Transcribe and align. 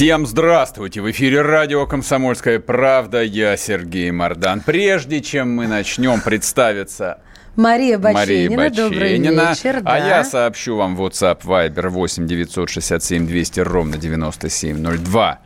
Всем 0.00 0.24
здравствуйте! 0.26 1.02
В 1.02 1.10
эфире 1.10 1.42
радио 1.42 1.86
«Комсомольская 1.86 2.58
правда». 2.58 3.22
Я 3.22 3.54
Сергей 3.58 4.10
Мордан. 4.10 4.62
Прежде 4.62 5.20
чем 5.20 5.54
мы 5.54 5.66
начнем 5.66 6.22
представиться 6.22 7.18
Мария 7.54 7.98
Баченина, 7.98 8.56
Мария 8.56 8.70
добрый 8.70 9.18
Баченина. 9.18 9.50
вечер. 9.50 9.76
А 9.80 9.82
да. 9.82 9.98
я 9.98 10.24
сообщу 10.24 10.76
вам 10.76 10.98
WhatsApp 10.98 11.42
Viber 11.42 11.90
8 11.90 12.26
967 12.26 13.26
200 13.26 13.60
ровно 13.60 13.98
9702. 13.98 15.38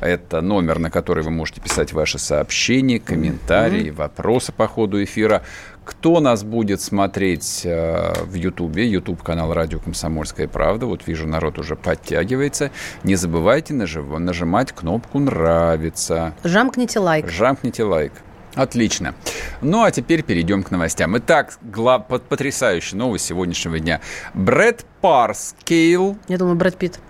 Это 0.00 0.42
номер, 0.42 0.80
на 0.80 0.90
который 0.90 1.24
вы 1.24 1.30
можете 1.30 1.62
писать 1.62 1.94
ваши 1.94 2.18
сообщения, 2.18 3.00
комментарии, 3.00 3.88
вопросы 3.88 4.52
по 4.52 4.68
ходу 4.68 5.02
эфира. 5.02 5.44
Кто 5.84 6.20
нас 6.20 6.44
будет 6.44 6.80
смотреть 6.80 7.62
э, 7.64 8.12
в 8.24 8.34
Ютубе, 8.34 8.86
Ютуб 8.88 9.22
канал 9.22 9.52
Радио 9.52 9.78
Комсомольская 9.78 10.48
правда. 10.48 10.86
Вот 10.86 11.06
вижу, 11.06 11.26
народ 11.28 11.58
уже 11.58 11.76
подтягивается. 11.76 12.70
Не 13.02 13.16
забывайте 13.16 13.74
нажив- 13.74 14.18
нажимать 14.18 14.72
кнопку 14.72 15.18
«Нравится». 15.18 16.34
Жамкните 16.42 16.98
лайк. 17.00 17.28
Жамкните 17.30 17.84
лайк. 17.84 18.12
Отлично. 18.54 19.14
Ну, 19.60 19.82
а 19.82 19.90
теперь 19.90 20.22
перейдем 20.22 20.62
к 20.62 20.70
новостям. 20.70 21.18
Итак, 21.18 21.58
гла- 21.60 21.98
под- 21.98 22.22
потрясающая 22.22 22.96
новость 22.96 23.26
сегодняшнего 23.26 23.78
дня. 23.78 24.00
Брэд 24.32 24.86
Парскейл, 25.00 26.16
Я 26.28 26.38
думаю, 26.38 26.56
Брэд 26.56 26.76
Питт. 26.76 27.00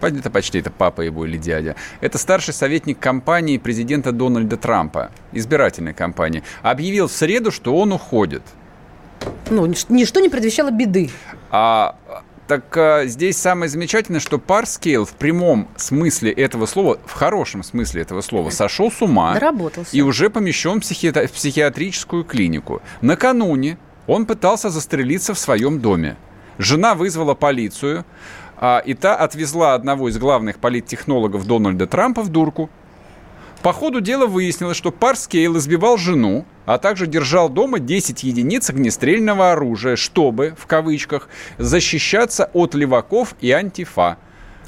Это 0.00 0.30
почти 0.30 0.58
это 0.58 0.70
папа 0.70 1.00
его 1.02 1.24
или 1.26 1.36
дядя, 1.38 1.76
это 2.00 2.18
старший 2.18 2.54
советник 2.54 2.98
компании 2.98 3.58
президента 3.58 4.12
Дональда 4.12 4.56
Трампа, 4.56 5.10
избирательной 5.32 5.94
кампании, 5.94 6.42
объявил 6.62 7.08
в 7.08 7.12
среду, 7.12 7.50
что 7.50 7.76
он 7.76 7.92
уходит. 7.92 8.42
Ну, 9.50 9.66
нич- 9.66 9.86
ничто 9.88 10.20
не 10.20 10.28
предвещало 10.28 10.70
беды. 10.70 11.10
А, 11.50 11.96
так 12.48 12.76
а, 12.76 13.06
здесь 13.06 13.36
самое 13.36 13.68
замечательное, 13.68 14.20
что 14.20 14.38
Парскейл 14.38 15.04
в 15.04 15.12
прямом 15.12 15.68
смысле 15.76 16.32
этого 16.32 16.66
слова, 16.66 16.98
в 17.06 17.12
хорошем 17.12 17.62
смысле 17.62 18.02
этого 18.02 18.20
слова, 18.20 18.50
сошел 18.50 18.90
с 18.90 19.00
ума. 19.00 19.34
Доработался. 19.34 19.96
и 19.96 20.00
уже 20.02 20.28
помещен 20.28 20.80
в, 20.80 20.84
психиатр- 20.84 21.28
в 21.28 21.32
психиатрическую 21.32 22.24
клинику. 22.24 22.82
Накануне 23.00 23.78
он 24.08 24.26
пытался 24.26 24.70
застрелиться 24.70 25.34
в 25.34 25.38
своем 25.38 25.78
доме. 25.80 26.16
Жена 26.58 26.94
вызвала 26.94 27.34
полицию, 27.34 28.04
и 28.84 28.94
та 28.94 29.16
отвезла 29.16 29.74
одного 29.74 30.08
из 30.08 30.18
главных 30.18 30.58
политтехнологов 30.58 31.46
Дональда 31.46 31.88
Трампа 31.88 32.22
в 32.22 32.28
дурку. 32.28 32.70
По 33.60 33.72
ходу 33.72 34.00
дела 34.00 34.26
выяснилось, 34.26 34.76
что 34.76 34.92
Парскейл 34.92 35.56
избивал 35.56 35.96
жену, 35.96 36.44
а 36.64 36.78
также 36.78 37.08
держал 37.08 37.48
дома 37.48 37.80
10 37.80 38.22
единиц 38.22 38.70
огнестрельного 38.70 39.52
оружия, 39.52 39.96
чтобы, 39.96 40.54
в 40.56 40.66
кавычках, 40.66 41.28
защищаться 41.58 42.50
от 42.52 42.74
леваков 42.74 43.34
и 43.40 43.50
антифа. 43.50 44.16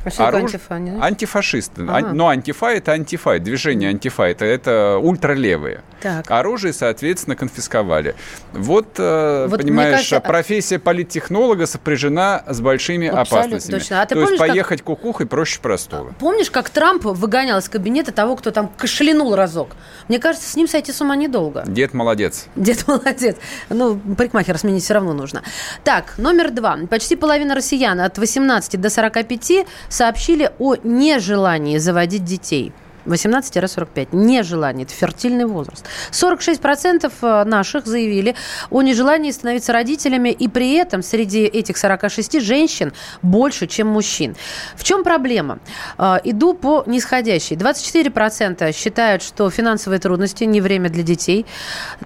А 0.05 0.11
что 0.11 0.25
такое 0.27 0.41
Оруж- 0.41 0.45
антифа, 0.55 0.79
не 0.79 0.91
знаешь? 0.91 1.05
Антифашисты. 1.07 1.83
Ага. 1.83 1.97
Ан- 1.97 2.17
Но 2.17 2.29
антифа 2.29 2.67
это 2.67 2.93
антифа, 2.93 3.39
движение 3.39 3.89
антифа 3.91 4.25
это, 4.25 4.45
это 4.45 4.99
ультралевые. 5.03 5.83
Так. 6.03 6.31
Оружие, 6.31 6.73
соответственно, 6.75 7.35
конфисковали. 7.37 8.15
Вот, 8.53 8.89
э, 8.99 9.47
Вот 9.49 9.61
понимаешь, 9.63 9.97
кажется, 9.97 10.17
а- 10.19 10.21
профессия 10.21 10.79
политтехнолога 10.79 11.67
сопряжена 11.67 12.45
с 12.47 12.61
большими 12.61 13.09
Абсолютно 13.09 13.39
опасностями. 13.39 13.79
точно. 13.79 14.03
А 14.03 14.07
ты 14.07 14.15
То 14.15 14.21
есть 14.21 14.27
помнишь, 14.33 14.39
как- 14.41 14.49
поехать 14.49 14.83
кукухой 14.83 15.27
проще 15.27 15.61
простого. 15.61 16.13
Помнишь, 16.19 16.51
как 16.51 16.69
Трамп 16.69 17.05
выгонял 17.05 17.59
из 17.59 17.69
кабинета 17.71 18.13
того, 18.13 18.37
кто 18.37 18.51
там 18.51 18.71
кашлянул 18.77 19.35
разок? 19.35 19.71
Мне 20.09 20.19
кажется, 20.19 20.51
с 20.51 20.57
ним 20.57 20.69
сойти 20.69 20.93
с 20.93 21.01
ума 21.01 21.17
недолго. 21.17 21.65
Дед 21.67 21.95
молодец. 21.95 22.47
Дед 22.57 22.85
молодец. 22.87 23.37
Ну, 23.71 23.99
парикмахера 24.19 24.59
сменить 24.59 24.85
все 24.85 24.95
равно 24.95 25.15
нужно. 25.15 25.43
Так, 25.85 26.19
номер 26.19 26.51
два. 26.51 26.77
Почти 26.91 27.17
половина 27.17 27.55
россиян 27.55 27.99
от 28.01 28.19
18 28.19 28.77
до 28.79 28.91
45 28.91 29.65
сообщили 29.95 30.51
о 30.59 30.75
нежелании 30.83 31.79
заводить 31.79 32.25
детей. 32.25 32.73
18-45. 33.07 34.09
Нежелание. 34.13 34.85
Это 34.85 34.95
фертильный 34.95 35.47
возраст. 35.47 35.85
46% 36.13 37.45
наших 37.45 37.87
заявили 37.87 38.35
о 38.71 38.83
нежелании 38.83 39.31
становиться 39.31 39.73
родителями, 39.73 40.31
и 40.31 40.49
при 40.49 40.75
этом 40.75 41.03
среди 41.03 41.45
этих 41.45 41.77
46 41.77 42.41
женщин 42.41 42.93
больше, 43.23 43.67
чем 43.67 43.89
мужчин. 43.89 44.37
В 44.77 44.85
чем 44.85 45.05
проблема? 45.05 45.59
Э, 45.99 46.17
Иду 46.25 46.55
по 46.55 46.85
нисходящей. 46.87 47.57
24% 47.57 48.73
считают, 48.73 49.23
что 49.23 49.51
финансовые 49.51 50.01
трудности 50.01 50.45
не 50.45 50.61
время 50.61 50.89
для 50.91 51.03
детей. 51.03 51.47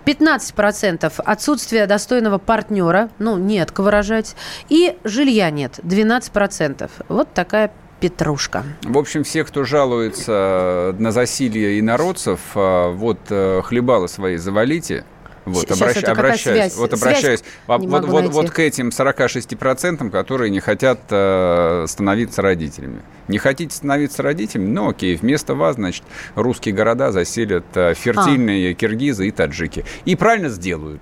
15% 0.05 1.13
отсутствие 1.25 1.87
достойного 1.87 2.39
партнера, 2.39 3.11
ну, 3.19 3.37
нет, 3.37 3.77
выражать. 3.79 4.35
И 4.69 4.97
жилья 5.05 5.51
нет, 5.51 5.79
12%. 5.83 6.91
Вот 7.09 7.33
такая 7.33 7.73
петрушка. 8.01 8.65
В 8.83 8.97
общем, 8.99 9.25
все, 9.25 9.45
кто 9.45 9.65
жалуется 9.65 10.95
на 10.99 11.13
засилие 11.13 11.81
инородцев, 11.81 12.41
а, 12.55 12.91
вот 12.93 13.19
э, 13.31 13.63
хлебало 13.65 14.07
свои 14.07 14.37
завалите. 14.37 15.05
Вот, 15.45 15.63
Сейчас 15.63 15.81
обращ- 15.81 15.97
это 16.03 16.13
обращаюсь, 16.13 16.59
связь? 16.73 16.77
вот 16.77 16.91
Связь 16.91 17.01
обращаюсь 17.03 17.45
а, 17.67 17.79
не 17.79 17.87
вот, 17.87 18.05
вот, 18.05 18.21
найти. 18.21 18.35
вот 18.35 18.51
к 18.51 18.59
этим 18.59 18.89
46%, 18.91 20.11
которые 20.11 20.51
не 20.51 20.61
хотят 20.61 21.01
э, 21.09 21.87
становиться 21.89 22.43
родителями. 22.43 23.01
Не 23.29 23.39
хотите 23.39 23.75
становиться 23.75 24.23
родителями? 24.23 24.69
Ну, 24.69 24.91
окей, 24.91 25.17
вместо 25.17 25.55
вас, 25.55 25.77
значит, 25.77 26.03
русские 26.35 26.75
города 26.75 27.13
заселят 27.13 27.65
э, 27.75 27.95
фертильные 27.95 28.75
киргизы 28.75 29.27
и 29.29 29.31
таджики. 29.31 29.87
И 30.05 30.17
правильно 30.17 30.51
сделают. 30.51 31.01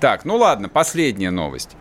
Так, 0.00 0.24
ну 0.24 0.36
ладно, 0.36 0.68
последняя 0.68 1.30
новость. 1.30 1.76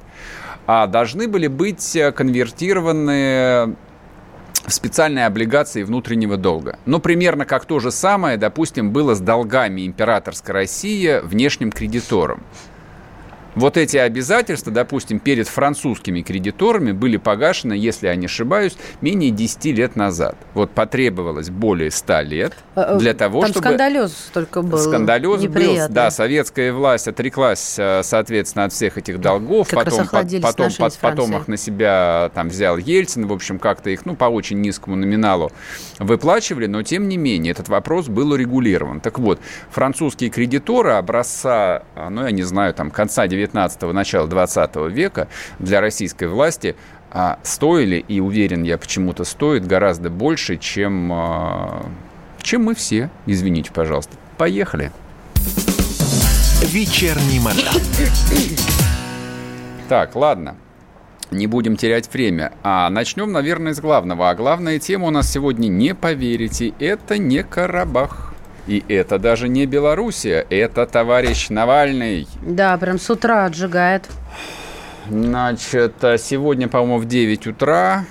а 0.67 0.87
должны 0.87 1.29
были 1.29 1.47
быть 1.47 1.97
э, 1.97 2.13
конвертированы 2.13 3.77
в 4.67 4.73
специальные 4.73 5.27
облигации 5.27 5.83
внутреннего 5.83 6.37
долга. 6.37 6.79
Ну, 6.85 7.01
примерно 7.01 7.47
как 7.47 7.65
то 7.65 7.79
же 7.81 7.91
самое, 7.91 8.37
допустим, 8.37 8.91
было 8.91 9.15
с 9.15 9.21
долгами 9.21 9.87
императорской 9.87 10.55
России 10.55 11.21
внешним 11.23 11.73
кредиторам. 11.73 12.43
Вот 13.59 13.77
эти 13.77 13.97
обязательства, 13.97 14.71
допустим, 14.73 15.19
перед 15.19 15.49
французскими 15.49 16.21
кредиторами 16.23 16.93
были 16.93 17.17
погашены, 17.17 17.73
если 17.73 18.07
я 18.07 18.15
не 18.15 18.27
ошибаюсь, 18.27 18.77
менее 19.01 19.33
10 19.33 19.65
лет 19.77 19.97
назад. 19.97 20.37
Вот 20.55 20.71
потребовалось 20.71 21.51
более 21.51 21.91
100 21.91 22.21
лет 22.21 22.53
для 23.01 23.15
того, 23.15 23.41
Э, 23.41 23.43
Там 23.43 23.51
чтобы... 23.51 23.67
скандалез 23.67 24.31
только 24.33 24.63
был. 24.63 24.79
Скандалез 24.79 25.45
был, 25.47 25.77
да, 25.91 26.13
советская 26.13 26.73
власть 26.73 27.09
отреклась, 27.09 27.75
э, 27.81 28.03
соответственно, 28.05 28.67
от 28.67 28.73
всех 28.73 28.97
этих 28.97 29.21
долгов, 29.21 29.67
Как 29.69 29.85
потом, 29.87 30.07
потом, 30.07 30.41
потом 30.41 30.71
Францией. 30.71 31.37
их 31.41 31.49
на 31.49 31.57
себя 31.57 32.31
там 32.37 32.51
взял 32.51 32.77
Ельцин, 32.77 33.27
в 33.27 33.33
общем, 33.33 33.59
как-то 33.59 33.91
их, 33.91 34.07
ну, 34.07 34.15
по 34.15 34.27
очень 34.27 34.61
низкому 34.61 34.95
номиналу 34.95 35.51
выплачивали, 35.99 36.67
но 36.67 36.85
тем 36.85 37.09
не 37.09 37.17
менее 37.17 37.51
этот 37.51 37.69
вопрос 37.69 38.07
был 38.07 38.31
урегулирован. 38.31 39.01
Так 39.01 39.19
вот, 39.19 39.41
французские 39.71 40.31
кредиторы 40.31 40.93
образца, 40.93 41.83
ну, 42.09 42.25
я 42.25 42.31
не 42.31 42.45
знаю, 42.45 42.73
там, 42.73 42.93
конца 42.93 43.27
19-го, 43.53 43.93
начала 43.93 44.27
20 44.27 44.77
века 44.91 45.29
для 45.59 45.81
российской 45.81 46.29
власти 46.29 46.77
а, 47.11 47.39
стоили, 47.43 48.05
и 48.07 48.21
уверен 48.21 48.63
я, 48.63 48.77
почему-то 48.79 49.25
стоят 49.25 49.67
гораздо 49.67 50.11
больше, 50.11 50.57
чем, 50.57 51.11
а, 51.13 51.87
чем 52.43 52.65
мы 52.65 52.75
все. 52.75 53.11
Извините, 53.27 53.71
пожалуйста. 53.73 54.17
Поехали. 54.37 54.93
Вечерний 56.63 57.41
Мордан. 57.41 57.81
Так, 59.89 60.15
ладно. 60.17 60.57
не 61.31 61.47
будем 61.47 61.77
терять 61.77 62.13
время. 62.13 62.53
А 62.63 62.91
начнем, 62.91 63.33
наверное, 63.33 63.75
с 63.75 63.81
главного. 63.81 64.29
А 64.29 64.35
главная 64.35 64.79
тема 64.79 65.07
у 65.07 65.11
нас 65.11 65.31
сегодня, 65.31 65.69
не 65.69 65.95
поверите, 65.95 66.75
это 66.79 67.17
не 67.17 67.43
Карабах. 67.43 68.28
И 68.69 68.85
это 68.87 69.19
даже 69.19 69.49
не 69.49 69.65
Белоруссия, 69.65 70.47
это 70.51 70.85
товарищ 70.85 71.49
Навальный. 71.49 72.29
Да, 72.43 72.77
прям 72.77 72.99
с 72.99 73.09
утра 73.09 73.47
отжигает. 73.47 74.07
Значит, 75.09 75.95
сегодня, 76.19 76.69
по-моему, 76.69 76.99
в 76.99 77.07
9 77.07 77.47
утра 77.47 78.05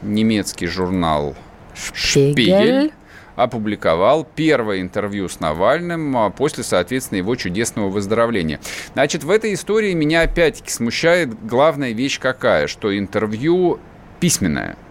немецкий 0.00 0.66
журнал 0.66 1.36
Шпигель, 1.74 2.32
Шпигель 2.32 2.92
опубликовал 3.36 4.26
первое 4.34 4.80
интервью 4.80 5.28
с 5.28 5.40
Навальным 5.40 6.16
а 6.16 6.30
после, 6.30 6.64
соответственно, 6.64 7.18
его 7.18 7.36
чудесного 7.36 7.90
выздоровления. 7.90 8.60
Значит, 8.94 9.24
в 9.24 9.30
этой 9.30 9.52
истории 9.52 9.92
меня 9.92 10.22
опять-таки 10.22 10.70
смущает 10.70 11.46
главная 11.46 11.92
вещь 11.92 12.18
какая, 12.18 12.66
что 12.66 12.96
интервью 12.96 13.78
письменное– 14.20 14.76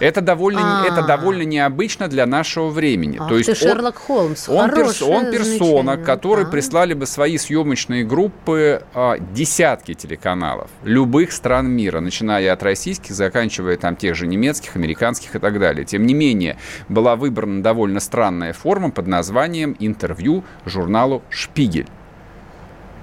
это 0.00 0.20
довольно, 0.20 0.84
это 0.86 1.00
а. 1.00 1.06
довольно 1.06 1.42
необычно 1.42 2.08
для 2.08 2.26
нашего 2.26 2.68
времени. 2.68 3.18
Ах, 3.20 3.28
То 3.28 3.36
есть 3.36 3.50
ты 3.50 3.54
Шерлок 3.54 3.96
Холмс. 3.96 4.48
Он, 4.48 4.70
перс, 4.70 5.02
он 5.02 5.30
персона, 5.30 5.96
который 5.96 6.44
да. 6.44 6.50
прислали 6.50 6.94
бы 6.94 7.06
свои 7.06 7.38
съемочные 7.38 8.04
группы 8.04 8.82
а, 8.94 9.18
десятки 9.18 9.94
телеканалов 9.94 10.70
любых 10.84 11.32
стран 11.32 11.68
мира, 11.68 12.00
начиная 12.00 12.52
от 12.52 12.62
российских, 12.62 13.14
заканчивая 13.14 13.76
там 13.76 13.96
тех 13.96 14.14
же 14.14 14.26
немецких, 14.26 14.76
американских 14.76 15.34
и 15.34 15.38
так 15.38 15.58
далее. 15.58 15.84
Тем 15.84 16.06
не 16.06 16.14
менее, 16.14 16.56
была 16.88 17.16
выбрана 17.16 17.62
довольно 17.62 18.00
странная 18.00 18.52
форма 18.52 18.90
под 18.90 19.06
названием 19.06 19.76
интервью 19.78 20.44
журналу 20.64 21.22
«Шпигель». 21.30 21.86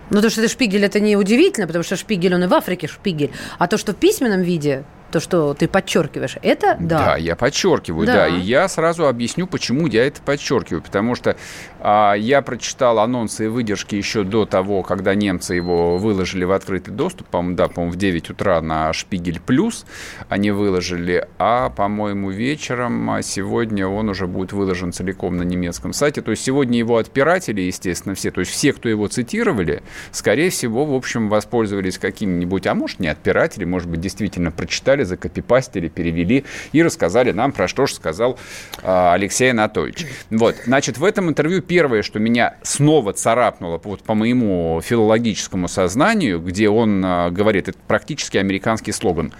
Ну, 0.10 0.22
то, 0.22 0.30
что 0.30 0.42
это 0.42 0.50
шпигель, 0.52 0.84
это 0.86 1.00
не 1.00 1.16
удивительно, 1.16 1.66
потому 1.66 1.84
что 1.84 1.96
шпигель, 1.96 2.36
он 2.36 2.44
и 2.44 2.48
в 2.48 2.54
Африке 2.54 2.88
шпигель. 2.88 3.32
А 3.58 3.68
то, 3.68 3.78
что 3.78 3.94
в 3.94 3.96
письменном 3.96 4.42
виде, 4.42 4.84
то, 5.14 5.20
что 5.20 5.54
ты 5.54 5.68
подчеркиваешь, 5.68 6.38
это 6.42 6.76
да. 6.80 7.06
Да, 7.06 7.18
я 7.18 7.36
подчеркиваю, 7.36 8.08
да. 8.08 8.14
да. 8.14 8.28
И 8.28 8.40
я 8.40 8.68
сразу 8.68 9.08
объясню, 9.08 9.46
почему 9.46 9.86
я 9.86 10.08
это 10.08 10.22
подчеркиваю. 10.24 10.82
Потому 10.82 11.14
что 11.14 11.38
я 11.84 12.42
прочитал 12.42 13.00
анонсы 13.00 13.46
и 13.46 13.48
выдержки 13.48 13.96
еще 13.96 14.24
до 14.24 14.46
того, 14.46 14.84
когда 14.84 15.16
немцы 15.16 15.56
его 15.56 15.98
выложили 15.98 16.44
в 16.44 16.52
открытый 16.52 16.94
доступ. 16.94 17.28
По-моему, 17.28 17.56
да, 17.56 17.68
по-моему, 17.68 17.94
в 17.94 17.98
9 17.98 18.30
утра 18.30 18.62
на 18.62 18.94
Шпигель 18.94 19.40
Плюс 19.40 19.86
они 20.30 20.52
выложили. 20.52 21.28
А, 21.38 21.70
по-моему, 21.70 22.32
вечером 22.32 23.10
а 23.10 23.22
сегодня 23.22 23.88
он 23.88 24.10
уже 24.10 24.28
будет 24.28 24.54
выложен 24.54 24.92
целиком 24.92 25.38
на 25.38 25.44
немецком 25.44 25.94
сайте. 25.94 26.22
То 26.22 26.32
есть 26.32 26.44
сегодня 26.44 26.78
его 26.80 26.98
отпиратели, 26.98 27.62
естественно, 27.62 28.16
все. 28.16 28.32
То 28.32 28.40
есть 28.40 28.52
все, 28.52 28.74
кто 28.74 28.90
его 28.90 29.08
цитировали, 29.08 29.84
скорее 30.12 30.50
всего, 30.50 30.86
в 30.86 30.94
общем, 30.94 31.30
воспользовались 31.30 31.98
какими-нибудь, 31.98 32.68
а 32.68 32.74
может, 32.74 33.00
не 33.00 33.08
отпиратели, 33.08 33.66
может 33.66 33.90
быть, 33.90 34.00
действительно 34.00 34.52
прочитали 34.52 35.04
закопипастили, 35.04 35.88
перевели 35.88 36.46
и 36.72 36.82
рассказали 36.82 37.32
нам 37.32 37.52
про 37.52 37.68
что 37.68 37.86
же 37.86 37.96
сказал 37.96 38.38
э, 38.82 39.12
Алексей 39.14 39.52
Анатольевич. 39.52 40.06
Вот, 40.30 40.56
значит, 40.66 40.98
в 40.98 41.04
этом 41.04 41.30
интервью 41.30 41.62
первое, 41.74 42.04
что 42.04 42.20
меня 42.20 42.54
снова 42.62 43.14
царапнуло 43.14 43.82
вот 43.84 44.04
по 44.04 44.14
моему 44.14 44.80
филологическому 44.84 45.68
сознанию, 45.68 46.40
где 46.40 46.70
он 46.70 47.04
э, 47.04 47.32
говорит, 47.32 47.68
это 47.68 47.80
практически 47.88 48.38
американский 48.38 48.92
слоган, 48.92 49.34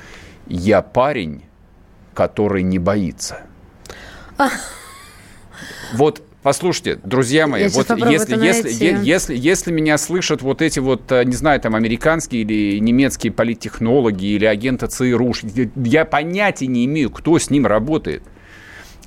«Я 0.48 0.82
парень, 0.82 1.44
который 2.16 2.64
не 2.64 2.80
боится». 2.80 3.42
Вот 5.94 6.24
Послушайте, 6.42 7.00
друзья 7.06 7.48
мои, 7.48 7.70
вот 7.70 7.90
если, 8.10 8.36
если, 8.44 9.00
если, 9.06 9.34
если 9.34 9.72
меня 9.72 9.98
слышат 9.98 10.42
вот 10.42 10.62
эти 10.62 10.80
вот, 10.80 11.10
э, 11.12 11.24
не 11.24 11.36
знаю, 11.36 11.62
там, 11.62 11.76
американские 11.76 12.42
или 12.42 12.80
немецкие 12.80 13.32
политтехнологи 13.32 14.26
или 14.26 14.46
агенты 14.46 14.88
ЦРУ, 14.88 15.34
я 15.76 16.04
понятия 16.04 16.68
не 16.68 16.84
имею, 16.86 17.12
кто 17.12 17.38
с 17.38 17.52
ним 17.52 17.68
работает. 17.68 18.24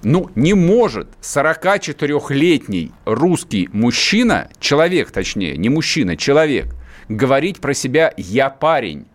Ну, 0.09 0.31
не 0.37 0.55
может 0.55 1.09
44-летний 1.21 2.93
русский 3.07 3.69
мужчина, 3.73 4.49
человек 4.61 5.11
точнее, 5.11 5.57
не 5.57 5.69
мужчина, 5.69 6.17
человек, 6.17 6.77
говорить 7.09 7.61
про 7.61 7.75
себя 7.75 8.15
«я 8.17 8.49
парень». 8.49 9.09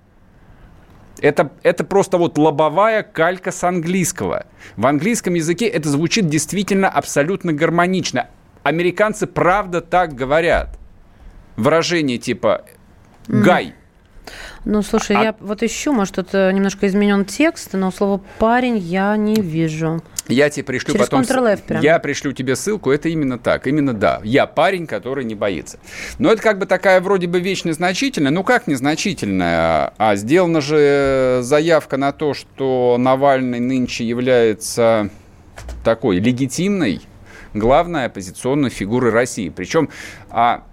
Это, 1.21 1.49
это 1.63 1.85
просто 1.85 2.17
вот 2.17 2.37
лобовая 2.37 3.03
калька 3.03 3.53
с 3.53 3.63
английского. 3.63 4.47
В 4.75 4.85
английском 4.85 5.33
языке 5.35 5.65
это 5.67 5.87
звучит 5.87 6.27
действительно 6.27 6.89
абсолютно 6.89 7.53
гармонично. 7.53 8.27
Американцы 8.63 9.27
правда 9.27 9.79
так 9.79 10.13
говорят. 10.13 10.77
Выражение 11.55 12.17
типа 12.17 12.65
«гай». 13.29 13.75
Ну, 14.65 14.81
слушай, 14.81 15.15
а... 15.15 15.23
я 15.23 15.35
вот 15.39 15.63
ищу, 15.63 15.93
может, 15.93 16.15
тут 16.15 16.29
э, 16.33 16.51
немножко 16.51 16.87
изменен 16.87 17.25
текст, 17.25 17.73
но 17.73 17.91
слово 17.91 18.21
«парень» 18.39 18.77
я 18.77 19.15
не 19.17 19.35
вижу. 19.35 20.01
Я 20.27 20.49
тебе 20.49 20.63
пришлю 20.63 20.93
Через 20.93 21.09
потом... 21.09 21.25
прям. 21.67 21.81
Я 21.81 21.99
пришлю 21.99 22.31
тебе 22.31 22.55
ссылку, 22.55 22.91
это 22.91 23.09
именно 23.09 23.37
так, 23.37 23.67
именно 23.67 23.93
да. 23.93 24.21
Я 24.23 24.45
парень, 24.45 24.87
который 24.87 25.25
не 25.25 25.35
боится. 25.35 25.79
Но 26.19 26.31
это 26.31 26.41
как 26.41 26.57
бы 26.59 26.65
такая 26.65 27.01
вроде 27.01 27.27
бы 27.27 27.39
вещь 27.39 27.63
незначительная. 27.63 28.31
Ну 28.31 28.43
как 28.43 28.67
незначительная? 28.67 29.93
А 29.97 30.15
сделана 30.15 30.61
же 30.61 31.39
заявка 31.41 31.97
на 31.97 32.11
то, 32.11 32.33
что 32.33 32.95
Навальный 32.97 33.59
нынче 33.59 34.05
является 34.05 35.09
такой 35.83 36.19
легитимной 36.19 37.01
главной 37.53 38.05
оппозиционной 38.05 38.69
фигурой 38.69 39.11
России. 39.11 39.49
Причем 39.49 39.89
а, 40.29 40.63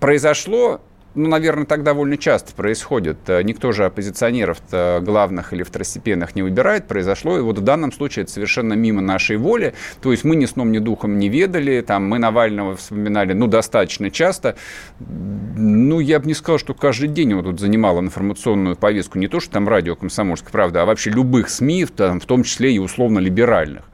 произошло 0.00 0.80
ну, 1.14 1.28
наверное, 1.28 1.64
так 1.64 1.82
довольно 1.82 2.16
часто 2.16 2.52
происходит. 2.54 3.18
Э, 3.28 3.42
никто 3.42 3.72
же 3.72 3.84
оппозиционеров 3.84 4.58
главных 4.70 5.52
или 5.52 5.62
второстепенных 5.62 6.34
не 6.34 6.42
выбирает. 6.42 6.86
Произошло, 6.86 7.38
и 7.38 7.40
вот 7.40 7.58
в 7.58 7.62
данном 7.62 7.92
случае 7.92 8.24
это 8.24 8.32
совершенно 8.32 8.74
мимо 8.74 9.00
нашей 9.00 9.36
воли. 9.36 9.74
То 10.02 10.12
есть 10.12 10.24
мы 10.24 10.36
ни 10.36 10.46
сном, 10.46 10.72
ни 10.72 10.78
духом 10.78 11.18
не 11.18 11.28
ведали. 11.28 11.80
Там 11.80 12.08
мы 12.08 12.18
Навального 12.18 12.76
вспоминали, 12.76 13.32
ну, 13.32 13.46
достаточно 13.46 14.10
часто. 14.10 14.56
Ну, 14.98 16.00
я 16.00 16.18
бы 16.20 16.26
не 16.26 16.34
сказал, 16.34 16.58
что 16.58 16.74
каждый 16.74 17.08
день 17.08 17.30
его 17.30 17.42
тут 17.42 17.60
занимал 17.60 18.00
информационную 18.00 18.76
повестку. 18.76 19.18
Не 19.18 19.28
то, 19.28 19.40
что 19.40 19.52
там 19.52 19.68
радио 19.68 19.94
«Комсомольская 19.96 20.50
правда», 20.50 20.82
а 20.82 20.84
вообще 20.84 21.10
любых 21.10 21.48
СМИ, 21.48 21.86
там, 21.86 22.20
в 22.20 22.26
том 22.26 22.42
числе 22.42 22.72
и 22.72 22.78
условно-либеральных. 22.78 23.84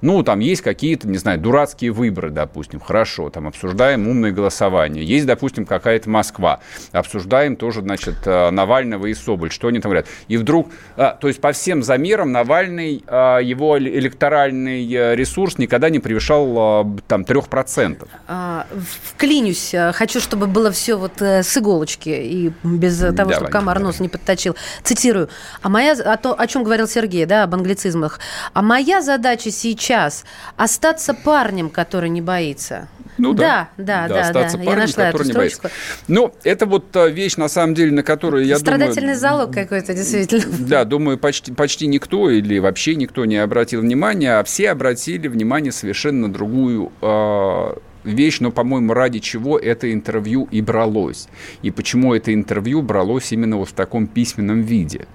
Ну, 0.00 0.22
там 0.22 0.38
есть 0.38 0.62
какие-то, 0.62 1.08
не 1.08 1.18
знаю, 1.18 1.40
дурацкие 1.40 1.90
выборы, 1.90 2.30
допустим. 2.30 2.78
Хорошо, 2.78 3.30
там 3.30 3.48
обсуждаем 3.48 4.06
умное 4.06 4.30
голосование. 4.30 5.04
Есть, 5.04 5.26
допустим, 5.26 5.66
какая-то 5.66 6.08
Москва. 6.08 6.60
Обсуждаем 6.92 7.56
тоже, 7.56 7.80
значит, 7.80 8.14
э, 8.24 8.50
Навального 8.50 9.06
и 9.06 9.14
Соболь. 9.14 9.50
Что 9.50 9.68
они 9.68 9.80
там 9.80 9.90
говорят? 9.90 10.06
И 10.28 10.36
вдруг, 10.36 10.70
а, 10.96 11.12
то 11.12 11.26
есть 11.26 11.40
по 11.40 11.52
всем 11.52 11.82
замерам 11.82 12.30
Навальный, 12.30 13.02
а, 13.06 13.38
его 13.38 13.76
электоральный 13.78 14.86
э, 14.92 15.16
ресурс 15.16 15.58
никогда 15.58 15.90
не 15.90 15.98
превышал 15.98 16.54
а, 16.58 16.96
там 17.08 17.22
3%. 17.22 18.06
А, 18.28 18.66
вклинюсь. 19.02 19.74
Хочу, 19.94 20.20
чтобы 20.20 20.46
было 20.46 20.70
все 20.70 20.96
вот 20.96 21.20
с 21.20 21.56
иголочки 21.56 22.10
и 22.10 22.52
без 22.62 22.98
того, 22.98 23.12
давай, 23.12 23.34
чтобы 23.34 23.50
комар 23.50 23.80
нос 23.80 23.98
не 23.98 24.08
подточил. 24.08 24.54
Цитирую. 24.84 25.28
А 25.60 25.68
моя, 25.68 25.96
а 26.04 26.16
то, 26.16 26.38
о 26.38 26.46
чем 26.46 26.62
говорил 26.62 26.86
Сергей, 26.86 27.26
да, 27.26 27.42
об 27.42 27.54
англицизмах. 27.54 28.20
А 28.52 28.62
моя 28.62 29.02
задача 29.02 29.50
сейчас 29.50 29.87
сейчас 29.88 30.24
остаться 30.56 31.14
парнем, 31.14 31.70
который 31.70 32.10
не 32.10 32.20
боится. 32.20 32.88
Ну 33.16 33.32
да, 33.32 33.70
да, 33.78 34.06
да, 34.06 34.08
да. 34.08 34.20
Остаться 34.20 34.58
да. 34.58 34.64
Парнем, 34.64 34.80
я 34.80 34.86
нашла 34.86 35.08
эту 35.08 35.24
строчку. 35.24 35.62
Боится. 35.62 35.70
Ну, 36.06 36.34
это 36.44 36.66
вот 36.66 36.90
та 36.90 37.08
вещь, 37.08 37.36
на 37.36 37.48
самом 37.48 37.74
деле, 37.74 37.90
на 37.92 38.02
которую 38.02 38.44
я 38.44 38.58
Страдательный 38.58 39.14
думаю... 39.14 39.18
залог 39.18 39.52
какой-то, 39.52 39.94
действительно. 39.94 40.44
Да, 40.58 40.84
думаю, 40.84 41.18
почти, 41.18 41.52
почти 41.52 41.86
никто 41.86 42.30
или 42.30 42.58
вообще 42.58 42.94
никто 42.94 43.24
не 43.24 43.38
обратил 43.38 43.80
внимания, 43.80 44.38
а 44.38 44.44
все 44.44 44.70
обратили 44.70 45.26
внимание 45.26 45.72
совершенно 45.72 46.30
другую 46.30 46.92
э, 47.00 47.74
вещь, 48.04 48.40
но, 48.40 48.52
по-моему, 48.52 48.92
ради 48.92 49.18
чего 49.18 49.58
это 49.58 49.92
интервью 49.92 50.46
и 50.50 50.60
бралось. 50.60 51.28
И 51.62 51.70
почему 51.70 52.14
это 52.14 52.32
интервью 52.32 52.82
бралось 52.82 53.32
именно 53.32 53.56
вот 53.56 53.70
в 53.70 53.72
таком 53.72 54.06
письменном 54.06 54.60
виде. 54.60 55.08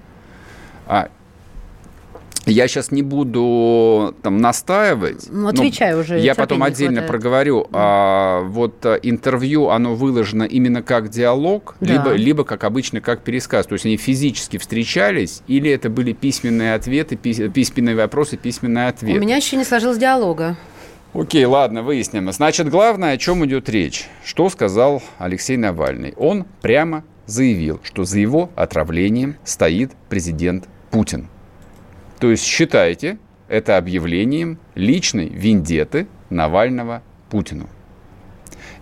А 0.86 1.08
я 2.46 2.68
сейчас 2.68 2.90
не 2.90 3.02
буду 3.02 4.14
там 4.22 4.38
настаивать. 4.38 5.26
Ну, 5.30 5.48
отвечай 5.48 5.98
уже. 5.98 6.18
Я 6.18 6.34
потом 6.34 6.62
отдельно 6.62 7.00
хватает. 7.00 7.10
проговорю. 7.10 7.66
А, 7.72 8.42
вот 8.42 8.84
а, 8.84 8.94
интервью, 8.96 9.70
оно 9.70 9.94
выложено 9.94 10.44
именно 10.44 10.82
как 10.82 11.08
диалог, 11.08 11.76
да. 11.80 11.92
либо, 11.92 12.12
либо, 12.12 12.44
как 12.44 12.64
обычно, 12.64 13.00
как 13.00 13.22
пересказ. 13.22 13.66
То 13.66 13.74
есть 13.74 13.86
они 13.86 13.96
физически 13.96 14.58
встречались, 14.58 15.42
или 15.46 15.70
это 15.70 15.88
были 15.88 16.12
письменные 16.12 16.74
ответы, 16.74 17.16
письменные 17.16 17.96
вопросы, 17.96 18.36
письменные 18.36 18.88
ответы. 18.88 19.18
У 19.18 19.20
меня 19.20 19.36
еще 19.36 19.56
не 19.56 19.64
сложилось 19.64 19.98
диалога. 19.98 20.56
Окей, 21.14 21.44
ладно, 21.44 21.82
выясним. 21.82 22.30
Значит, 22.32 22.68
главное, 22.68 23.12
о 23.12 23.18
чем 23.18 23.46
идет 23.46 23.68
речь. 23.68 24.08
Что 24.24 24.50
сказал 24.50 25.00
Алексей 25.18 25.56
Навальный? 25.56 26.12
Он 26.16 26.44
прямо 26.60 27.04
заявил, 27.26 27.80
что 27.84 28.04
за 28.04 28.18
его 28.18 28.50
отравлением 28.56 29.36
стоит 29.44 29.92
президент 30.08 30.64
Путин. 30.90 31.28
То 32.24 32.30
есть 32.30 32.46
считайте 32.46 33.18
это 33.48 33.76
объявлением 33.76 34.58
личной 34.74 35.28
вендеты 35.28 36.06
Навального 36.30 37.02
Путину. 37.28 37.68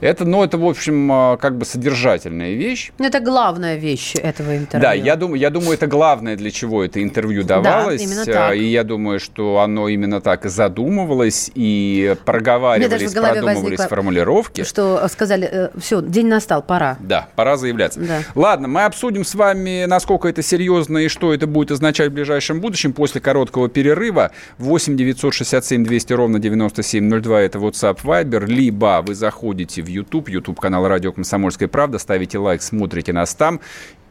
Это, 0.02 0.24
ну, 0.24 0.42
это, 0.42 0.58
в 0.58 0.66
общем, 0.66 1.10
а, 1.12 1.36
как 1.36 1.56
бы 1.56 1.64
содержательная 1.64 2.54
вещь. 2.54 2.90
Ну, 2.98 3.06
это 3.06 3.20
главная 3.20 3.76
вещь 3.76 4.16
этого 4.16 4.56
интервью. 4.56 4.82
Да, 4.82 4.94
я 4.94 5.14
думаю, 5.14 5.38
я 5.38 5.48
думаю, 5.50 5.74
это 5.74 5.86
главное, 5.86 6.34
для 6.36 6.50
чего 6.50 6.82
это 6.82 7.00
интервью 7.00 7.44
давалось. 7.44 8.00
Да, 8.00 8.04
именно 8.04 8.24
так. 8.24 8.56
И 8.56 8.64
я 8.64 8.82
думаю, 8.82 9.20
что 9.20 9.60
оно 9.60 9.86
именно 9.86 10.20
так 10.20 10.44
и 10.44 10.48
задумывалось, 10.48 11.52
и 11.54 12.16
проговаривались, 12.24 13.12
продумывались 13.12 13.80
формулировки. 13.80 14.64
Что 14.64 15.06
сказали, 15.06 15.48
э, 15.50 15.68
все, 15.78 16.02
день 16.02 16.26
настал, 16.26 16.62
пора. 16.62 16.96
Да, 16.98 17.28
пора 17.36 17.56
заявляться. 17.56 18.00
Да. 18.00 18.22
Ладно, 18.34 18.66
мы 18.66 18.84
обсудим 18.84 19.24
с 19.24 19.36
вами, 19.36 19.84
насколько 19.84 20.26
это 20.26 20.42
серьезно 20.42 20.98
и 20.98 21.06
что 21.06 21.32
это 21.32 21.46
будет 21.46 21.70
означать 21.70 22.10
в 22.10 22.14
ближайшем 22.14 22.60
будущем 22.60 22.92
после 22.92 23.20
короткого 23.20 23.68
перерыва. 23.68 24.32
8 24.58 24.96
967 24.96 25.84
200 25.84 26.12
ровно 26.12 26.40
9702 26.40 27.40
это 27.42 27.58
WhatsApp 27.60 27.98
Viber, 28.02 28.46
либо 28.46 29.04
вы 29.06 29.14
заходите 29.14 29.80
в 29.80 29.91
YouTube, 29.92 30.28
YouTube 30.28 30.58
канал 30.58 30.88
Радио 30.88 31.12
Комсомольская 31.12 31.68
правда, 31.68 31.98
ставите 31.98 32.38
лайк, 32.38 32.62
смотрите 32.62 33.12
нас 33.12 33.34
там. 33.34 33.60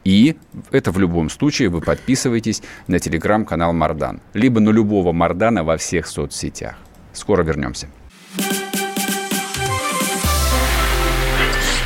И 0.03 0.35
это 0.71 0.91
в 0.91 0.99
любом 0.99 1.29
случае 1.29 1.69
вы 1.69 1.81
подписываетесь 1.81 2.61
на 2.87 2.99
телеграм-канал 2.99 3.73
Мардан. 3.73 4.21
Либо 4.33 4.59
на 4.59 4.69
любого 4.69 5.11
Мардана 5.11 5.63
во 5.63 5.77
всех 5.77 6.07
соцсетях. 6.07 6.75
Скоро 7.13 7.43
вернемся. 7.43 7.87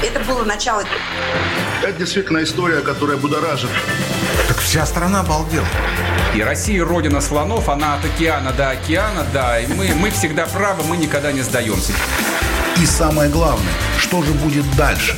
Это 0.04 0.20
было 0.28 0.44
начало. 0.44 0.84
Это 1.84 1.98
действительно 1.98 2.44
история, 2.44 2.82
которая 2.82 3.18
будоражит. 3.18 3.70
Так 4.48 4.58
вся 4.58 4.86
страна 4.86 5.22
обалдела. 5.22 5.66
И 6.36 6.42
Россия 6.42 6.84
родина 6.84 7.22
слонов, 7.22 7.70
она 7.70 7.96
от 7.96 8.06
океана 8.06 8.52
до 8.52 8.70
океана, 8.72 9.26
да, 9.34 9.60
и 9.60 9.68
мы, 9.68 9.90
мы 9.96 10.10
всегда 10.10 10.46
правы, 10.48 10.84
мы 10.84 10.98
никогда 10.98 11.32
не 11.32 11.42
сдаемся. 11.42 11.94
И 12.82 12.86
самое 12.86 13.30
главное, 13.30 13.74
что 13.98 14.22
же 14.22 14.34
будет 14.34 14.66
дальше? 14.76 15.16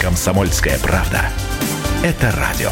Комсомольская 0.00 0.78
правда. 0.78 1.30
Это 2.02 2.32
радио. 2.32 2.70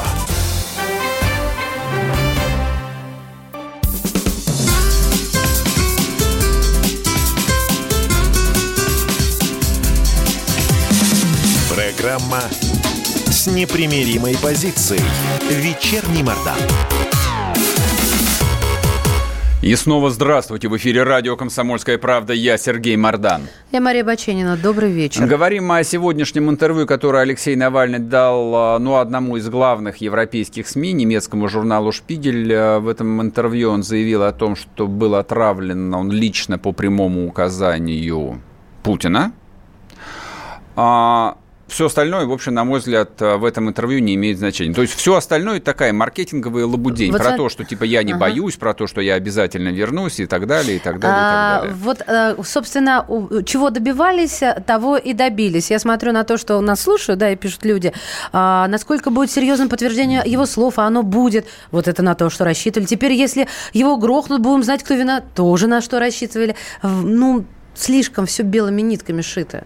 Программа 11.74 12.40
с 13.30 13.46
непримиримой 13.46 14.36
позицией. 14.38 15.02
Вечерний 15.50 16.22
Мордан. 16.22 16.56
И 19.62 19.76
снова 19.76 20.10
здравствуйте. 20.10 20.66
В 20.66 20.76
эфире 20.76 21.04
радио 21.04 21.36
«Комсомольская 21.36 21.96
правда». 21.96 22.32
Я 22.32 22.58
Сергей 22.58 22.96
Мордан. 22.96 23.42
Я 23.70 23.80
Мария 23.80 24.02
Баченина. 24.02 24.56
Добрый 24.56 24.90
вечер. 24.90 25.24
Говорим 25.24 25.70
о 25.70 25.84
сегодняшнем 25.84 26.50
интервью, 26.50 26.84
которое 26.84 27.22
Алексей 27.22 27.54
Навальный 27.54 28.00
дал 28.00 28.52
а, 28.56 28.78
ну, 28.80 28.96
одному 28.96 29.36
из 29.36 29.48
главных 29.48 29.98
европейских 29.98 30.66
СМИ, 30.66 30.92
немецкому 30.94 31.46
журналу 31.46 31.92
«Шпигель». 31.92 32.52
А, 32.52 32.80
в 32.80 32.88
этом 32.88 33.22
интервью 33.22 33.70
он 33.70 33.84
заявил 33.84 34.24
о 34.24 34.32
том, 34.32 34.56
что 34.56 34.88
был 34.88 35.14
отравлен 35.14 35.94
он 35.94 36.10
лично 36.10 36.58
по 36.58 36.72
прямому 36.72 37.28
указанию 37.28 38.42
Путина. 38.82 39.32
А, 40.74 41.36
все 41.72 41.86
остальное, 41.86 42.26
в 42.26 42.32
общем, 42.32 42.54
на 42.54 42.64
мой 42.64 42.80
взгляд, 42.80 43.10
э, 43.20 43.36
в 43.36 43.44
этом 43.44 43.68
интервью 43.68 44.00
не 44.00 44.14
имеет 44.14 44.38
значения. 44.38 44.74
То 44.74 44.82
есть 44.82 44.94
все 44.94 45.16
остальное 45.16 45.60
такая 45.60 45.92
маркетинговая 45.92 46.66
лабудень 46.66 47.10
вот 47.10 47.20
про 47.20 47.30
за... 47.30 47.36
то, 47.36 47.48
что 47.48 47.64
типа 47.64 47.84
я 47.84 48.02
не 48.02 48.12
ага. 48.12 48.20
боюсь, 48.20 48.56
про 48.56 48.74
то, 48.74 48.86
что 48.86 49.00
я 49.00 49.14
обязательно 49.14 49.70
вернусь 49.70 50.20
и 50.20 50.26
так 50.26 50.46
далее, 50.46 50.76
и 50.76 50.78
так 50.78 51.00
далее, 51.00 51.18
а, 51.18 51.22
и 51.22 51.60
так 51.60 51.62
далее. 51.62 51.76
Вот, 51.82 52.02
э, 52.06 52.42
собственно, 52.44 53.06
чего 53.44 53.70
добивались, 53.70 54.40
того 54.66 54.96
и 54.96 55.14
добились. 55.14 55.70
Я 55.70 55.78
смотрю 55.78 56.12
на 56.12 56.24
то, 56.24 56.36
что 56.36 56.60
нас 56.60 56.82
слушают, 56.82 57.18
да, 57.18 57.30
и 57.30 57.36
пишут 57.36 57.64
люди, 57.64 57.92
а, 58.32 58.68
насколько 58.68 59.10
будет 59.10 59.30
серьезным 59.30 59.68
подтверждение 59.68 60.22
его 60.24 60.46
слов, 60.46 60.78
а 60.78 60.84
оно 60.84 61.02
будет. 61.02 61.46
Вот 61.70 61.88
это 61.88 62.02
на 62.02 62.14
то, 62.14 62.28
что 62.28 62.44
рассчитывали. 62.44 62.86
Теперь, 62.86 63.12
если 63.12 63.48
его 63.72 63.96
грохнут, 63.96 64.42
будем 64.42 64.62
знать, 64.62 64.82
кто 64.82 64.94
вина, 64.94 65.22
тоже 65.34 65.66
на 65.66 65.80
что 65.80 65.98
рассчитывали. 65.98 66.54
Ну, 66.82 67.44
слишком 67.74 68.26
все 68.26 68.42
белыми 68.42 68.82
нитками 68.82 69.22
шито. 69.22 69.64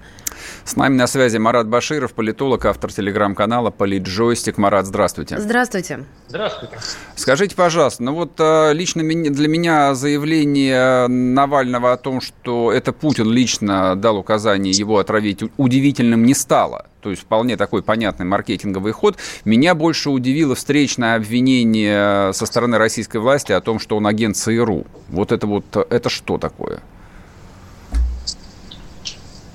С 0.64 0.76
нами 0.76 0.96
на 0.96 1.06
связи 1.06 1.38
Марат 1.38 1.68
Баширов, 1.68 2.12
политолог, 2.12 2.64
автор 2.64 2.92
телеграм-канала 2.92 3.70
«Политджойстик». 3.70 4.58
Марат, 4.58 4.86
здравствуйте. 4.86 5.38
Здравствуйте. 5.38 6.04
Здравствуйте. 6.28 6.78
Скажите, 7.14 7.54
пожалуйста, 7.54 8.02
ну 8.02 8.14
вот 8.14 8.32
э, 8.38 8.72
лично 8.72 9.02
для 9.02 9.48
меня 9.48 9.94
заявление 9.94 11.06
Навального 11.08 11.92
о 11.92 11.96
том, 11.96 12.20
что 12.20 12.72
это 12.72 12.92
Путин 12.92 13.30
лично 13.30 13.96
дал 13.96 14.18
указание 14.18 14.72
его 14.72 14.98
отравить, 14.98 15.42
удивительным 15.56 16.24
не 16.24 16.34
стало. 16.34 16.86
То 17.00 17.10
есть 17.10 17.22
вполне 17.22 17.56
такой 17.56 17.82
понятный 17.84 18.26
маркетинговый 18.26 18.92
ход. 18.92 19.16
Меня 19.44 19.76
больше 19.76 20.10
удивило 20.10 20.56
встречное 20.56 21.14
обвинение 21.14 22.32
со 22.32 22.46
стороны 22.46 22.78
российской 22.78 23.18
власти 23.18 23.52
о 23.52 23.60
том, 23.60 23.78
что 23.78 23.96
он 23.96 24.06
агент 24.08 24.36
ЦРУ. 24.36 24.86
Вот 25.10 25.30
это 25.30 25.46
вот, 25.46 25.76
это 25.76 26.08
что 26.08 26.38
такое? 26.38 26.80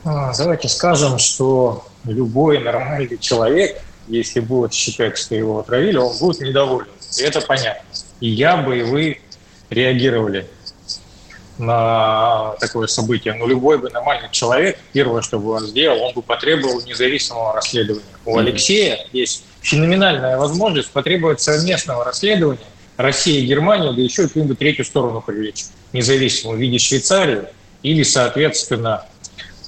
А, 0.03 0.33
давайте 0.35 0.67
скажем, 0.67 1.19
что 1.19 1.85
любой 2.05 2.59
нормальный 2.59 3.17
человек, 3.17 3.81
если 4.07 4.39
будет 4.39 4.73
считать, 4.73 5.17
что 5.17 5.35
его 5.35 5.59
отравили, 5.59 5.97
он 5.97 6.17
будет 6.17 6.41
недоволен. 6.41 6.87
И 7.17 7.21
это 7.21 7.41
понятно. 7.41 7.83
И 8.19 8.29
я 8.29 8.57
бы, 8.57 8.79
и 8.79 8.83
вы 8.83 9.21
реагировали 9.69 10.47
на 11.57 12.55
такое 12.59 12.87
событие. 12.87 13.35
Но 13.35 13.45
любой 13.45 13.77
бы 13.77 13.89
нормальный 13.89 14.29
человек, 14.31 14.79
первое, 14.93 15.21
что 15.21 15.37
бы 15.37 15.51
он 15.51 15.67
сделал, 15.67 16.01
он 16.01 16.13
бы 16.13 16.23
потребовал 16.23 16.81
независимого 16.81 17.53
расследования. 17.53 18.03
У 18.25 18.37
Алексея 18.37 19.05
есть 19.13 19.43
феноменальная 19.61 20.37
возможность 20.37 20.89
потребовать 20.89 21.41
совместного 21.41 22.03
расследования 22.03 22.65
России 22.97 23.43
и 23.43 23.45
Германии, 23.45 23.95
да 23.95 24.01
еще 24.01 24.23
и 24.23 24.27
какую-нибудь 24.27 24.57
третью 24.57 24.85
сторону 24.85 25.21
привлечь, 25.21 25.65
независимую, 25.93 26.57
в 26.57 26.61
виде 26.61 26.79
Швейцарии 26.79 27.43
или, 27.83 28.03
соответственно, 28.03 29.05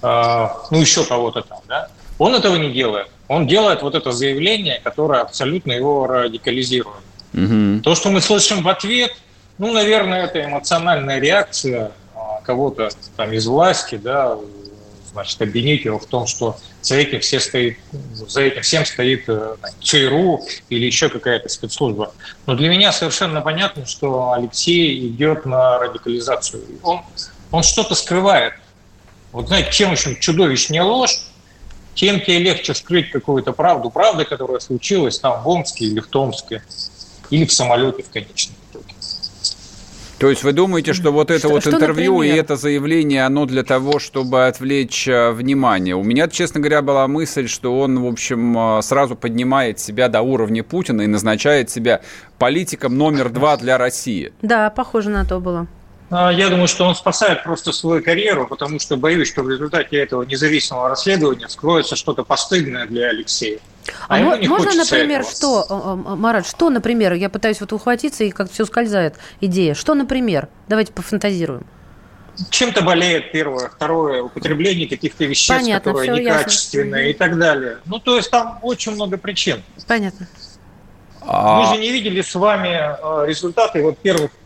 ну, 0.03 0.79
еще 0.79 1.05
кого-то 1.05 1.41
там, 1.41 1.59
да, 1.67 1.87
он 2.17 2.35
этого 2.35 2.55
не 2.55 2.71
делает. 2.71 3.07
Он 3.27 3.47
делает 3.47 3.81
вот 3.81 3.95
это 3.95 4.11
заявление, 4.11 4.81
которое 4.83 5.21
абсолютно 5.21 5.71
его 5.71 6.05
радикализирует. 6.07 7.03
Угу. 7.33 7.81
То, 7.83 7.95
что 7.95 8.09
мы 8.09 8.21
слышим 8.21 8.63
в 8.63 8.69
ответ, 8.69 9.13
ну, 9.57 9.71
наверное, 9.71 10.25
это 10.25 10.43
эмоциональная 10.43 11.19
реакция 11.19 11.91
а, 12.15 12.41
кого-то 12.41 12.89
там 13.15 13.31
из 13.33 13.47
власти, 13.47 13.95
да, 13.95 14.37
значит, 15.13 15.41
обвинить 15.41 15.85
его 15.85 15.99
в 15.99 16.05
том, 16.05 16.27
что 16.27 16.57
за 16.81 16.95
этим, 16.95 17.21
все 17.21 17.39
стоит, 17.39 17.77
за 17.91 18.41
этим 18.41 18.61
всем 18.61 18.85
стоит 18.85 19.23
э, 19.29 19.55
ЦРУ 19.81 20.41
или 20.69 20.85
еще 20.85 21.07
какая-то 21.07 21.49
спецслужба. 21.49 22.13
Но 22.45 22.55
для 22.55 22.69
меня 22.69 22.91
совершенно 22.91 23.41
понятно, 23.41 23.85
что 23.85 24.31
Алексей 24.31 25.07
идет 25.07 25.45
на 25.45 25.77
радикализацию. 25.79 26.63
Он, 26.81 27.01
он 27.51 27.63
что-то 27.63 27.95
скрывает. 27.95 28.53
Вот 29.33 29.47
знаете, 29.47 29.71
чем 29.71 29.91
очень 29.91 30.15
чудовищнее 30.19 30.83
ложь, 30.83 31.19
тем 31.95 32.21
тебе 32.21 32.37
легче 32.39 32.73
скрыть 32.73 33.11
какую-то 33.11 33.51
правду. 33.51 33.89
Правда, 33.89 34.25
которая 34.25 34.59
случилась 34.59 35.19
там 35.19 35.41
в 35.41 35.47
Омске 35.49 35.85
или 35.85 35.99
в 35.99 36.07
Томске, 36.07 36.63
или 37.31 37.45
в 37.45 37.51
самолете 37.51 38.03
в 38.03 38.09
конечном 38.09 38.55
итоге. 38.69 38.93
То 40.19 40.29
есть 40.29 40.43
вы 40.43 40.53
думаете, 40.53 40.93
что 40.93 41.11
вот 41.11 41.31
это 41.31 41.39
что, 41.39 41.49
вот 41.49 41.61
что, 41.61 41.71
интервью 41.71 42.13
например? 42.13 42.35
и 42.35 42.39
это 42.39 42.55
заявление, 42.55 43.25
оно 43.25 43.45
для 43.45 43.63
того, 43.63 43.99
чтобы 43.99 44.45
отвлечь 44.45 45.07
э, 45.07 45.31
внимание? 45.31 45.95
У 45.95 46.03
меня, 46.03 46.27
честно 46.27 46.61
говоря, 46.61 46.81
была 46.81 47.07
мысль, 47.07 47.47
что 47.47 47.77
он, 47.79 47.99
в 47.99 48.07
общем, 48.07 48.57
э, 48.77 48.81
сразу 48.83 49.15
поднимает 49.15 49.79
себя 49.79 50.07
до 50.07 50.21
уровня 50.21 50.63
Путина 50.63 51.01
и 51.01 51.07
назначает 51.07 51.71
себя 51.71 52.01
политиком 52.37 52.97
номер 52.97 53.31
два 53.31 53.57
для 53.57 53.77
России. 53.77 54.31
Да, 54.41 54.69
похоже 54.69 55.09
на 55.09 55.25
то 55.25 55.39
было. 55.39 55.67
А, 56.09 56.31
я 56.31 56.49
думаю, 56.49 56.67
что 56.67 56.85
он 56.85 56.95
спасает 56.95 57.43
просто 57.43 57.71
свою 57.71 58.03
карьеру, 58.03 58.47
потому 58.47 58.79
что 58.79 58.97
боюсь, 58.97 59.27
что 59.27 59.43
в 59.43 59.49
результате 59.49 59.97
этого 59.97 60.23
независимого 60.23 60.89
расследования 60.89 61.47
скроется 61.49 61.95
что-то 61.95 62.23
постыдное 62.23 62.85
для 62.85 63.09
Алексея. 63.09 63.59
А, 64.07 64.17
а 64.17 64.47
можно, 64.47 64.73
например, 64.73 65.21
этого. 65.21 65.33
что, 65.33 65.95
Марат, 66.15 66.47
что, 66.47 66.69
например, 66.69 67.13
я 67.13 67.29
пытаюсь 67.29 67.59
вот 67.59 67.73
ухватиться 67.73 68.23
и 68.23 68.31
как 68.31 68.51
все 68.51 68.65
скользает 68.65 69.15
идея. 69.41 69.73
Что, 69.73 69.93
например? 69.93 70.47
Давайте 70.67 70.93
пофантазируем. 70.93 71.65
Чем-то 72.49 72.81
болеет 72.81 73.31
первое, 73.31 73.69
второе, 73.69 74.23
употребление 74.23 74.87
каких-то 74.87 75.23
веществ, 75.25 75.55
Понятно, 75.55 75.93
которые 75.93 76.19
некачественные 76.19 77.09
ясно. 77.09 77.11
и 77.11 77.13
так 77.13 77.37
далее. 77.37 77.77
Ну, 77.85 77.99
то 77.99 78.15
есть 78.15 78.31
там 78.31 78.57
очень 78.63 78.93
много 78.93 79.17
причин. 79.17 79.61
Понятно. 79.87 80.27
А 81.21 81.61
Мы 81.61 81.75
же 81.75 81.81
не 81.81 81.91
видели 81.91 82.21
с 82.21 82.33
вами 82.33 82.69
э, 82.69 83.27
результаты 83.27 83.83
вот 83.83 83.99
первых 83.99 84.31
Э, 84.31 84.42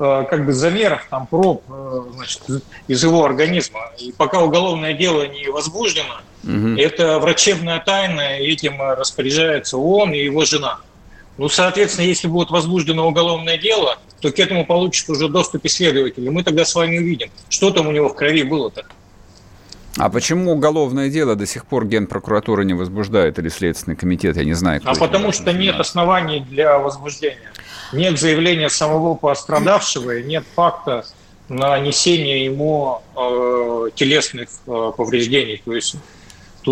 как 0.00 0.46
бы 0.46 0.52
замеров, 0.54 1.06
там, 1.10 1.26
проб 1.26 1.62
э, 1.68 2.02
значит, 2.14 2.42
из 2.88 3.02
его 3.04 3.22
организма. 3.22 3.92
И 3.98 4.12
пока 4.12 4.40
уголовное 4.40 4.94
дело 4.94 5.26
не 5.26 5.48
возбуждено, 5.50 6.22
угу. 6.42 6.80
это 6.80 7.18
врачебная 7.18 7.80
тайна, 7.80 8.38
этим 8.38 8.80
распоряжается 8.80 9.76
он 9.76 10.14
и 10.14 10.24
его 10.24 10.46
жена. 10.46 10.80
Ну, 11.36 11.50
соответственно, 11.50 12.06
если 12.06 12.28
будет 12.28 12.50
возбуждено 12.50 13.06
уголовное 13.06 13.58
дело, 13.58 13.98
то 14.20 14.30
к 14.32 14.38
этому 14.38 14.64
получит 14.64 15.08
уже 15.10 15.28
доступ 15.28 15.66
исследователи. 15.66 16.28
Мы 16.28 16.44
тогда 16.44 16.64
с 16.64 16.74
вами 16.74 16.98
увидим, 16.98 17.30
что 17.50 17.70
там 17.70 17.86
у 17.86 17.92
него 17.92 18.08
в 18.08 18.14
крови 18.14 18.42
было-то. 18.42 18.86
А 19.96 20.08
почему 20.08 20.52
уголовное 20.52 21.08
дело 21.08 21.36
до 21.36 21.46
сих 21.46 21.66
пор 21.66 21.86
Генпрокуратура 21.86 22.62
не 22.62 22.74
возбуждает 22.74 23.38
или 23.38 23.48
Следственный 23.48 23.96
комитет? 23.96 24.36
Я 24.36 24.44
не 24.44 24.54
знаю. 24.54 24.80
А 24.84 24.94
потому 24.94 25.32
что 25.32 25.52
нет 25.52 25.78
оснований 25.80 26.40
для 26.40 26.78
возбуждения. 26.78 27.52
Нет 27.92 28.18
заявления 28.18 28.68
самого 28.68 29.14
пострадавшего 29.14 30.18
и 30.18 30.22
нет 30.22 30.44
факта 30.54 31.04
нанесения 31.48 32.44
ему 32.44 33.02
э, 33.16 33.90
телесных 33.96 34.48
э, 34.66 34.92
повреждений. 34.96 35.60
То 35.64 35.74
есть 35.74 35.96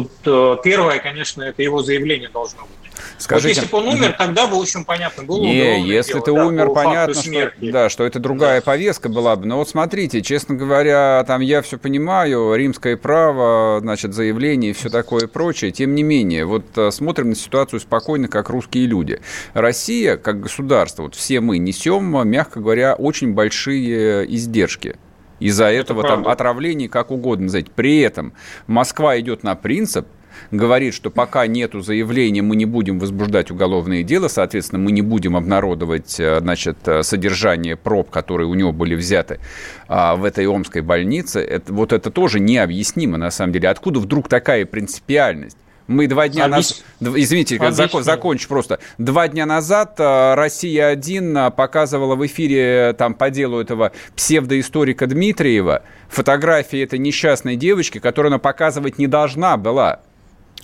тут 0.02 0.10
э, 0.26 0.56
первое, 0.62 0.98
конечно, 0.98 1.42
это 1.42 1.62
его 1.62 1.82
заявление 1.82 2.28
должно 2.28 2.62
быть. 2.62 2.90
Скажите, 3.18 3.48
вот 3.48 3.56
если 3.56 3.72
бы 3.72 3.78
он 3.78 3.88
умер, 3.96 4.14
тогда 4.16 4.46
бы 4.46 4.56
очень 4.56 4.84
понятно 4.84 5.24
было. 5.24 5.40
Не, 5.40 5.82
если 5.82 6.12
дело, 6.14 6.24
ты 6.24 6.32
да, 6.32 6.46
умер, 6.46 6.70
понятно, 6.70 7.14
что, 7.14 7.52
да, 7.60 7.88
что 7.88 8.04
это 8.04 8.18
другая 8.18 8.60
да. 8.60 8.64
повестка 8.64 9.08
была 9.08 9.36
бы. 9.36 9.46
Но 9.46 9.58
вот 9.58 9.68
смотрите, 9.68 10.22
честно 10.22 10.54
говоря, 10.54 11.24
там 11.26 11.40
я 11.40 11.62
все 11.62 11.78
понимаю, 11.78 12.54
римское 12.54 12.96
право, 12.96 13.80
значит, 13.80 14.14
заявление 14.14 14.70
и 14.70 14.74
все 14.74 14.88
такое 14.88 15.26
прочее. 15.26 15.72
Тем 15.72 15.94
не 15.94 16.02
менее, 16.02 16.44
вот 16.44 16.64
э, 16.76 16.90
смотрим 16.90 17.30
на 17.30 17.36
ситуацию 17.36 17.80
спокойно, 17.80 18.28
как 18.28 18.50
русские 18.50 18.86
люди. 18.86 19.20
Россия, 19.52 20.16
как 20.16 20.40
государство, 20.40 21.04
вот 21.04 21.14
все 21.14 21.40
мы 21.40 21.58
несем, 21.58 22.28
мягко 22.28 22.60
говоря, 22.60 22.94
очень 22.94 23.32
большие 23.32 24.32
издержки. 24.32 24.96
Из-за 25.40 25.66
этого 25.66 26.00
это 26.00 26.08
там 26.08 26.28
отравлений 26.28 26.88
как 26.88 27.10
угодно 27.10 27.44
назовите. 27.44 27.70
При 27.74 27.98
этом 28.00 28.32
Москва 28.66 29.18
идет 29.18 29.42
на 29.42 29.54
принцип, 29.54 30.06
говорит, 30.50 30.94
что 30.94 31.10
пока 31.10 31.46
нету 31.46 31.80
заявления, 31.80 32.42
мы 32.42 32.56
не 32.56 32.64
будем 32.64 32.98
возбуждать 32.98 33.50
уголовные 33.50 34.02
дела, 34.02 34.28
соответственно, 34.28 34.80
мы 34.80 34.92
не 34.92 35.02
будем 35.02 35.36
обнародовать 35.36 36.18
э, 36.18 36.40
значит, 36.40 36.76
э, 36.86 37.02
содержание 37.02 37.76
проб, 37.76 38.10
которые 38.10 38.46
у 38.48 38.54
него 38.54 38.72
были 38.72 38.94
взяты 38.94 39.40
а, 39.88 40.16
в 40.16 40.24
этой 40.24 40.46
омской 40.46 40.82
больнице. 40.82 41.40
Это, 41.40 41.72
вот 41.72 41.92
это 41.92 42.10
тоже 42.10 42.40
необъяснимо, 42.40 43.18
на 43.18 43.30
самом 43.30 43.52
деле. 43.52 43.68
Откуда 43.68 44.00
вдруг 44.00 44.28
такая 44.28 44.64
принципиальность? 44.66 45.58
Мы 45.88 46.06
два 46.06 46.28
дня 46.28 46.48
назад... 46.48 46.84
Извините, 47.00 47.58
закон, 47.70 48.04
закончу 48.04 48.46
просто. 48.46 48.78
Два 48.98 49.26
дня 49.26 49.46
назад 49.46 49.94
э, 49.98 50.34
«Россия-1» 50.34 51.50
показывала 51.52 52.14
в 52.14 52.24
эфире 52.26 52.94
там 52.96 53.14
по 53.14 53.30
делу 53.30 53.58
этого 53.58 53.92
псевдоисторика 54.14 55.06
Дмитриева 55.06 55.82
фотографии 56.08 56.82
этой 56.82 56.98
несчастной 56.98 57.56
девочки, 57.56 58.00
которую 58.00 58.30
она 58.30 58.38
показывать 58.38 58.98
не 58.98 59.06
должна 59.06 59.56
была. 59.56 60.00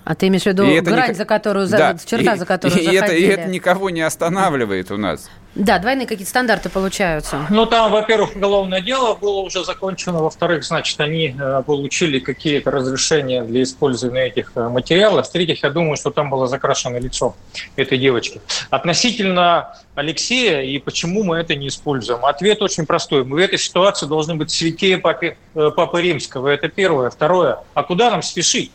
А 0.05 0.15
ты 0.15 0.29
имеешь 0.29 0.43
в 0.43 0.47
виду 0.47 0.65
и 0.65 0.81
грань, 0.81 1.09
не... 1.09 1.15
за 1.15 1.25
которую, 1.25 1.69
да. 1.69 1.97
черта, 2.05 2.35
и, 2.35 2.39
за 2.39 2.45
которую 2.45 2.79
и, 2.79 2.85
заходили? 2.85 3.03
Это, 3.03 3.13
и 3.15 3.23
это 3.23 3.49
никого 3.49 3.89
не 3.89 4.03
останавливает 4.03 4.91
у 4.91 4.99
нас. 4.99 5.31
Да, 5.55 5.79
двойные 5.79 6.07
какие-то 6.07 6.31
стандарты 6.31 6.69
получаются. 6.69 7.47
Ну, 7.49 7.65
там, 7.67 7.93
во-первых, 7.93 8.35
уголовное 8.35 8.81
дело 8.81 9.15
было 9.15 9.41
уже 9.41 9.65
закончено, 9.65 10.21
во-вторых, 10.21 10.65
значит, 10.65 11.01
они 11.01 11.35
э, 11.39 11.63
получили 11.65 12.19
какие-то 12.19 12.73
разрешения 12.73 13.45
для 13.45 13.63
использования 13.63 14.27
этих 14.27 14.51
э, 14.57 14.69
материалов, 14.69 15.29
в-третьих, 15.29 15.63
я 15.63 15.71
думаю, 15.71 15.97
что 15.97 16.11
там 16.11 16.29
было 16.29 16.49
закрашено 16.49 16.99
лицо 16.99 17.37
этой 17.77 17.99
девочки. 17.99 18.41
Относительно 18.71 19.77
Алексея 19.95 20.63
и 20.63 20.79
почему 20.81 21.23
мы 21.23 21.37
это 21.37 21.55
не 21.55 21.69
используем, 21.69 22.25
ответ 22.25 22.61
очень 22.61 22.85
простой. 22.85 23.25
Мы 23.25 23.37
в 23.37 23.41
этой 23.41 23.59
ситуации 23.59 24.07
должны 24.07 24.35
быть 24.35 24.51
святее 24.51 24.99
Папы, 24.99 25.37
э, 25.55 25.71
Папы 25.77 26.03
Римского, 26.03 26.49
это 26.49 26.69
первое. 26.69 27.11
Второе, 27.11 27.59
а 27.75 27.83
куда 27.85 28.11
нам 28.11 28.23
спешить? 28.23 28.73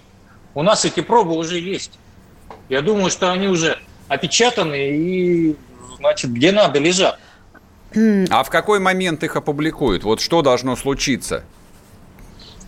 У 0.53 0.63
нас 0.63 0.85
эти 0.85 1.01
пробы 1.01 1.35
уже 1.35 1.59
есть. 1.59 1.91
Я 2.69 2.81
думаю, 2.81 3.11
что 3.11 3.31
они 3.31 3.47
уже 3.47 3.79
опечатаны 4.07 4.89
и, 4.89 5.55
значит, 5.99 6.31
где 6.31 6.51
надо 6.51 6.79
лежат. 6.79 7.19
А 7.95 8.43
в 8.43 8.49
какой 8.49 8.79
момент 8.79 9.23
их 9.23 9.35
опубликуют? 9.35 10.03
Вот 10.03 10.21
что 10.21 10.41
должно 10.41 10.75
случиться? 10.75 11.43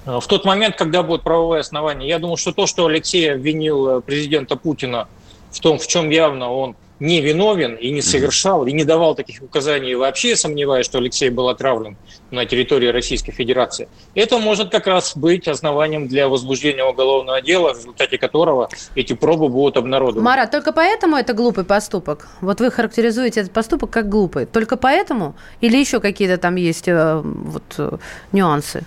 В 0.05 0.23
тот 0.27 0.45
момент, 0.45 0.75
когда 0.77 1.03
будет 1.03 1.21
правовое 1.21 1.59
основание. 1.59 2.09
Я 2.09 2.17
думаю, 2.17 2.37
что 2.37 2.51
то, 2.51 2.65
что 2.65 2.87
Алексей 2.87 3.31
обвинил 3.31 3.97
э, 3.97 4.01
президента 4.01 4.55
Путина 4.55 5.07
в 5.51 5.59
том, 5.59 5.77
в 5.77 5.85
чем 5.85 6.09
явно 6.09 6.51
он 6.51 6.75
не 7.01 7.19
виновен 7.19 7.75
и 7.75 7.89
не 7.91 8.01
совершал, 8.01 8.67
и 8.67 8.71
не 8.71 8.83
давал 8.83 9.15
таких 9.15 9.41
указаний. 9.41 9.95
вообще 9.95 10.29
я 10.29 10.35
сомневаюсь, 10.37 10.85
что 10.85 10.99
Алексей 10.99 11.29
был 11.29 11.49
отравлен 11.49 11.97
на 12.29 12.45
территории 12.45 12.87
Российской 12.87 13.31
Федерации. 13.31 13.89
Это 14.13 14.37
может 14.37 14.69
как 14.69 14.85
раз 14.85 15.17
быть 15.17 15.47
основанием 15.47 16.07
для 16.07 16.29
возбуждения 16.29 16.83
уголовного 16.85 17.41
дела, 17.41 17.73
в 17.73 17.77
результате 17.77 18.19
которого 18.19 18.69
эти 18.93 19.13
пробы 19.13 19.49
будут 19.49 19.77
обнародованы. 19.77 20.21
Мара, 20.21 20.45
только 20.45 20.73
поэтому 20.73 21.17
это 21.17 21.33
глупый 21.33 21.63
поступок? 21.63 22.27
Вот 22.39 22.59
вы 22.61 22.69
характеризуете 22.69 23.41
этот 23.41 23.51
поступок 23.51 23.89
как 23.89 24.07
глупый. 24.07 24.45
Только 24.45 24.77
поэтому? 24.77 25.35
Или 25.59 25.77
еще 25.77 25.99
какие-то 25.99 26.37
там 26.37 26.55
есть 26.55 26.87
э, 26.87 27.21
вот, 27.23 27.63
э, 27.79 27.97
нюансы? 28.31 28.85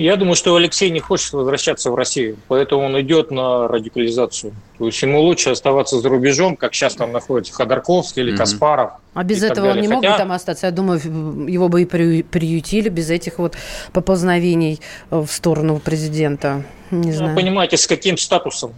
Я 0.00 0.16
думаю, 0.16 0.34
что 0.34 0.56
Алексей 0.56 0.88
не 0.88 1.00
хочет 1.00 1.34
возвращаться 1.34 1.90
в 1.90 1.94
Россию, 1.94 2.38
поэтому 2.48 2.86
он 2.86 2.98
идет 3.02 3.30
на 3.30 3.68
радикализацию. 3.68 4.54
То 4.78 4.86
есть 4.86 5.02
ему 5.02 5.20
лучше 5.20 5.50
оставаться 5.50 6.00
за 6.00 6.08
рубежом, 6.08 6.56
как 6.56 6.72
сейчас 6.72 6.94
там 6.94 7.12
находится 7.12 7.52
Ходорковский 7.52 8.22
или 8.22 8.34
Каспаров. 8.34 8.92
А 9.12 9.22
без 9.24 9.42
этого 9.42 9.72
он 9.72 9.76
не 9.78 9.88
Хотя... 9.88 9.94
мог 9.94 10.02
бы 10.02 10.16
там 10.16 10.32
остаться? 10.32 10.68
Я 10.68 10.72
думаю, 10.72 10.98
его 11.46 11.68
бы 11.68 11.82
и 11.82 11.84
приютили 11.84 12.88
без 12.88 13.10
этих 13.10 13.38
вот 13.38 13.56
поползновений 13.92 14.80
в 15.10 15.26
сторону 15.26 15.78
президента. 15.80 16.64
Не 16.90 17.12
знаю. 17.12 17.36
понимаете, 17.36 17.76
с 17.76 17.86
каким 17.86 18.16
статусом? 18.16 18.72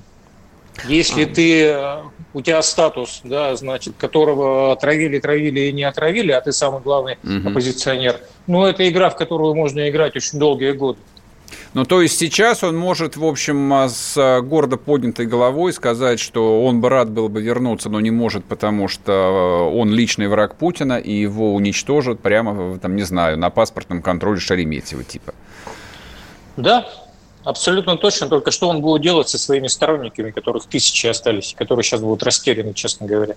Если 0.88 1.22
а. 1.22 1.26
ты, 1.28 1.76
у 2.35 2.40
тебя 2.40 2.62
статус, 2.62 3.21
да, 3.25 3.55
значит, 3.57 3.95
которого 3.99 4.73
отравили, 4.73 5.18
травили 5.18 5.61
и 5.61 5.73
не 5.73 5.85
отравили, 5.85 6.33
а 6.33 6.40
ты 6.40 6.53
самый 6.53 6.81
главный 6.81 7.18
угу. 7.23 7.51
оппозиционер, 7.51 8.21
ну, 8.47 8.64
это 8.66 8.88
игра, 8.88 9.11
в 9.11 9.16
которую 9.16 9.55
можно 9.55 9.88
играть 9.88 10.16
очень 10.16 10.38
долгие 10.38 10.73
годы. 10.73 10.99
Ну, 11.75 11.85
то 11.85 12.03
есть 12.03 12.18
сейчас 12.18 12.62
он 12.64 12.77
может, 12.77 13.16
в 13.16 13.25
общем, 13.25 13.73
а, 13.73 13.88
с 13.88 14.14
а, 14.16 14.40
гордо 14.40 14.77
поднятой 14.77 15.27
головой 15.27 15.73
сказать, 15.73 16.21
что 16.21 16.64
он 16.64 16.81
бы 16.81 16.88
рад 16.88 17.11
был 17.11 17.29
бы 17.29 17.40
вернуться, 17.40 17.88
но 17.88 18.01
не 18.01 18.11
может, 18.11 18.45
потому 18.45 18.88
что 18.88 19.12
а, 19.12 19.68
он 19.71 19.90
личный 19.90 20.29
враг 20.29 20.57
Путина, 20.57 20.99
и 20.99 21.12
его 21.12 21.55
уничтожат 21.55 22.21
прямо, 22.21 22.79
там, 22.79 22.97
не 22.97 23.05
знаю, 23.05 23.38
на 23.38 23.51
паспортном 23.51 24.03
контроле 24.03 24.38
Шереметьева 24.38 25.05
типа. 25.05 25.35
Да, 26.57 26.87
абсолютно 27.44 27.96
точно. 27.96 28.28
Только 28.28 28.50
что 28.50 28.68
он 28.68 28.81
будет 28.81 29.02
делать 29.02 29.28
со 29.28 29.38
своими 29.38 29.66
сторонниками, 29.66 30.31
которых 30.31 30.66
тысячи 30.66 31.07
остались, 31.07 31.55
которые 31.57 31.85
сейчас 31.85 32.00
будут 32.00 32.22
растеряны, 32.22 32.74
честно 32.74 33.07
говоря. 33.07 33.35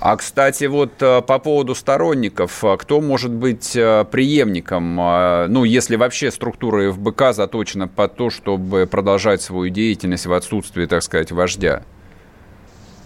А, 0.00 0.16
кстати, 0.16 0.64
вот 0.64 0.92
э, 1.00 1.20
по 1.20 1.38
поводу 1.38 1.74
сторонников, 1.74 2.64
э, 2.64 2.76
кто 2.78 3.02
может 3.02 3.30
быть 3.30 3.76
э, 3.76 4.06
преемником, 4.10 4.96
ну, 4.96 5.64
если 5.64 5.96
вообще 5.96 6.30
структура 6.30 6.90
ФБК 6.90 7.34
заточена 7.34 7.86
под 7.86 8.16
то, 8.16 8.30
чтобы 8.30 8.88
продолжать 8.90 9.42
свою 9.42 9.68
деятельность 9.68 10.24
в 10.24 10.32
отсутствии, 10.32 10.86
так 10.86 11.02
сказать, 11.02 11.32
вождя? 11.32 11.82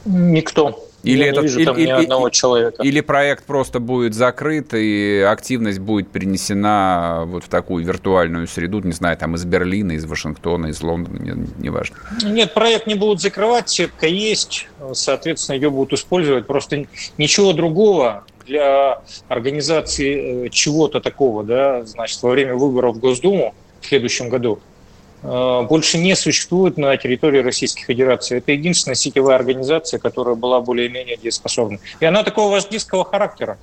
Никто. 0.04 0.86
Или 1.04 1.24
Я 1.24 1.28
этот, 1.28 1.42
не 1.42 1.48
вижу 1.48 1.64
там 1.64 1.76
или, 1.76 1.86
ни 1.86 1.90
одного 1.90 2.30
человека. 2.30 2.82
Или 2.82 3.00
проект 3.00 3.44
просто 3.44 3.78
будет 3.78 4.14
закрыт, 4.14 4.74
и 4.74 5.20
активность 5.20 5.78
будет 5.78 6.08
перенесена 6.08 7.24
вот 7.26 7.44
в 7.44 7.48
такую 7.48 7.84
виртуальную 7.84 8.48
среду, 8.48 8.80
не 8.80 8.92
знаю, 8.92 9.16
там 9.16 9.34
из 9.34 9.44
Берлина, 9.44 9.92
из 9.92 10.04
Вашингтона, 10.04 10.68
из 10.68 10.82
Лондона, 10.82 11.46
неважно. 11.58 11.96
Не 12.22 12.32
Нет, 12.32 12.54
проект 12.54 12.86
не 12.86 12.94
будут 12.94 13.20
закрывать, 13.20 13.68
сетка 13.68 14.06
есть, 14.06 14.68
соответственно, 14.92 15.56
ее 15.56 15.70
будут 15.70 15.92
использовать. 15.92 16.46
Просто 16.46 16.86
ничего 17.18 17.52
другого 17.52 18.24
для 18.46 19.02
организации 19.28 20.46
э, 20.46 20.48
чего-то 20.50 21.00
такого, 21.00 21.44
да, 21.44 21.84
значит, 21.84 22.22
во 22.22 22.30
время 22.30 22.54
выборов 22.54 22.96
в 22.96 22.98
Госдуму 22.98 23.54
в 23.80 23.86
следующем 23.86 24.28
году– 24.28 24.58
больше 25.24 25.98
не 25.98 26.14
существует 26.14 26.76
на 26.76 26.96
территории 26.96 27.40
Российской 27.40 27.84
Федерации. 27.84 28.38
Это 28.38 28.52
единственная 28.52 28.94
сетевая 28.94 29.36
организация, 29.36 29.98
которая 29.98 30.34
была 30.34 30.60
более-менее 30.60 31.16
дееспособна. 31.16 31.78
И 32.00 32.04
она 32.04 32.22
такого 32.22 32.52
вождистского 32.52 33.04
характера. 33.04 33.58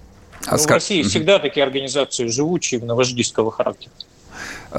А 0.48 0.58
ска... 0.58 0.74
В 0.74 0.74
России 0.76 1.04
всегда 1.04 1.40
такие 1.40 1.64
организации 1.64 2.28
живучие 2.28 2.80
именно 2.80 2.96
вождистского 2.96 3.52
характера. 3.52 3.94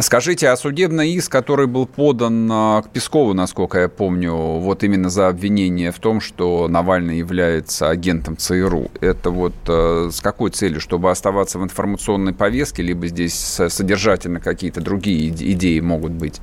Скажите, 0.01 0.49
а 0.49 0.57
судебный 0.57 1.13
иск, 1.13 1.31
который 1.31 1.67
был 1.67 1.87
подан 1.87 2.49
а, 2.51 2.83
к 2.83 2.89
Пескову, 2.89 3.35
насколько 3.35 3.79
я 3.79 3.89
помню, 3.89 4.33
вот 4.33 4.83
именно 4.83 5.11
за 5.11 5.29
обвинение 5.29 5.93
в 5.93 5.99
том, 5.99 6.21
что 6.21 6.67
Навальный 6.67 7.19
является 7.19 7.91
агентом 7.91 8.37
ЦРУ, 8.37 8.91
это 9.01 9.31
вот 9.31 9.53
э, 9.69 10.09
с 10.11 10.21
какой 10.23 10.51
целью? 10.51 10.81
Чтобы 10.81 11.11
оставаться 11.11 11.59
в 11.59 11.65
информационной 11.65 12.33
повестке, 12.33 12.83
либо 12.83 13.07
здесь 13.07 13.35
содержательно 13.35 14.41
какие-то 14.41 14.81
другие 14.81 15.29
идеи 15.29 15.81
могут 15.81 16.13
быть? 16.13 16.41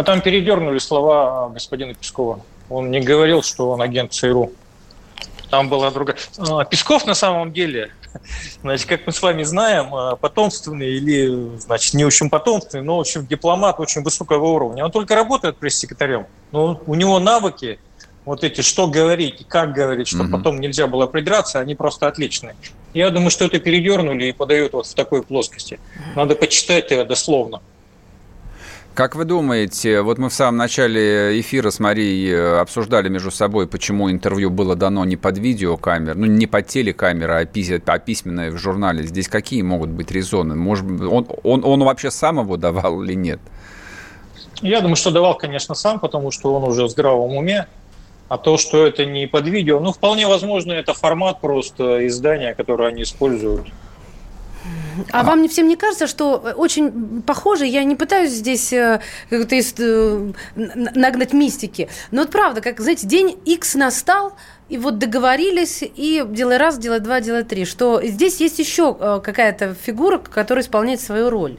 А 0.00 0.02
там 0.02 0.22
передернули 0.22 0.78
слова 0.78 1.50
господина 1.50 1.92
Пескова. 1.92 2.40
Он 2.70 2.90
не 2.90 3.00
говорил, 3.00 3.42
что 3.42 3.68
он 3.68 3.82
агент 3.82 4.14
ЦРУ. 4.14 4.50
Там 5.50 5.68
была 5.68 5.90
другая. 5.90 6.16
А, 6.38 6.64
Песков 6.64 7.04
на 7.04 7.12
самом 7.12 7.52
деле, 7.52 7.90
значит, 8.62 8.88
как 8.88 9.06
мы 9.06 9.12
с 9.12 9.20
вами 9.20 9.42
знаем, 9.42 9.94
а, 9.94 10.16
потомственный 10.16 10.88
или, 10.88 11.58
значит, 11.58 11.92
не 11.92 12.06
очень 12.06 12.30
потомственный, 12.30 12.82
но, 12.82 12.96
в 12.96 13.00
общем, 13.00 13.26
дипломат 13.26 13.78
очень 13.78 14.02
высокого 14.02 14.46
уровня. 14.46 14.86
Он 14.86 14.90
только 14.90 15.14
работает 15.14 15.58
пресс-секретарем. 15.58 16.26
Но 16.50 16.80
у 16.86 16.94
него 16.94 17.18
навыки, 17.18 17.78
вот 18.24 18.42
эти, 18.42 18.62
что 18.62 18.86
говорить 18.86 19.42
и 19.42 19.44
как 19.44 19.74
говорить, 19.74 20.08
чтобы 20.08 20.30
угу. 20.30 20.38
потом 20.38 20.60
нельзя 20.60 20.86
было 20.86 21.08
придраться, 21.08 21.60
они 21.60 21.74
просто 21.74 22.08
отличные. 22.08 22.56
Я 22.94 23.10
думаю, 23.10 23.28
что 23.28 23.44
это 23.44 23.58
передернули 23.58 24.24
и 24.24 24.32
подают 24.32 24.72
вот 24.72 24.86
в 24.86 24.94
такой 24.94 25.22
плоскости. 25.22 25.78
Надо 26.16 26.36
почитать 26.36 26.88
дословно. 27.06 27.60
Как 29.00 29.14
вы 29.14 29.24
думаете, 29.24 30.02
вот 30.02 30.18
мы 30.18 30.28
в 30.28 30.34
самом 30.34 30.58
начале 30.58 31.40
эфира 31.40 31.70
с 31.70 31.80
Марией 31.80 32.34
э, 32.34 32.58
обсуждали 32.58 33.08
между 33.08 33.30
собой, 33.30 33.66
почему 33.66 34.10
интервью 34.10 34.50
было 34.50 34.76
дано 34.76 35.06
не 35.06 35.16
под 35.16 35.38
видеокамер, 35.38 36.16
ну 36.16 36.26
не 36.26 36.46
под 36.46 36.66
телекамеру, 36.66 37.32
а, 37.32 37.46
пись, 37.46 37.70
а 37.70 37.98
письменное 37.98 38.50
в 38.50 38.58
журнале. 38.58 39.04
Здесь 39.04 39.26
какие 39.28 39.62
могут 39.62 39.88
быть 39.88 40.10
резоны? 40.10 40.54
Может, 40.54 40.84
он, 41.00 41.26
он, 41.44 41.64
он 41.64 41.82
вообще 41.82 42.10
сам 42.10 42.40
его 42.40 42.58
давал 42.58 43.02
или 43.02 43.14
нет? 43.14 43.40
Я 44.60 44.82
думаю, 44.82 44.96
что 44.96 45.10
давал, 45.10 45.34
конечно, 45.34 45.74
сам, 45.74 45.98
потому 45.98 46.30
что 46.30 46.54
он 46.54 46.64
уже 46.64 46.84
в 46.84 46.90
здравом 46.90 47.34
уме. 47.34 47.68
А 48.28 48.36
то, 48.36 48.58
что 48.58 48.86
это 48.86 49.06
не 49.06 49.26
под 49.26 49.48
видео, 49.48 49.80
ну, 49.80 49.92
вполне 49.92 50.28
возможно, 50.28 50.72
это 50.72 50.92
формат 50.92 51.40
просто 51.40 52.06
издания, 52.06 52.52
которое 52.52 52.90
они 52.90 53.04
используют. 53.04 53.66
А, 55.12 55.20
а 55.20 55.22
вам 55.22 55.48
всем 55.48 55.68
не 55.68 55.76
кажется, 55.76 56.06
что 56.06 56.36
очень 56.56 57.22
похоже, 57.22 57.66
я 57.66 57.84
не 57.84 57.96
пытаюсь 57.96 58.30
здесь 58.30 58.72
э, 58.72 59.00
как-то 59.28 59.56
э, 59.56 60.32
нагнать 60.54 61.32
мистики, 61.32 61.88
но 62.10 62.22
вот 62.22 62.30
правда, 62.30 62.60
как, 62.60 62.80
знаете, 62.80 63.06
день 63.06 63.38
X 63.44 63.74
настал, 63.74 64.34
и 64.68 64.78
вот 64.78 64.98
договорились, 64.98 65.82
и 65.82 66.24
делай 66.28 66.56
раз, 66.56 66.78
делай 66.78 67.00
два, 67.00 67.20
делай 67.20 67.44
три, 67.44 67.64
что 67.64 68.00
здесь 68.02 68.40
есть 68.40 68.58
еще 68.58 68.96
э, 68.98 69.20
какая-то 69.22 69.74
фигура, 69.74 70.18
которая 70.18 70.64
исполняет 70.64 71.00
свою 71.00 71.30
роль. 71.30 71.56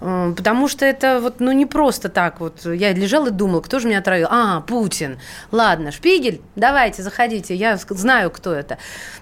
Потому 0.00 0.68
что 0.68 0.86
это 0.86 1.18
вот, 1.20 1.40
ну, 1.40 1.50
не 1.50 1.66
просто 1.66 2.08
так 2.08 2.38
вот. 2.38 2.64
Я 2.64 2.92
лежал 2.92 3.26
и 3.26 3.30
думал, 3.30 3.60
кто 3.62 3.80
же 3.80 3.88
меня 3.88 3.98
отравил? 3.98 4.28
А, 4.30 4.60
Путин. 4.60 5.18
Ладно, 5.50 5.90
Шпигель, 5.90 6.40
давайте, 6.54 7.02
заходите, 7.02 7.52
я 7.56 7.76
знаю, 7.76 8.30
кто 8.30 8.52
это. 8.52 8.78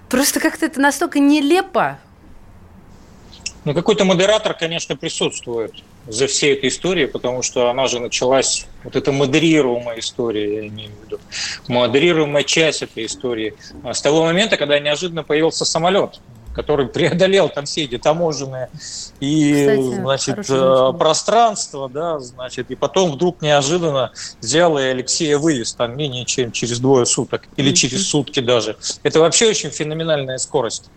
Просто 0.07 0.39
как-то 0.39 0.67
это 0.67 0.79
настолько 0.79 1.17
нелепо, 1.17 1.97
ну, 3.65 3.73
какой-то 3.73 4.05
модератор, 4.05 4.53
конечно, 4.53 4.95
присутствует 4.95 5.73
за 6.07 6.27
всей 6.27 6.53
этой 6.53 6.69
историей, 6.69 7.07
потому 7.07 7.41
что 7.41 7.69
она 7.69 7.87
же 7.87 7.99
началась, 7.99 8.65
вот 8.83 8.95
эта 8.95 9.11
модерируемая 9.11 9.99
история, 9.99 10.55
я 10.55 10.67
имею 10.67 10.91
в 10.91 11.05
виду, 11.05 11.19
модерируемая 11.67 12.43
часть 12.43 12.81
этой 12.81 13.05
истории, 13.05 13.55
а 13.83 13.93
с 13.93 14.01
того 14.01 14.23
момента, 14.23 14.57
когда 14.57 14.79
неожиданно 14.79 15.23
появился 15.23 15.65
самолет, 15.65 16.19
который 16.57 16.87
преодолел 16.97 17.49
там 17.49 17.65
все 17.65 17.83
эти 17.83 17.97
таможенные 17.97 18.69
и 19.19 19.53
Кстати, 19.53 19.95
значит, 20.01 20.49
э, 20.49 20.93
пространство, 20.97 21.87
да, 21.87 22.19
значит, 22.19 22.71
и 22.71 22.75
потом 22.75 23.11
вдруг 23.11 23.41
неожиданно 23.41 24.11
взял 24.41 24.77
и 24.77 24.81
Алексея 24.81 25.37
вывез 25.37 25.73
там 25.73 25.95
менее 25.95 26.25
чем 26.25 26.51
через 26.51 26.79
двое 26.79 27.05
суток 27.05 27.43
или 27.57 27.71
mm-hmm. 27.71 27.75
через 27.75 28.07
сутки 28.07 28.39
даже. 28.39 28.75
Это 29.03 29.19
вообще 29.19 29.49
очень 29.49 29.69
феноменальная 29.69 30.39
скорость. 30.39 30.89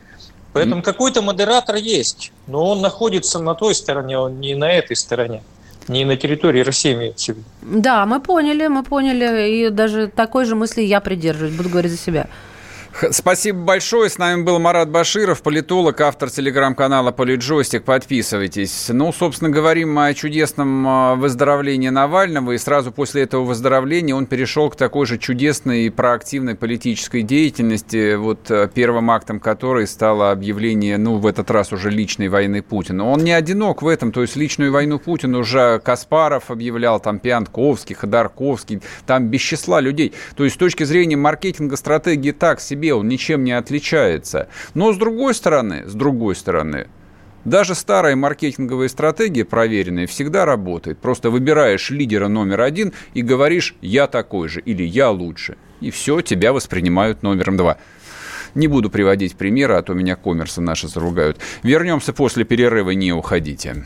Поэтому 0.52 0.82
какой-то 0.82 1.22
модератор 1.22 1.76
есть, 1.76 2.32
но 2.46 2.70
он 2.70 2.80
находится 2.80 3.38
на 3.38 3.54
той 3.54 3.74
стороне, 3.74 4.18
он 4.18 4.40
не 4.40 4.54
на 4.54 4.70
этой 4.70 4.96
стороне 4.96 5.42
не 5.88 6.04
на 6.04 6.16
территории 6.16 6.62
России 6.62 6.92
имеется 6.92 7.32
в 7.32 7.36
виду. 7.36 7.46
Да, 7.62 8.06
мы 8.06 8.20
поняли, 8.20 8.68
мы 8.68 8.82
поняли. 8.82 9.50
И 9.50 9.70
даже 9.70 10.08
такой 10.08 10.44
же 10.44 10.54
мысли 10.54 10.82
я 10.82 11.00
придерживаюсь, 11.00 11.54
буду 11.54 11.68
говорить 11.68 11.90
за 11.90 11.98
себя. 11.98 12.26
Спасибо 13.10 13.60
большое. 13.60 14.10
С 14.10 14.18
нами 14.18 14.42
был 14.42 14.58
Марат 14.58 14.90
Баширов, 14.90 15.42
политолог, 15.42 16.00
автор 16.00 16.28
телеграм-канала 16.28 17.12
Политджойстик. 17.12 17.84
Подписывайтесь. 17.84 18.88
Ну, 18.90 19.12
собственно, 19.12 19.50
говорим 19.50 19.98
о 19.98 20.12
чудесном 20.12 20.86
а, 20.86 21.14
выздоровлении 21.14 21.88
Навального. 21.88 22.52
И 22.52 22.58
сразу 22.58 22.92
после 22.92 23.22
этого 23.22 23.44
выздоровления 23.44 24.14
он 24.14 24.26
перешел 24.26 24.70
к 24.70 24.76
такой 24.76 25.06
же 25.06 25.18
чудесной 25.18 25.86
и 25.86 25.90
проактивной 25.90 26.56
политической 26.56 27.22
деятельности, 27.22 28.16
вот 28.16 28.50
а, 28.50 28.68
первым 28.68 29.10
актом 29.10 29.40
которой 29.40 29.86
стало 29.86 30.30
объявление, 30.30 30.98
ну, 30.98 31.16
в 31.16 31.26
этот 31.26 31.50
раз 31.50 31.72
уже 31.72 31.90
личной 31.90 32.28
войны 32.28 32.60
Путина. 32.60 33.06
Он 33.06 33.22
не 33.22 33.32
одинок 33.32 33.82
в 33.82 33.88
этом, 33.88 34.12
то 34.12 34.22
есть 34.22 34.36
личную 34.36 34.72
войну 34.72 34.98
Путина 34.98 35.38
уже 35.38 35.80
Каспаров 35.82 36.50
объявлял, 36.50 37.00
там 37.00 37.18
Пиантковский, 37.18 37.94
Ходорковский, 37.94 38.82
там 39.06 39.28
без 39.28 39.40
числа 39.40 39.80
людей. 39.80 40.12
То 40.36 40.44
есть 40.44 40.56
с 40.56 40.58
точки 40.58 40.84
зрения 40.84 41.16
маркетинга 41.16 41.76
стратегии 41.76 42.32
так 42.32 42.60
себе 42.60 42.79
себе 42.80 42.94
он 42.94 43.08
ничем 43.08 43.44
не 43.44 43.52
отличается. 43.52 44.48
Но 44.74 44.92
с 44.92 44.96
другой 44.96 45.34
стороны, 45.34 45.84
с 45.86 45.94
другой 45.94 46.34
стороны, 46.34 46.86
даже 47.44 47.74
старая 47.74 48.16
маркетинговая 48.16 48.88
стратегия, 48.88 49.44
проверенная, 49.44 50.06
всегда 50.06 50.44
работает. 50.44 50.98
Просто 50.98 51.30
выбираешь 51.30 51.90
лидера 51.90 52.28
номер 52.28 52.60
один 52.60 52.92
и 53.14 53.22
говоришь 53.22 53.74
«я 53.80 54.06
такой 54.06 54.48
же» 54.48 54.60
или 54.60 54.82
«я 54.82 55.10
лучше». 55.10 55.56
И 55.80 55.90
все, 55.90 56.20
тебя 56.20 56.52
воспринимают 56.52 57.22
номером 57.22 57.56
два. 57.56 57.78
Не 58.54 58.66
буду 58.66 58.90
приводить 58.90 59.36
примеры, 59.36 59.74
а 59.74 59.82
то 59.82 59.94
меня 59.94 60.16
коммерсы 60.16 60.60
наши 60.60 60.88
заругают. 60.88 61.38
Вернемся 61.62 62.12
после 62.12 62.44
перерыва, 62.44 62.90
не 62.90 63.12
уходите. 63.12 63.84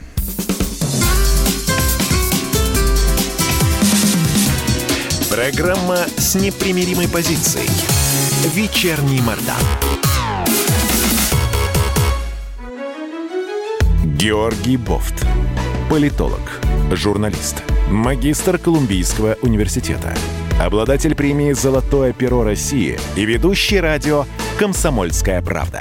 Программа 5.35 5.97
с 6.17 6.37
непримиримой 6.37 7.09
позицией. 7.09 7.69
Вечерний 8.55 9.21
Мордан. 9.21 9.57
Георгий 14.17 14.77
Бофт. 14.77 15.27
Политолог, 15.91 16.39
журналист, 16.93 17.65
магистр 17.91 18.59
Колумбийского 18.59 19.37
университета, 19.43 20.15
обладатель 20.63 21.17
премии 21.17 21.51
«Золотое 21.51 22.13
перо 22.13 22.45
России» 22.45 22.97
и 23.17 23.25
ведущий 23.25 23.81
радио 23.81 24.27
«Комсомольская 24.57 25.43
правда». 25.43 25.81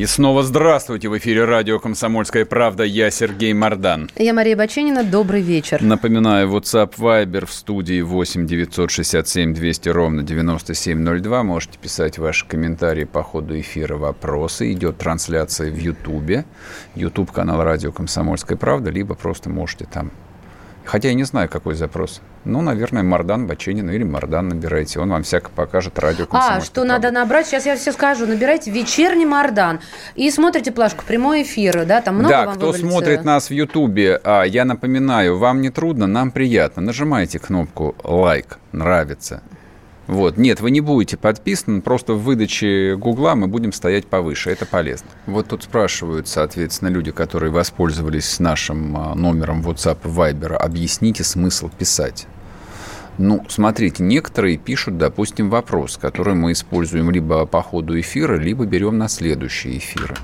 И 0.00 0.06
снова 0.06 0.42
здравствуйте. 0.42 1.10
В 1.10 1.18
эфире 1.18 1.44
радио 1.44 1.78
«Комсомольская 1.78 2.46
правда». 2.46 2.84
Я 2.84 3.10
Сергей 3.10 3.52
Мордан. 3.52 4.08
Я 4.16 4.32
Мария 4.32 4.56
Баченина. 4.56 5.04
Добрый 5.04 5.42
вечер. 5.42 5.82
Напоминаю, 5.82 6.48
WhatsApp 6.48 6.94
Viber 6.96 7.44
в 7.44 7.52
студии 7.52 8.00
8 8.00 8.46
967 8.46 9.52
200 9.52 9.88
ровно 9.90 10.22
9702. 10.22 11.42
Можете 11.42 11.78
писать 11.78 12.16
ваши 12.16 12.46
комментарии 12.48 13.04
по 13.04 13.22
ходу 13.22 13.60
эфира, 13.60 13.98
вопросы. 13.98 14.72
Идет 14.72 14.96
трансляция 14.96 15.70
в 15.70 15.76
Ютубе. 15.76 16.46
Ютуб 16.94 17.30
канал 17.30 17.62
радио 17.62 17.92
«Комсомольская 17.92 18.56
правда». 18.56 18.88
Либо 18.90 19.14
просто 19.14 19.50
можете 19.50 19.84
там 19.84 20.12
Хотя 20.84 21.08
я 21.08 21.14
не 21.14 21.24
знаю, 21.24 21.48
какой 21.48 21.74
запрос. 21.74 22.20
Ну, 22.44 22.62
наверное, 22.62 23.02
Мардан 23.02 23.46
Баченин 23.46 23.90
или 23.90 24.02
Мардан 24.02 24.48
набирайте. 24.48 24.98
Он 24.98 25.10
вам 25.10 25.22
всяко 25.22 25.50
покажет 25.50 25.98
радио 25.98 26.26
А, 26.30 26.60
что 26.60 26.84
надо 26.84 27.10
набрать? 27.10 27.46
Сейчас 27.46 27.66
я 27.66 27.76
все 27.76 27.92
скажу. 27.92 28.26
Набирайте 28.26 28.70
«Вечерний 28.70 29.26
Мардан». 29.26 29.80
И 30.14 30.30
смотрите 30.30 30.72
плашку 30.72 31.04
«Прямой 31.04 31.42
эфир». 31.42 31.84
Да, 31.84 32.00
там 32.00 32.16
много 32.16 32.30
да, 32.30 32.46
вам 32.46 32.54
кто 32.54 32.66
вывалится. 32.66 32.90
смотрит 32.90 33.24
нас 33.24 33.50
в 33.50 33.52
Ютубе, 33.52 34.20
а, 34.24 34.42
я 34.44 34.64
напоминаю, 34.64 35.38
вам 35.38 35.60
не 35.60 35.70
трудно, 35.70 36.06
нам 36.06 36.30
приятно. 36.30 36.82
Нажимайте 36.82 37.38
кнопку 37.38 37.94
«Лайк», 38.02 38.58
«Нравится». 38.72 39.42
Вот. 40.10 40.38
Нет, 40.38 40.60
вы 40.60 40.72
не 40.72 40.80
будете 40.80 41.16
подписаны, 41.16 41.80
просто 41.82 42.14
в 42.14 42.24
выдаче 42.24 42.96
Гугла 42.96 43.36
мы 43.36 43.46
будем 43.46 43.72
стоять 43.72 44.08
повыше, 44.08 44.50
это 44.50 44.66
полезно. 44.66 45.06
Вот 45.26 45.46
тут 45.46 45.62
спрашивают, 45.62 46.26
соответственно, 46.26 46.88
люди, 46.88 47.12
которые 47.12 47.52
воспользовались 47.52 48.40
нашим 48.40 48.96
а, 48.96 49.14
номером 49.14 49.60
WhatsApp 49.62 49.98
Viber, 50.02 50.54
объясните 50.56 51.22
смысл 51.22 51.70
писать. 51.78 52.26
Ну, 53.18 53.46
смотрите, 53.48 54.02
некоторые 54.02 54.58
пишут, 54.58 54.98
допустим, 54.98 55.48
вопрос, 55.48 55.96
который 55.96 56.34
мы 56.34 56.52
используем 56.52 57.12
либо 57.12 57.46
по 57.46 57.62
ходу 57.62 57.98
эфира, 58.00 58.34
либо 58.34 58.66
берем 58.66 58.98
на 58.98 59.06
следующие 59.06 59.78
эфиры. 59.78 60.16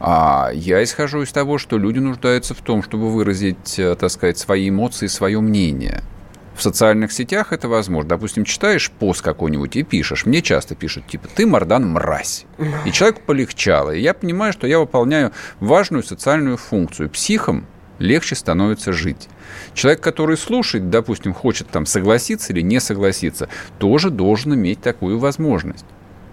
А 0.00 0.50
я 0.52 0.84
исхожу 0.84 1.22
из 1.22 1.32
того, 1.32 1.56
что 1.56 1.78
люди 1.78 1.98
нуждаются 1.98 2.52
в 2.52 2.60
том, 2.60 2.82
чтобы 2.82 3.10
выразить, 3.10 3.78
э, 3.78 3.94
так 3.94 4.10
сказать, 4.10 4.36
свои 4.36 4.68
эмоции, 4.68 5.06
свое 5.06 5.40
мнение– 5.40 6.02
в 6.54 6.62
социальных 6.62 7.12
сетях 7.12 7.52
это 7.52 7.68
возможно. 7.68 8.10
Допустим, 8.10 8.44
читаешь 8.44 8.90
пост 8.90 9.22
какой-нибудь 9.22 9.76
и 9.76 9.82
пишешь. 9.82 10.26
Мне 10.26 10.40
часто 10.42 10.74
пишут, 10.74 11.06
типа, 11.06 11.28
ты, 11.34 11.46
Мардан, 11.46 11.88
мразь. 11.88 12.46
И 12.84 12.92
человеку 12.92 13.22
полегчало. 13.26 13.90
И 13.90 14.00
я 14.00 14.14
понимаю, 14.14 14.52
что 14.52 14.66
я 14.66 14.78
выполняю 14.78 15.32
важную 15.60 16.02
социальную 16.02 16.56
функцию. 16.56 17.10
Психом 17.10 17.66
легче 17.98 18.34
становится 18.34 18.92
жить. 18.92 19.28
Человек, 19.74 20.00
который 20.00 20.36
слушает, 20.36 20.90
допустим, 20.90 21.32
хочет 21.32 21.68
там 21.68 21.86
согласиться 21.86 22.52
или 22.52 22.60
не 22.60 22.80
согласиться, 22.80 23.48
тоже 23.78 24.10
должен 24.10 24.54
иметь 24.54 24.80
такую 24.80 25.18
возможность. 25.18 25.84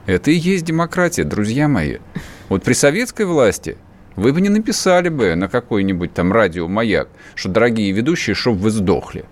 Это 0.06 0.32
и 0.32 0.36
есть 0.36 0.66
демократия, 0.66 1.24
друзья 1.24 1.68
мои. 1.68 1.98
Вот 2.50 2.64
при 2.64 2.74
советской 2.74 3.26
власти 3.26 3.78
вы 4.16 4.34
бы 4.34 4.42
не 4.42 4.50
написали 4.50 5.10
бы 5.10 5.36
на 5.36 5.48
какой-нибудь 5.48 6.14
там 6.14 6.34
радио 6.34 6.68
«Маяк», 6.68 7.08
что, 7.36 7.50
дорогие 7.50 7.92
ведущие, 7.92 8.36
чтобы 8.36 8.58
вы 8.58 8.72
сдохли. 8.72 9.26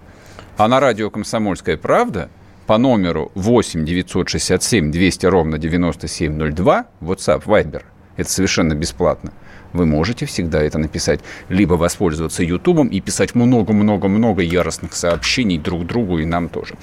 А 0.59 0.67
на 0.67 0.81
радио 0.81 1.09
«Комсомольская 1.09 1.77
правда» 1.77 2.29
по 2.67 2.77
номеру 2.77 3.31
8 3.33 3.85
967 3.85 4.91
200 4.91 5.25
ровно 5.27 5.57
9702, 5.57 6.85
WhatsApp, 6.99 7.45
Viber, 7.45 7.83
это 8.17 8.29
совершенно 8.29 8.73
бесплатно, 8.73 9.31
вы 9.73 9.85
можете 9.85 10.25
всегда 10.25 10.61
это 10.61 10.77
написать. 10.77 11.19
Либо 11.49 11.73
воспользоваться 11.73 12.43
Ютубом 12.43 12.87
и 12.87 12.99
писать 12.99 13.35
много-много-много 13.35 14.41
яростных 14.41 14.93
сообщений 14.93 15.57
друг 15.57 15.85
другу 15.85 16.19
и 16.19 16.25
нам 16.25 16.49
тоже. 16.49 16.75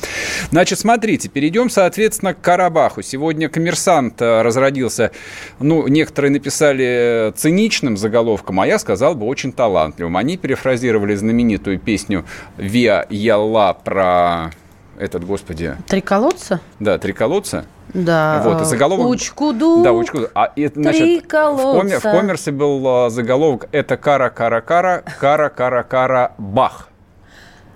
Значит, 0.50 0.78
смотрите, 0.78 1.28
перейдем, 1.28 1.70
соответственно, 1.70 2.34
к 2.34 2.40
Карабаху. 2.40 3.02
Сегодня 3.02 3.48
коммерсант 3.48 4.20
э, 4.20 4.42
разродился, 4.42 5.10
ну, 5.58 5.86
некоторые 5.88 6.30
написали 6.30 7.32
циничным 7.36 7.96
заголовком, 7.96 8.60
а 8.60 8.66
я 8.66 8.78
сказал 8.78 9.14
бы 9.14 9.26
очень 9.26 9.52
талантливым. 9.52 10.16
Они 10.16 10.36
перефразировали 10.36 11.14
знаменитую 11.14 11.78
песню 11.78 12.24
«Виа 12.56 13.06
Ялла» 13.10 13.76
про 13.84 14.50
этот, 14.98 15.24
господи... 15.24 15.76
Три 15.86 16.00
колодца? 16.00 16.60
Да, 16.80 16.98
три 16.98 17.12
колодца. 17.12 17.66
Да. 17.94 18.42
Вот, 18.44 18.62
и 18.62 18.64
заголовок... 18.64 19.06
Учку-ду. 19.08 19.82
Да, 19.82 19.92
учку 19.92 20.20
А, 20.34 20.52
и, 20.56 20.68
значит, 20.68 21.00
Три 21.00 21.20
в, 21.20 21.28
колодца. 21.28 21.80
коме- 21.80 21.98
в 21.98 22.02
коммерсе 22.02 22.50
был 22.50 22.86
а, 22.86 23.10
заголовок 23.10 23.68
«Это 23.72 23.96
кара-кара-кара, 23.96 25.02
кара-кара-кара, 25.20 26.32
бах». 26.38 26.88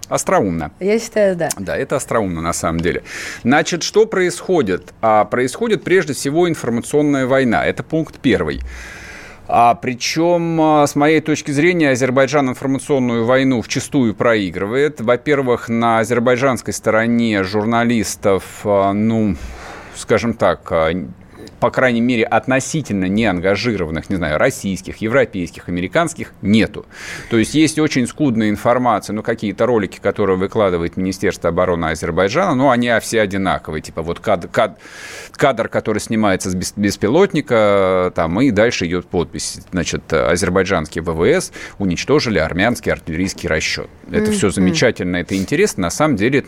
Остроумно. 0.09 0.73
Я 0.81 0.99
считаю, 0.99 1.37
да. 1.37 1.49
Да, 1.57 1.77
это 1.77 1.95
остроумно 1.97 2.41
на 2.43 2.53
самом 2.53 2.81
деле. 2.81 3.05
Значит, 3.45 3.85
что 3.85 4.07
происходит? 4.07 4.93
А, 5.01 5.25
происходит 5.25 5.85
прежде 5.85 6.15
всего 6.15 6.49
информационная 6.49 7.27
война. 7.27 7.65
Это 7.65 7.85
пункт 7.85 8.19
первый. 8.19 8.61
А, 9.47 9.75
причем, 9.75 10.61
а, 10.61 10.87
с 10.87 10.97
моей 10.97 11.21
точки 11.21 11.53
зрения, 11.53 11.91
Азербайджан 11.91 12.49
информационную 12.51 13.25
войну 13.25 13.63
вчастую 13.63 14.15
проигрывает. 14.15 15.01
Во-первых, 15.01 15.69
на 15.69 16.01
азербайджанской 16.01 16.73
стороне 16.75 17.43
журналистов, 17.45 18.45
а, 18.65 18.93
ну, 18.93 19.37
скажем 20.01 20.35
так, 20.35 20.73
а, 20.73 20.91
по 21.61 21.71
крайней 21.71 22.01
мере, 22.01 22.25
относительно 22.25 23.05
неангажированных, 23.05 24.11
не 24.11 24.17
знаю, 24.17 24.39
российских, 24.39 24.97
европейских, 24.99 25.69
американских, 25.69 26.33
нету. 26.43 26.87
То 27.29 27.37
есть 27.37 27.55
есть 27.55 27.79
очень 27.79 28.07
скудная 28.07 28.49
информация, 28.51 29.15
ну, 29.15 29.23
какие-то 29.23 29.67
ролики, 29.67 29.99
которые 30.01 30.37
выкладывает 30.37 30.97
Министерство 30.97 31.51
обороны 31.51 31.87
Азербайджана, 31.87 32.55
ну, 32.55 32.71
они 32.71 32.91
все 33.01 33.21
одинаковые, 33.21 33.83
типа 33.83 34.03
вот 34.03 34.21
кад- 34.21 34.49
кад- 34.51 34.79
кадр, 35.33 35.69
который 35.69 35.99
снимается 35.99 36.51
с 36.51 36.55
бес- 36.55 36.73
беспилотника, 36.77 38.13
там, 38.15 38.41
и 38.41 38.51
дальше 38.51 38.87
идет 38.87 39.07
подпись, 39.07 39.61
значит, 39.71 40.13
азербайджанские 40.13 41.03
ВВС 41.05 41.53
уничтожили 41.79 42.39
армянский 42.39 42.91
артиллерийский 42.91 43.49
расчет. 43.49 43.89
Это 44.11 44.33
все 44.33 44.51
замечательно, 44.51 45.17
это 45.17 45.37
интересно, 45.37 45.83
на 45.83 45.91
самом 45.91 46.17
деле 46.17 46.39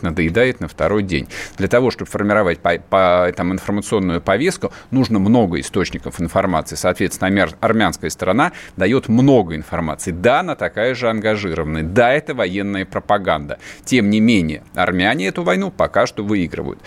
нужно 5.03 5.19
много 5.19 5.59
источников 5.59 6.21
информации. 6.21 6.75
Соответственно, 6.75 7.29
армян- 7.29 7.55
армянская 7.59 8.09
сторона 8.09 8.53
дает 8.77 9.09
много 9.09 9.53
информации. 9.53 10.11
Да, 10.11 10.39
она 10.39 10.55
такая 10.55 10.95
же 10.95 11.09
ангажированная. 11.09 11.83
Да, 11.83 12.13
это 12.13 12.33
военная 12.33 12.85
пропаганда. 12.85 13.59
Тем 13.83 14.09
не 14.09 14.21
менее, 14.21 14.63
армяне 14.75 15.27
эту 15.27 15.43
войну 15.43 15.71
пока 15.71 16.07
что 16.07 16.23
выигрывают. 16.23 16.79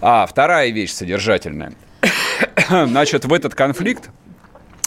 А 0.00 0.24
вторая 0.26 0.70
вещь 0.70 0.92
содержательная. 0.92 1.74
Значит, 2.70 3.26
в 3.26 3.32
этот 3.34 3.54
конфликт, 3.54 4.08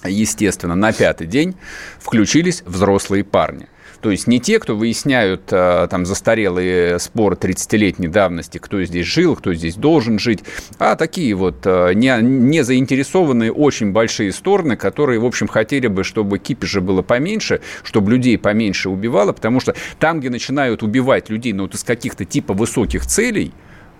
естественно, 0.03 0.73
на 0.73 0.93
пятый 0.93 1.27
день 1.27 1.55
включились 1.99 2.63
взрослые 2.65 3.23
парни. 3.23 3.67
То 4.03 4.11
есть 4.11 4.27
не 4.27 4.41
те, 4.41 4.59
кто 4.59 4.75
выясняют 4.75 5.43
э, 5.51 5.87
там 5.89 6.05
застарелые 6.05 6.99
споры 6.99 7.37
30-летней 7.37 8.09
давности, 8.09 8.57
кто 8.57 8.83
здесь 8.83 9.05
жил, 9.05 9.37
кто 9.37 9.53
здесь 9.53 9.75
должен 9.75 10.19
жить, 10.19 10.43
а 10.77 10.97
такие 10.97 11.33
вот 11.35 11.61
э, 11.63 11.93
не, 11.93 12.13
не 12.21 12.65
заинтересованные 12.65 13.53
очень 13.53 13.93
большие 13.93 14.33
стороны, 14.33 14.75
которые, 14.75 15.21
в 15.21 15.25
общем, 15.25 15.47
хотели 15.47 15.87
бы, 15.87 16.03
чтобы 16.03 16.37
кипиша 16.37 16.81
было 16.81 17.01
поменьше, 17.01 17.61
чтобы 17.81 18.11
людей 18.11 18.37
поменьше 18.37 18.89
убивало, 18.89 19.31
потому 19.31 19.61
что 19.61 19.73
там, 19.99 20.19
где 20.19 20.29
начинают 20.29 20.83
убивать 20.83 21.29
людей, 21.29 21.53
ну 21.53 21.63
вот 21.63 21.73
из 21.73 21.85
каких-то 21.85 22.25
типа 22.25 22.53
высоких 22.53 23.05
целей, 23.05 23.53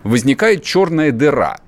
возникает 0.04 0.64
черная 0.64 1.14
дыра. 1.14 1.62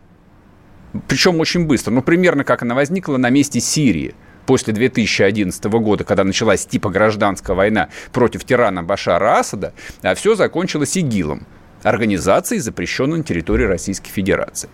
Причем 1.08 1.39
очень 1.39 1.67
быстро. 1.67 1.91
Ну, 1.91 2.02
примерно 2.02 2.43
как 2.43 2.63
она 2.63 2.76
возникла 2.76 3.15
на 3.15 3.30
месте 3.30 3.62
Сирии 3.62 4.13
после 4.45 4.73
2011 4.73 5.63
года, 5.65 6.03
когда 6.03 6.23
началась 6.23 6.65
типа 6.65 6.89
гражданская 6.89 7.55
война 7.55 7.89
против 8.12 8.43
тирана 8.43 8.84
Башара 8.84 9.39
Асада, 9.39 9.73
а 10.01 10.15
все 10.15 10.36
закончилось 10.36 10.95
ИГИЛом, 10.97 11.45
организацией, 11.84 12.60
запрещенной 12.60 13.19
на 13.19 13.23
территории 13.23 13.65
Российской 13.65 14.10
Федерации. 14.10 14.69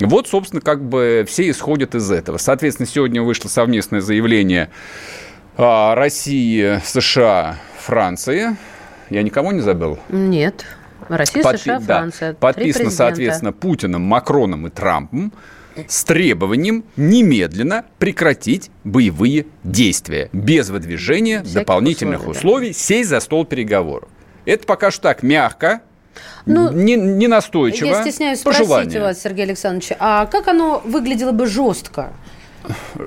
Вот, 0.00 0.28
собственно, 0.28 0.60
как 0.60 0.82
бы 0.84 1.24
все 1.26 1.48
исходят 1.48 1.94
из 1.94 2.10
этого. 2.10 2.36
Соответственно, 2.36 2.86
сегодня 2.86 3.22
вышло 3.22 3.48
совместное 3.48 4.00
заявление 4.00 4.68
а, 5.56 5.94
России, 5.94 6.80
США, 6.84 7.56
Франции. 7.78 8.56
Я 9.08 9.22
никого 9.22 9.52
не 9.52 9.60
забыл? 9.60 9.98
Нет. 10.10 10.66
Россия, 11.08 11.42
Подпи- 11.42 11.58
США, 11.58 11.80
да. 11.80 11.98
Франция. 11.98 12.30
Три 12.32 12.40
Подписано, 12.40 12.90
соответственно, 12.90 13.52
Путиным, 13.52 14.02
Макроном 14.02 14.66
и 14.66 14.70
Трампом 14.70 15.32
с 15.88 16.04
требованием 16.04 16.84
немедленно 16.96 17.84
прекратить 17.98 18.70
боевые 18.84 19.46
действия 19.64 20.28
без 20.32 20.70
выдвижения 20.70 21.40
Всяких 21.42 21.54
дополнительных 21.54 22.20
условий, 22.20 22.34
да. 22.34 22.38
условий, 22.38 22.72
сесть 22.72 23.08
за 23.10 23.20
стол 23.20 23.44
переговоров. 23.44 24.08
Это 24.44 24.66
пока 24.66 24.90
что 24.90 25.02
так 25.02 25.22
мягко, 25.22 25.82
Ну, 26.46 26.70
не, 26.72 26.94
не 26.96 27.28
настойчиво, 27.28 27.88
Я 27.88 28.02
стесняюсь 28.02 28.40
спросить 28.40 28.96
у 28.96 29.00
вас, 29.00 29.20
Сергей 29.20 29.44
Александрович, 29.44 29.92
а 29.98 30.26
как 30.26 30.48
оно 30.48 30.80
выглядело 30.84 31.32
бы 31.32 31.46
жестко? 31.46 32.12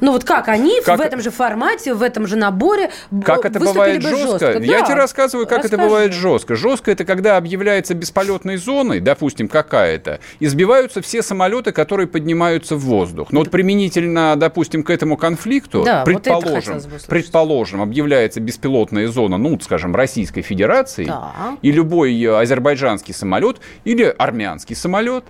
Ну 0.02 0.12
вот 0.12 0.24
как 0.24 0.48
они 0.48 0.82
Как- 0.82 1.00
в 1.00 1.02
этом 1.02 1.22
же 1.22 1.32
формате, 1.32 1.94
в 1.94 2.02
этом 2.02 2.28
же 2.28 2.36
наборе 2.36 2.92
Как 3.24 3.46
это 3.46 3.60
бывает 3.60 4.02
бы 4.04 4.10
жестко? 4.10 4.60
Я 4.60 4.80
Да. 4.80 4.86
тебе 4.86 4.96
рассказываю, 4.96 5.46
как 5.48 5.60
это 5.60 5.70
Расскажи. 5.70 5.84
бывает 5.84 6.14
жестко. 6.14 6.56
Жестко 6.56 6.92
это 6.92 7.06
когда 7.06 7.38
объявляется 7.38 7.94
бесполетной 7.94 8.58
зоной, 8.58 9.00
допустим, 9.00 9.48
какая-то, 9.48 10.20
и 10.40 10.48
сбиваются 10.48 11.02
все 11.02 11.22
самолеты, 11.22 11.72
которые 11.72 12.08
поднимаются 12.08 12.76
в 12.76 12.82
воздух. 12.82 13.32
Но 13.32 13.40
вот 13.40 13.52
применительно, 13.52 14.36
допустим, 14.36 14.84
к 14.84 14.90
этому 14.90 15.18
конфликту, 15.18 15.84
Да, 15.84 16.00
вот 16.06 16.10
это 16.10 16.22
предположим, 16.22 16.78
услышать. 16.78 17.08
предположим, 17.08 17.82
объявляется 17.82 18.40
беспилотная 18.40 19.08
зона, 19.08 19.38
ну, 19.38 19.60
скажем, 19.60 19.96
Российской 19.96 20.42
Федерации, 20.42 21.06
Так. 21.06 21.34
и 21.62 21.72
любой 21.72 22.20
э, 22.24 22.40
азербайджанский 22.40 23.14
самолет 23.14 23.58
или 23.84 24.04
армянский 24.18 24.76
самолет, 24.76 25.26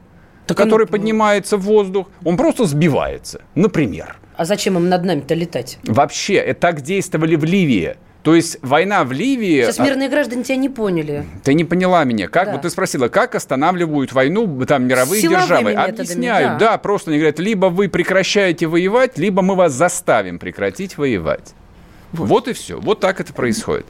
Так 0.45 0.57
который 0.57 0.83
он- 0.83 0.89
поднимается 0.89 1.57
в 1.57 1.61
воздух, 1.61 2.07
он 2.23 2.37
просто 2.37 2.65
сбивается, 2.65 3.41
например. 3.55 4.18
А 4.39 4.45
зачем 4.45 4.77
им 4.77 4.87
над 4.87 5.03
нами-то 5.03 5.33
летать? 5.33 5.79
Вообще, 5.83 6.35
это 6.35 6.61
так 6.61 6.79
действовали 6.79 7.35
в 7.35 7.43
Ливии. 7.43 7.97
То 8.23 8.33
есть 8.35 8.57
война 8.61 9.03
в 9.03 9.11
Ливии... 9.11 9.63
Сейчас 9.63 9.79
мирные 9.79 10.07
граждане 10.07 10.45
тебя 10.45 10.55
не 10.55 10.69
поняли. 10.69 11.25
Ты 11.43 11.53
не 11.53 11.65
поняла 11.65 12.05
меня. 12.05 12.29
Как 12.29 12.45
Да. 12.45 12.51
вот 12.53 12.61
ты 12.61 12.69
спросила, 12.69 13.09
как 13.09 13.35
останавливают 13.35 14.13
войну 14.13 14.65
там 14.65 14.87
мировые 14.87 15.21
Силовыми 15.21 15.41
державы? 15.41 15.71
методами, 15.71 15.91
Объясняют, 15.91 16.57
да. 16.57 16.71
да. 16.71 16.77
просто 16.77 17.11
они 17.11 17.19
говорят, 17.19 17.37
либо 17.37 17.65
вы 17.65 17.89
прекращаете 17.89 18.67
воевать, 18.67 19.17
либо 19.17 19.41
мы 19.41 19.55
вас 19.55 19.73
заставим 19.73 20.39
прекратить 20.39 20.97
воевать. 20.97 21.53
Вот, 22.13 22.47
и 22.47 22.53
все. 22.53 22.79
Вот 22.79 23.01
так 23.01 23.19
это 23.19 23.33
происходит. 23.33 23.87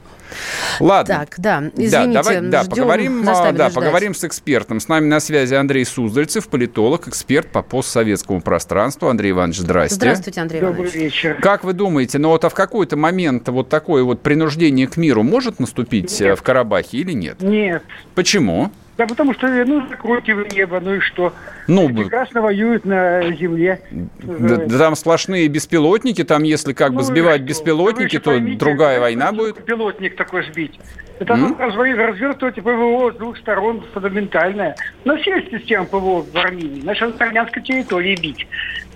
Ладно. 0.80 1.14
Так, 1.20 1.34
да, 1.38 1.60
Да, 1.60 1.70
извините, 1.76 2.12
давай, 2.12 2.40
да, 2.40 2.62
ждем, 2.62 2.70
поговорим, 2.70 3.28
а, 3.28 3.52
да, 3.52 3.52
ждать. 3.52 3.74
поговорим 3.74 4.14
с 4.14 4.24
экспертом. 4.24 4.80
С 4.80 4.88
нами 4.88 5.06
на 5.06 5.20
связи 5.20 5.54
Андрей 5.54 5.84
Суздальцев, 5.84 6.48
политолог, 6.48 7.08
эксперт 7.08 7.48
по 7.48 7.62
постсоветскому 7.62 8.40
пространству. 8.40 9.08
Андрей 9.08 9.32
Иванович, 9.32 9.58
здрасте. 9.58 9.96
Здравствуйте, 9.96 10.40
Андрей 10.40 10.60
Добрый 10.60 10.84
Иванович. 10.86 10.94
вечер. 10.94 11.38
Как 11.40 11.64
вы 11.64 11.72
думаете, 11.72 12.18
ну 12.18 12.28
вот 12.28 12.44
а 12.44 12.48
в 12.48 12.54
какой-то 12.54 12.96
момент 12.96 13.48
вот 13.48 13.68
такое 13.68 14.02
вот 14.02 14.22
принуждение 14.22 14.86
к 14.86 14.96
миру 14.96 15.22
может 15.22 15.60
наступить 15.60 16.20
э, 16.20 16.34
в 16.34 16.42
Карабахе 16.42 16.98
или 16.98 17.12
нет? 17.12 17.40
Нет. 17.40 17.82
Почему? 18.14 18.70
Да 19.00 19.06
потому 19.06 19.32
что, 19.32 19.46
ну, 19.64 19.88
закройте 19.88 20.34
вы 20.34 20.46
небо, 20.54 20.78
ну 20.78 20.96
и 20.96 21.00
что? 21.00 21.32
Ну, 21.66 21.88
Прекрасно 21.88 22.42
воюют 22.42 22.84
на 22.84 23.32
земле. 23.32 23.80
да, 23.90 24.56
да 24.58 24.78
там 24.78 24.94
сплошные 24.94 25.48
беспилотники, 25.48 26.22
там 26.22 26.42
если 26.42 26.74
как 26.74 26.90
бы 26.90 26.96
Ну, 26.98 27.04
сбивать 27.04 27.36
что? 27.40 27.44
беспилотники, 27.46 28.18
то 28.18 28.32
поймите, 28.32 28.58
другая 28.58 29.00
война 29.00 29.32
будет. 29.32 29.64
Пилотник 29.64 30.16
такой 30.16 30.44
сбить. 30.44 30.78
Это 31.18 31.34
ну, 31.34 31.56
разве- 31.58 31.94
развертывать 31.94 32.56
ПВО 32.56 33.10
с 33.12 33.16
двух 33.16 33.38
сторон 33.38 33.82
фундаментальное. 33.94 34.76
Но 35.06 35.16
все 35.16 35.40
системы 35.50 35.86
ПВО 35.86 36.22
в 36.22 36.36
Армении. 36.36 36.82
Наша 36.84 37.06
армянской 37.06 37.62
территории 37.62 38.16
бить. 38.20 38.46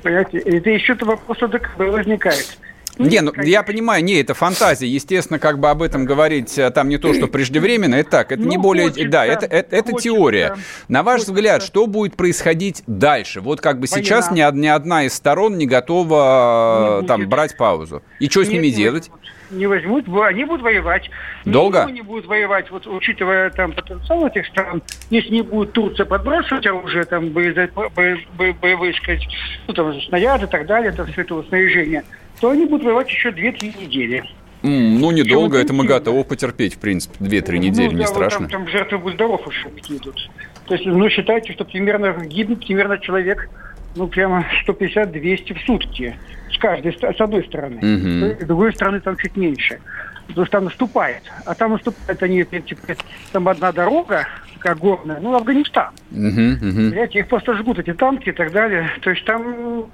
Понимаете? 0.03 0.37
Это 0.37 0.69
еще 0.69 0.95
вопрос 1.01 1.43
ОДКБ 1.43 1.79
возникает. 1.79 2.59
Не, 2.99 3.21
ну 3.21 3.33
я 3.43 3.63
понимаю, 3.63 4.05
не, 4.05 4.21
это 4.21 4.35
фантазия. 4.35 4.87
Естественно, 4.87 5.39
как 5.39 5.59
бы 5.59 5.69
об 5.71 5.83
этом 5.83 6.05
говорить 6.05 6.57
э, 6.59 6.71
там 6.71 6.89
не 6.89 6.99
то, 6.99 7.13
что 7.15 7.27
преждевременно, 7.27 7.97
это 7.97 8.11
так, 8.11 8.33
это 8.33 8.43
Ну, 8.43 8.49
не 8.49 8.57
более... 8.59 8.89
хочется, 8.89 9.09
да, 9.09 9.27
это, 9.27 9.47
это, 9.47 9.77
это 9.77 9.91
хочется, 9.93 10.03
теория. 10.11 10.57
На 10.89 11.03
ваш 11.03 11.15
хочется. 11.21 11.33
взгляд, 11.33 11.63
что 11.63 11.87
будет 11.87 12.17
происходить 12.17 12.83
дальше? 12.87 13.41
Вот 13.41 13.61
как 13.61 13.81
бы 13.81 13.87
сейчас 13.87 14.29
Война. 14.29 14.47
ни, 14.47 14.49
од- 14.49 14.57
ни 14.57 14.67
одна 14.69 15.05
из 15.05 15.15
сторон 15.15 15.59
не 15.59 15.67
готова 15.67 16.99
Не 17.01 17.05
э, 17.05 17.09
там 17.09 17.21
будет. 17.21 17.29
брать 17.31 17.57
паузу. 17.57 18.03
И 18.21 18.29
что 18.29 18.45
с 18.45 18.49
ними 18.49 18.67
не 18.67 18.73
делать? 18.73 19.11
Не 19.51 19.67
возьмут, 19.67 20.09
во- 20.09 20.27
они 20.27 20.45
будут 20.45 20.63
воевать. 20.63 21.11
Долго? 21.45 21.81
Никто 21.81 21.91
не 21.91 22.03
будут 22.03 22.27
воевать, 22.27 22.71
вот 22.71 22.87
учитывая 22.87 23.51
там 23.51 23.73
потенциал 23.73 24.27
этих 24.27 24.47
стран. 24.47 24.83
Если 25.11 25.31
не 25.31 25.43
будет 25.43 25.73
Турция 25.73 26.07
подбрасывать 26.07 26.67
оружие, 26.67 27.05
там 27.05 27.27
боеза- 27.29 27.69
бо- 27.75 27.91
бо- 27.91 28.53
боевые, 28.61 28.95
сказать, 28.95 29.23
ну 29.69 29.75
там 29.75 30.01
снаряды 30.03 30.47
и 30.47 30.49
так 30.49 30.67
далее, 30.67 30.93
там 30.93 31.07
все 31.13 31.21
это 31.23 31.35
вот 31.35 31.49
снаряжение, 31.49 32.05
то 32.45 32.51
они 32.51 32.67
будут 32.67 32.85
воевать 32.85 33.09
еще 33.09 33.31
2-3 33.31 33.81
недели. 33.81 34.23
М, 34.63 35.01
ну, 35.01 35.11
недолго, 35.13 35.57
Чего 35.57 35.65
это 35.65 35.73
мы 35.73 35.87
готовы 35.87 36.25
потерпеть, 36.25 36.75
в 36.75 36.79
принципе, 36.79 37.17
2-3 37.19 37.57
Ну, 37.57 37.63
недели, 37.63 37.89
да, 37.89 37.95
не 37.95 38.01
вот 38.01 38.09
страшно. 38.09 38.41
Там, 38.41 38.49
там 38.65 38.69
жертвы 38.69 38.99
будут 38.99 39.15
здоров 39.15 39.47
уже 39.47 39.67
идут. 39.89 40.29
То 40.67 40.75
есть, 40.75 40.85
ну, 40.85 41.09
считайте, 41.09 41.55
что 41.55 41.65
примерно 41.65 42.13
гибнет 42.27 42.67
примерно 42.67 42.99
человек, 42.99 43.49
ну, 43.97 44.09
прямо 44.09 44.45
150-200 44.67 45.55
в 45.55 45.61
сутки. 45.65 46.19
С 46.53 46.59
каждой, 46.59 46.93
с 46.93 47.19
одной 47.19 47.45
стороны. 47.45 47.79
Мгм. 47.81 48.37
С 48.39 48.45
другой 48.45 48.75
стороны 48.75 49.01
там 49.01 49.17
чуть 49.17 49.39
меньше. 49.39 49.81
Потому 50.27 50.45
что 50.45 50.59
там 50.59 50.65
наступает. 50.65 51.23
А 51.47 51.55
там 51.55 51.73
наступает 51.73 52.23
они, 52.23 52.43
в 52.43 52.49
принципе, 52.49 52.99
там 53.33 53.49
одна 53.49 53.73
дорога, 53.73 54.27
такая 54.65 54.81
горная, 54.81 55.21
ну, 55.21 55.35
Афганистан. 55.37 55.91
Мгм. 56.11 56.59
Понимаете, 56.59 57.19
их 57.19 57.29
просто 57.29 57.55
жгут, 57.55 57.79
эти 57.79 57.93
танки 57.93 58.31
и 58.31 58.33
так 58.33 58.51
далее. 58.51 58.89
То 59.03 59.11
есть 59.11 59.25
там 59.27 59.87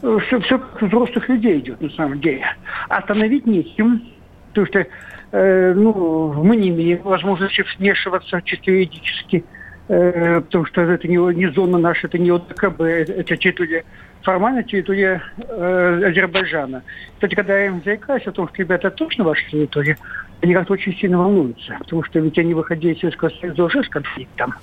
все, 0.00 0.40
все 0.40 0.60
взрослых 0.80 1.28
людей 1.28 1.60
идет, 1.60 1.80
на 1.80 1.90
самом 1.90 2.20
деле. 2.20 2.44
Остановить 2.88 3.46
нечем, 3.46 4.02
потому 4.48 4.66
что 4.66 4.86
э, 5.32 5.74
ну, 5.74 6.32
мы 6.42 6.56
не 6.56 6.70
имеем 6.70 7.02
возможности 7.02 7.64
вмешиваться 7.78 8.42
чисто 8.42 8.72
юридически, 8.72 9.44
э, 9.88 10.40
потому 10.40 10.64
что 10.66 10.80
это 10.80 11.06
не, 11.06 11.16
не 11.34 11.46
зона 11.52 11.78
наша, 11.78 12.08
это 12.08 12.18
не 12.18 12.30
ОДКБ, 12.30 12.80
это 12.80 13.36
территория, 13.36 13.84
формально 14.22 14.64
территория 14.64 15.22
э, 15.38 16.02
Азербайджана. 16.04 16.82
Кстати, 17.14 17.36
когда 17.36 17.56
я 17.56 17.66
им 17.66 17.80
заикаюсь 17.84 18.26
о 18.26 18.32
том, 18.32 18.48
что, 18.48 18.58
ребята, 18.58 18.88
это 18.88 18.96
точно 18.96 19.22
ваша 19.22 19.48
территория, 19.48 19.96
они 20.42 20.54
как-то 20.54 20.74
очень 20.74 20.94
сильно 20.96 21.18
волнуются, 21.18 21.76
потому 21.78 22.02
что 22.04 22.18
ведь 22.20 22.38
они 22.38 22.54
выходили 22.54 22.94
из 22.94 23.00
Советского 23.00 23.30
Союза 23.30 23.64
уже 23.64 23.82
с 23.82 23.88
конфликтом. 23.88 24.54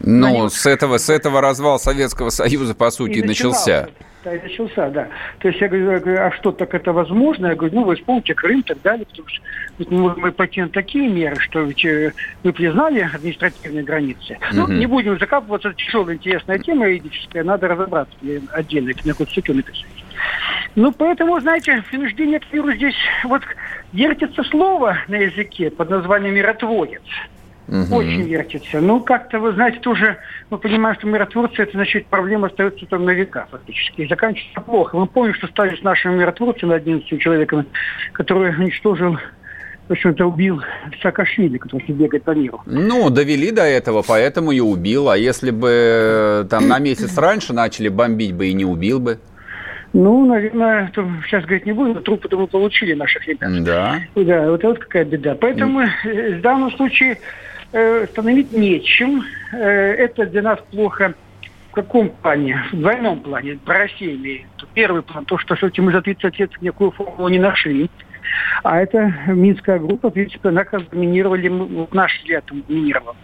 Ну, 0.00 0.48
с 0.50 0.66
этого, 0.66 0.98
с 0.98 1.08
этого 1.08 1.40
развал 1.40 1.78
Советского 1.78 2.30
Союза, 2.30 2.74
по 2.74 2.90
сути, 2.90 3.18
и 3.18 3.22
начался. 3.22 3.88
Да, 4.22 4.34
и 4.34 4.40
начался, 4.40 4.88
да. 4.90 5.08
То 5.38 5.48
есть 5.48 5.60
я 5.60 5.68
говорю, 5.68 5.90
я 5.90 5.98
говорю, 5.98 6.20
а 6.22 6.32
что, 6.32 6.50
так 6.50 6.74
это 6.74 6.92
возможно? 6.92 7.48
Я 7.48 7.54
говорю, 7.54 7.74
ну, 7.74 7.84
вы 7.84 7.96
вспомните 7.96 8.34
Крым 8.34 8.60
и 8.60 8.62
так 8.62 8.80
далее, 8.82 9.04
потому 9.06 9.28
что 9.28 9.42
ведь 9.78 9.90
мы 9.90 10.28
и 10.28 10.32
пойти 10.32 10.62
на 10.62 10.68
такие 10.68 11.08
меры, 11.08 11.36
что 11.40 11.60
ведь 11.62 11.84
э, 11.84 12.12
мы 12.42 12.52
признали 12.52 13.00
административные 13.00 13.82
границы. 13.82 14.38
Ну, 14.52 14.62
Мгм. 14.64 14.78
не 14.78 14.86
будем 14.86 15.18
закапываться, 15.18 15.68
это 15.68 15.78
тяжелая, 15.78 16.16
интересная 16.16 16.58
тема 16.58 16.86
юридическая, 16.86 17.44
надо 17.44 17.68
разобраться 17.68 18.14
отдельно, 18.52 18.90
это 18.90 19.06
на 19.06 19.14
статью 19.14 19.54
написать. 19.54 19.84
Ну, 20.74 20.90
поэтому, 20.92 21.38
знаете, 21.40 21.82
принуждение 21.90 22.40
к 22.40 22.52
миру 22.52 22.72
здесь, 22.72 22.96
вот 23.24 23.42
вертится 23.94 24.42
слово 24.44 24.98
на 25.08 25.16
языке 25.16 25.70
под 25.70 25.90
названием 25.90 26.34
«миротворец». 26.34 27.02
Мгм. 27.66 27.92
Очень 27.94 28.22
вертится. 28.24 28.80
Ну, 28.80 29.00
как-то, 29.00 29.38
вы 29.38 29.52
знаете, 29.52 29.78
тоже 29.80 30.18
мы 30.50 30.58
понимаем, 30.58 30.96
что 30.96 31.06
миротворцы, 31.06 31.62
это 31.62 31.72
значит, 31.72 32.06
проблема 32.06 32.48
остается 32.48 32.84
там 32.84 33.06
на 33.06 33.12
века 33.12 33.46
фактически. 33.50 34.02
И 34.02 34.08
заканчивается 34.08 34.60
плохо. 34.60 34.98
Мы 34.98 35.06
помним, 35.06 35.32
что 35.32 35.46
стали 35.46 35.74
с 35.74 35.82
нашими 35.82 36.14
миротворцами, 36.16 36.74
11 36.74 37.18
человеками, 37.18 37.64
который 38.12 38.50
уничтожил, 38.50 39.16
в 39.88 39.92
общем-то, 39.92 40.26
убил 40.26 40.60
Саакашвили, 41.00 41.56
который 41.56 41.86
бегает 41.88 42.24
по 42.24 42.32
миру. 42.32 42.60
Ну, 42.66 43.08
довели 43.08 43.50
до 43.50 43.62
этого, 43.62 44.04
поэтому 44.06 44.52
и 44.52 44.60
убил. 44.60 45.08
А 45.08 45.16
если 45.16 45.50
бы 45.50 45.70
э, 45.70 46.44
там 46.50 46.68
на 46.68 46.78
месяц 46.78 47.16
раньше 47.16 47.54
начали 47.54 47.88
бомбить 47.88 48.34
бы 48.34 48.48
и 48.48 48.52
не 48.52 48.66
убил 48.66 49.00
бы? 49.00 49.18
Ну, 49.94 50.26
наверное, 50.26 50.90
сейчас 51.24 51.44
говорить 51.44 51.66
не 51.66 51.72
буду, 51.72 51.94
но 51.94 52.00
трупы-то 52.00 52.36
мы 52.36 52.48
получили 52.48 52.94
наших 52.94 53.28
ребят. 53.28 53.64
Да. 53.64 54.00
Да, 54.16 54.50
вот 54.50 54.58
это 54.58 54.68
вот 54.68 54.78
какая 54.80 55.04
беда. 55.04 55.36
Поэтому 55.40 55.82
э, 55.82 56.38
в 56.38 56.40
данном 56.40 56.72
случае 56.72 57.18
э, 57.72 58.06
становить 58.10 58.52
нечем. 58.52 59.22
Э, 59.52 59.58
это 59.58 60.26
для 60.26 60.42
нас 60.42 60.58
плохо 60.72 61.14
в 61.70 61.74
каком 61.74 62.08
плане? 62.08 62.60
В 62.72 62.76
двойном 62.76 63.20
плане. 63.20 63.56
Про 63.64 63.78
Россию 63.78 64.16
имею. 64.16 64.42
Первый 64.74 65.02
план, 65.02 65.24
то, 65.26 65.38
что 65.38 65.54
все-таки 65.54 65.80
мы 65.80 65.92
за 65.92 66.02
30 66.02 66.40
лет 66.40 66.50
никакую 66.60 66.90
формулу 66.90 67.28
не 67.28 67.38
нашли. 67.38 67.88
А 68.62 68.80
это 68.80 69.12
Минская 69.28 69.78
группа, 69.78 70.10
в 70.10 70.12
принципе, 70.12 70.48
она 70.48 70.64
как 70.64 70.88
доминировали, 70.90 71.48
наш 71.92 72.18
взгляд 72.20 72.44
там 72.46 72.62
доминировал. 72.68 73.14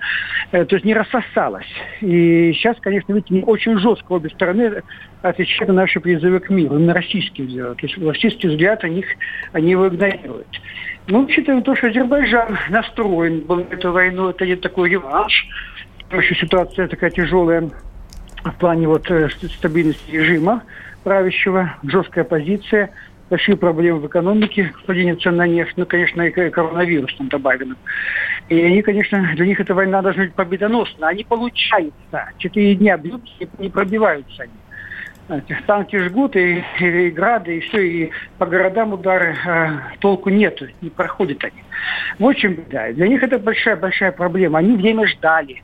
Э, 0.53 0.65
То 0.65 0.77
есть 0.77 0.85
не 0.85 0.95
рассосалась. 0.95 1.67
И 2.01 2.53
сейчас, 2.55 2.77
конечно, 2.81 3.13
видите, 3.13 3.43
очень 3.45 3.79
жестко 3.79 4.13
обе 4.13 4.29
стороны 4.31 4.83
отвечают 5.23 5.69
на 5.69 5.75
наши 5.75 6.01
призывы 6.01 6.41
к 6.41 6.51
миру, 6.51 6.79
на 6.79 6.95
российский 6.95 7.43
взгляд. 7.43 7.77
То 7.79 7.87
есть 7.87 7.99
российский 7.99 8.49
взгляд, 8.49 8.85
они, 8.85 9.01
их- 9.01 9.17
они 9.53 9.71
его 9.71 9.89
игнорируют. 9.89 10.47
Ну, 11.07 11.21
учитывая 11.25 11.63
то, 11.63 11.75
что 11.75 11.89
Азербайджан 11.89 12.59
настроен 12.69 13.41
был 13.41 13.57
на 13.57 13.75
эту 13.75 13.93
войну, 13.93 14.29
это 14.29 14.45
не 14.47 14.57
такой 14.57 14.91
реванш. 14.91 15.47
Еще 16.13 16.35
ситуация 16.35 16.89
такая 16.89 17.11
тяжелая 17.11 17.71
в 18.45 18.53
плане 18.59 18.89
вот 18.89 19.11
э, 19.11 19.29
ст- 19.31 19.51
стабильности 19.53 20.11
режима 20.11 20.63
правящего, 21.05 21.77
жесткая 21.83 22.25
позиция, 22.25 22.91
большие 23.31 23.57
проблемы 23.57 24.01
в 24.01 24.07
экономике, 24.09 24.73
падение 24.87 25.15
цен 25.15 25.37
на 25.37 25.47
нефть, 25.47 25.75
ну, 25.77 25.87
конечно, 25.87 26.23
и 26.23 26.51
коронавирус 26.51 27.15
там 27.15 27.29
добавлен. 27.29 27.77
И 28.49 28.61
они, 28.61 28.83
конечно, 28.83 29.33
для 29.37 29.47
них 29.47 29.61
эта 29.61 29.75
война 29.75 30.03
должна 30.03 30.25
быть 30.25 30.35
победоносна. 30.35 31.09
Они 31.09 31.25
получаются. 31.25 32.31
Четыре 32.39 32.75
дня 32.75 32.97
бьются 32.97 33.33
не 33.59 33.71
пробиваются 33.71 34.43
они. 34.43 35.43
Танки 35.65 35.97
жгут, 35.97 36.35
и, 36.35 36.65
и, 36.81 37.11
грады, 37.11 37.59
и 37.59 37.61
все, 37.61 37.81
и 37.87 38.11
по 38.39 38.47
городам 38.47 38.95
удары 38.95 39.37
а, 39.47 39.93
толку 40.01 40.29
нету, 40.29 40.67
не 40.81 40.91
проходят 40.91 41.45
они. 41.45 41.63
Вот 42.19 42.37
чем 42.37 42.55
беда. 42.55 42.93
Для 42.93 43.07
них 43.07 43.23
это 43.23 43.39
большая-большая 43.39 44.11
проблема. 44.11 44.59
Они 44.59 44.77
время 44.77 45.07
ждали. 45.07 45.63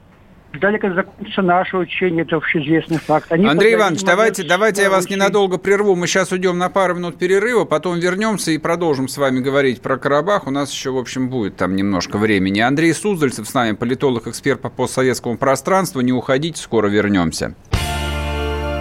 Ждали, 0.52 0.78
когда 0.78 0.96
закончится 0.96 1.42
наше 1.42 1.76
учение, 1.76 2.22
это 2.22 2.36
общеизвестный 2.36 2.98
факт. 2.98 3.30
Они 3.30 3.46
Андрей 3.46 3.74
Иванович, 3.74 4.04
давайте, 4.04 4.42
давайте 4.42 4.82
я 4.82 4.90
вас 4.90 5.04
учение. 5.04 5.18
ненадолго 5.20 5.58
прерву. 5.58 5.94
Мы 5.96 6.06
сейчас 6.06 6.32
уйдем 6.32 6.56
на 6.56 6.70
пару 6.70 6.94
минут 6.94 7.18
перерыва, 7.18 7.64
потом 7.64 7.98
вернемся 7.98 8.52
и 8.52 8.58
продолжим 8.58 9.08
с 9.08 9.18
вами 9.18 9.40
говорить 9.40 9.82
про 9.82 9.98
Карабах. 9.98 10.46
У 10.46 10.50
нас 10.50 10.72
еще, 10.72 10.90
в 10.90 10.98
общем, 10.98 11.28
будет 11.28 11.56
там 11.56 11.76
немножко 11.76 12.16
времени. 12.16 12.60
Андрей 12.60 12.94
Суздальцев 12.94 13.46
с 13.46 13.54
нами, 13.54 13.72
политолог, 13.72 14.26
эксперт 14.28 14.60
по 14.60 14.70
постсоветскому 14.70 15.36
пространству. 15.36 16.00
Не 16.00 16.12
уходите, 16.12 16.60
скоро 16.60 16.88
вернемся. 16.88 17.54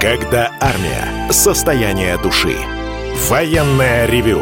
Когда 0.02 0.52
армия. 0.62 1.32
Состояние 1.32 2.18
души. 2.22 2.56
Военное 3.30 4.06
ревю. 4.06 4.42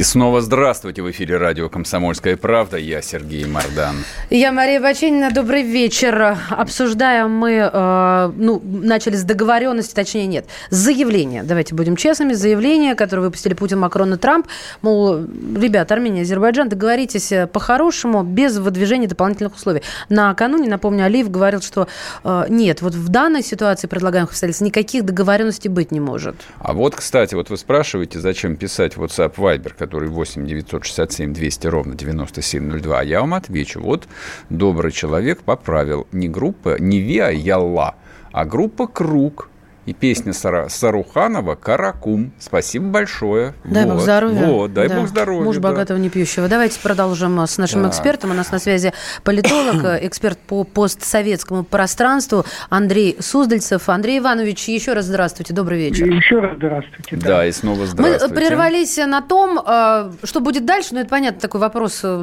И 0.00 0.02
снова 0.02 0.40
здравствуйте. 0.40 1.02
В 1.02 1.10
эфире 1.10 1.36
радио 1.36 1.68
«Комсомольская 1.68 2.38
правда». 2.38 2.78
Я 2.78 3.02
Сергей 3.02 3.44
Мордан. 3.44 3.96
Я 4.30 4.50
Мария 4.50 4.80
Баченина. 4.80 5.30
Добрый 5.30 5.62
вечер. 5.62 6.38
Обсуждаем 6.48 7.30
мы, 7.30 7.68
э, 7.70 8.32
ну, 8.34 8.62
начали 8.64 9.16
с 9.16 9.24
договоренности, 9.24 9.94
точнее 9.94 10.26
нет, 10.26 10.46
с 10.70 10.76
заявления. 10.76 11.42
Давайте 11.42 11.74
будем 11.74 11.96
честными. 11.96 12.32
Заявление, 12.32 12.94
которое 12.94 13.20
выпустили 13.20 13.52
Путин, 13.52 13.78
Макрон 13.80 14.14
и 14.14 14.16
Трамп. 14.16 14.46
Мол, 14.80 15.18
ребят, 15.18 15.92
Армения, 15.92 16.22
Азербайджан, 16.22 16.70
договоритесь 16.70 17.30
э, 17.32 17.46
по-хорошему, 17.46 18.22
без 18.22 18.56
выдвижения 18.56 19.06
дополнительных 19.06 19.54
условий. 19.54 19.82
Накануне, 20.08 20.70
напомню, 20.70 21.04
Алиев 21.04 21.30
говорил, 21.30 21.60
что 21.60 21.88
э, 22.24 22.46
нет, 22.48 22.80
вот 22.80 22.94
в 22.94 23.10
данной 23.10 23.42
ситуации 23.42 23.86
предлагаемых 23.86 24.30
обстоятельств 24.30 24.62
никаких 24.62 25.04
договоренностей 25.04 25.68
быть 25.68 25.92
не 25.92 26.00
может. 26.00 26.36
А 26.58 26.72
вот, 26.72 26.94
кстати, 26.94 27.34
вот 27.34 27.50
вы 27.50 27.58
спрашиваете, 27.58 28.18
зачем 28.18 28.56
писать 28.56 28.94
WhatsApp 28.94 29.34
Viber, 29.34 29.72
который 29.90 30.08
8 30.08 30.46
967 30.46 31.34
200 31.34 31.66
ровно 31.66 31.94
9702. 31.96 33.00
А 33.00 33.02
я 33.02 33.20
вам 33.22 33.34
отвечу. 33.34 33.80
Вот 33.80 34.06
добрый 34.48 34.92
человек 34.92 35.42
поправил 35.42 36.06
не 36.12 36.28
группа, 36.28 36.76
не 36.78 37.00
ВИА 37.00 37.30
Ялла, 37.30 37.96
а 38.30 38.44
группа 38.44 38.86
Круг. 38.86 39.50
И 39.86 39.94
песня 39.94 40.32
Сара, 40.34 40.68
Саруханова 40.68 41.54
«Каракум». 41.54 42.32
Спасибо 42.38 42.86
большое. 42.86 43.54
Дай 43.64 43.86
вот. 43.86 43.94
бог 43.94 44.02
здоровья. 44.02 44.46
Вот, 44.46 44.74
дай 44.74 44.88
да. 44.88 44.96
бог 44.96 45.08
здоровья. 45.08 45.44
Муж 45.44 45.56
да. 45.56 45.62
богатого 45.62 45.96
не 45.96 46.10
пьющего. 46.10 46.48
Давайте 46.48 46.78
продолжим 46.80 47.40
с 47.40 47.56
нашим 47.56 47.82
да. 47.82 47.88
экспертом. 47.88 48.30
У 48.30 48.34
нас 48.34 48.52
на 48.52 48.58
связи 48.58 48.92
политолог, 49.24 49.82
эксперт 50.02 50.38
по 50.38 50.64
постсоветскому 50.64 51.64
пространству 51.64 52.44
Андрей 52.68 53.16
Суздальцев. 53.20 53.88
Андрей 53.88 54.18
Иванович, 54.18 54.68
еще 54.68 54.92
раз 54.92 55.06
здравствуйте, 55.06 55.54
добрый 55.54 55.78
вечер. 55.78 56.06
Еще 56.06 56.38
раз 56.40 56.56
здравствуйте. 56.56 57.16
Да, 57.16 57.26
да 57.28 57.46
и 57.46 57.52
снова 57.52 57.86
здравствуйте. 57.86 58.26
Мы 58.28 58.34
прервались 58.34 58.96
на 58.98 59.22
том, 59.22 59.58
э, 59.58 60.12
что 60.24 60.40
будет 60.40 60.66
дальше, 60.66 60.90
но 60.92 61.00
это 61.00 61.08
понятно, 61.08 61.40
такой 61.40 61.60
вопрос 61.60 62.00
э, 62.02 62.22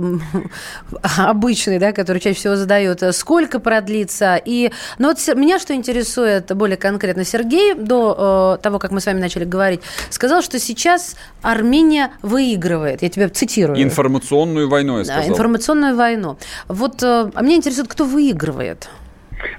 обычный, 1.18 1.80
да, 1.80 1.91
который 1.91 2.20
чаще 2.20 2.38
всего 2.38 2.55
задают. 2.55 3.01
Сколько 3.12 3.60
продлится? 3.60 4.39
И, 4.43 4.72
но 4.99 5.10
вот 5.10 5.36
меня 5.36 5.58
что 5.60 5.74
интересует 5.74 6.55
более 6.55 6.78
конкретно, 6.78 7.24
Сергей, 7.24 7.57
Сергей 7.58 7.74
до 7.76 8.58
э, 8.60 8.62
того, 8.62 8.80
как 8.80 8.91
мы 8.91 8.99
с 8.99 9.05
вами 9.05 9.20
начали 9.20 9.45
говорить, 9.45 9.82
сказал, 10.10 10.41
что 10.41 10.60
сейчас 10.60 11.18
Армения 11.41 12.12
выигрывает. 12.22 13.01
Я 13.01 13.10
тебя 13.10 13.30
цитирую. 13.30 13.82
Информационную 13.82 14.70
войну, 14.70 14.99
я 14.99 15.05
сказал. 15.05 15.24
Да, 15.24 15.30
информационную 15.30 15.95
войну. 15.95 16.38
Вот, 16.68 17.01
э, 17.03 17.32
а 17.34 17.41
меня 17.41 17.58
интересует, 17.58 17.88
кто 17.88 18.05
выигрывает? 18.05 18.89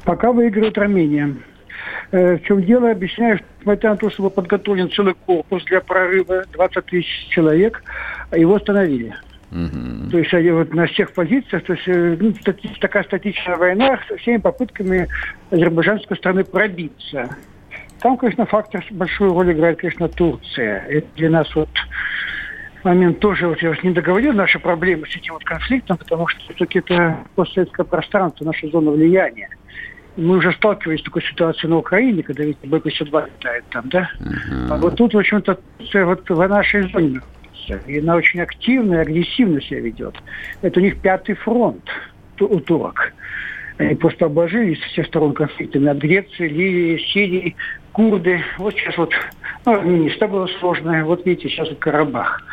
Пока 0.04 0.32
выигрывает 0.32 0.78
Армения. 0.78 1.36
Э, 2.10 2.36
в 2.36 2.42
чем 2.44 2.62
дело, 2.64 2.90
объясняю, 2.90 3.40
несмотря 3.60 3.90
на 3.90 3.96
то, 3.96 4.10
что 4.10 4.22
был 4.22 4.30
подготовлен 4.30 4.90
целый 4.90 5.14
корпус 5.14 5.64
для 5.64 5.80
прорыва, 5.80 6.44
20 6.52 6.86
тысяч 6.86 7.28
человек, 7.30 7.82
его 8.32 8.56
остановили. 8.56 9.14
Угу. 9.50 10.10
То 10.10 10.18
есть 10.18 10.34
они 10.34 10.50
вот 10.50 10.74
на 10.74 10.86
всех 10.86 11.12
позициях, 11.12 11.64
то 11.64 11.72
есть 11.72 11.88
э, 11.88 12.16
ну, 12.20 12.34
стати, 12.34 12.70
такая 12.80 13.02
статичная 13.04 13.56
война 13.56 13.98
со 14.06 14.16
всеми 14.18 14.36
попытками 14.36 15.08
азербайджанской 15.50 16.16
страны 16.18 16.44
пробиться. 16.44 17.36
Там, 18.00 18.16
конечно, 18.16 18.46
фактор 18.46 18.84
большую 18.90 19.32
роль 19.32 19.52
играет, 19.52 19.78
конечно, 19.78 20.08
Турция. 20.08 20.84
Это 20.88 21.06
для 21.16 21.30
нас 21.30 21.54
вот 21.54 21.68
момент 22.84 23.18
тоже, 23.18 23.48
вот 23.48 23.60
я 23.60 23.70
вас 23.70 23.82
не 23.82 23.90
договорил, 23.90 24.32
наши 24.32 24.58
проблемы 24.58 25.06
с 25.06 25.16
этим 25.16 25.34
вот 25.34 25.44
конфликтом, 25.44 25.96
потому 25.96 26.28
что 26.28 26.40
все-таки 26.40 26.78
это 26.78 27.18
постсоветское 27.34 27.84
пространство, 27.84 28.44
наша 28.44 28.68
зона 28.68 28.90
влияния. 28.92 29.48
Мы 30.16 30.38
уже 30.38 30.52
сталкивались 30.52 31.00
с 31.00 31.04
такой 31.04 31.22
ситуацией 31.22 31.70
на 31.70 31.78
Украине, 31.78 32.22
когда 32.22 32.44
ведь 32.44 32.58
Б-52 32.64 33.26
летает 33.26 33.64
там, 33.70 33.88
да? 33.88 34.10
Uh-huh. 34.18 34.68
А 34.70 34.76
вот 34.76 34.96
тут, 34.96 35.14
в 35.14 35.18
общем-то, 35.18 35.58
вот 36.04 36.28
в 36.28 36.48
нашей 36.48 36.90
зоне 36.90 37.20
находится. 37.20 37.90
И 37.90 38.00
она 38.00 38.16
очень 38.16 38.40
активно 38.40 38.94
и 38.94 38.98
агрессивно 38.98 39.60
себя 39.60 39.80
ведет. 39.80 40.16
Это 40.62 40.80
у 40.80 40.82
них 40.82 41.00
пятый 41.00 41.34
фронт 41.34 41.88
у 42.40 42.60
турок. 42.60 43.12
Они 43.78 43.94
просто 43.94 44.26
обложились 44.26 44.80
со 44.82 44.88
всех 44.88 45.06
сторон 45.06 45.34
конфликтами. 45.34 45.88
От 45.88 45.98
Греции, 45.98 46.48
Ливии, 46.48 46.98
Сирии, 47.12 47.56
курды. 47.98 48.40
Вот 48.58 48.74
сейчас 48.74 48.96
вот, 48.96 49.12
ну, 49.66 49.72
армянисто 49.72 50.28
было 50.28 50.46
сложное. 50.60 51.02
Вот 51.02 51.26
видите, 51.26 51.48
сейчас 51.48 51.68
вот 51.68 51.80
Карабах. 51.80 52.44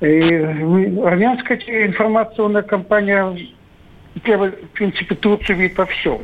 И 0.00 0.06
армянская 0.06 1.58
информационная 1.86 2.62
компания, 2.62 3.36
в 4.14 4.68
принципе, 4.72 5.14
Турцию 5.14 5.58
видит 5.58 5.76
во 5.76 5.84
всем. 5.84 6.22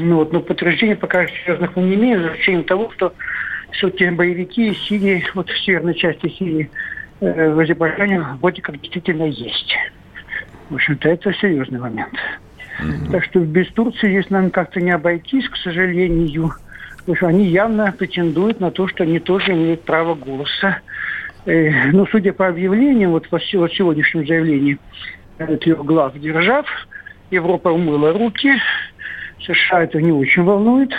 Ну 0.00 0.16
вот, 0.16 0.32
но 0.32 0.40
подтверждения 0.40 0.96
пока 0.96 1.28
серьезных 1.28 1.76
мы 1.76 1.84
не 1.84 1.94
имеем, 1.94 2.22
за 2.22 2.28
исключением 2.30 2.64
того, 2.64 2.90
что 2.96 3.14
все-таки 3.70 4.10
боевики 4.10 4.70
из 4.70 4.78
Сирии, 4.78 5.24
вот 5.34 5.48
в 5.48 5.64
северной 5.64 5.94
части 5.94 6.28
Сирии, 6.30 6.68
э, 7.20 7.50
в 7.52 7.60
Азербайджане 7.60 8.26
вроде 8.40 8.60
как 8.60 8.80
действительно 8.80 9.24
есть. 9.24 9.76
В 10.68 10.74
общем-то, 10.74 11.08
это 11.08 11.32
серьезный 11.34 11.78
момент. 11.78 12.14
Mm-hmm. 12.80 13.12
Так 13.12 13.24
что 13.24 13.38
без 13.40 13.68
Турции, 13.68 14.10
если 14.10 14.34
нам 14.34 14.50
как-то 14.50 14.80
не 14.80 14.90
обойтись, 14.90 15.48
к 15.48 15.56
сожалению, 15.56 16.54
Потому 17.02 17.16
что 17.16 17.26
они 17.26 17.46
явно 17.46 17.92
претендуют 17.92 18.60
на 18.60 18.70
то, 18.70 18.86
что 18.86 19.02
они 19.02 19.18
тоже 19.18 19.52
имеют 19.52 19.82
право 19.82 20.14
голоса. 20.14 20.78
Э, 21.46 21.90
ну, 21.92 22.06
судя 22.06 22.32
по 22.32 22.46
объявлениям, 22.46 23.10
вот 23.10 23.28
по 23.28 23.40
сегодняшнему 23.40 24.24
заявлению 24.24 24.78
э, 25.38 25.56
трех 25.56 25.84
глав 25.84 26.16
держав, 26.18 26.66
Европа 27.30 27.68
умыла 27.68 28.12
руки, 28.12 28.52
США 29.44 29.82
это 29.82 30.00
не 30.00 30.12
очень 30.12 30.44
волнует, 30.44 30.92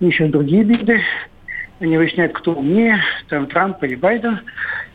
у 0.00 0.10
сейчас 0.10 0.30
другие 0.30 0.64
беды, 0.64 1.00
они 1.80 1.96
выясняют, 1.96 2.34
кто 2.34 2.52
умнее, 2.52 3.00
там 3.28 3.46
Трамп 3.46 3.82
или 3.84 3.94
Байден. 3.94 4.40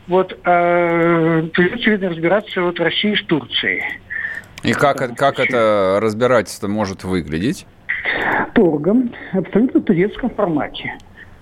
Вот, 0.07 0.37
а 0.43 1.43
придется, 1.53 1.89
видно, 1.89 2.09
разбираться 2.09 2.61
вот 2.61 2.79
России 2.79 3.15
с 3.15 3.23
Турцией. 3.25 3.83
И 4.63 4.73
как, 4.73 5.15
как 5.15 5.39
это 5.39 5.99
разбирательство 6.01 6.67
может 6.67 7.03
выглядеть? 7.03 7.65
Торгом 8.53 9.11
абсолютно 9.33 9.81
турецком 9.81 10.29
формате. 10.31 10.97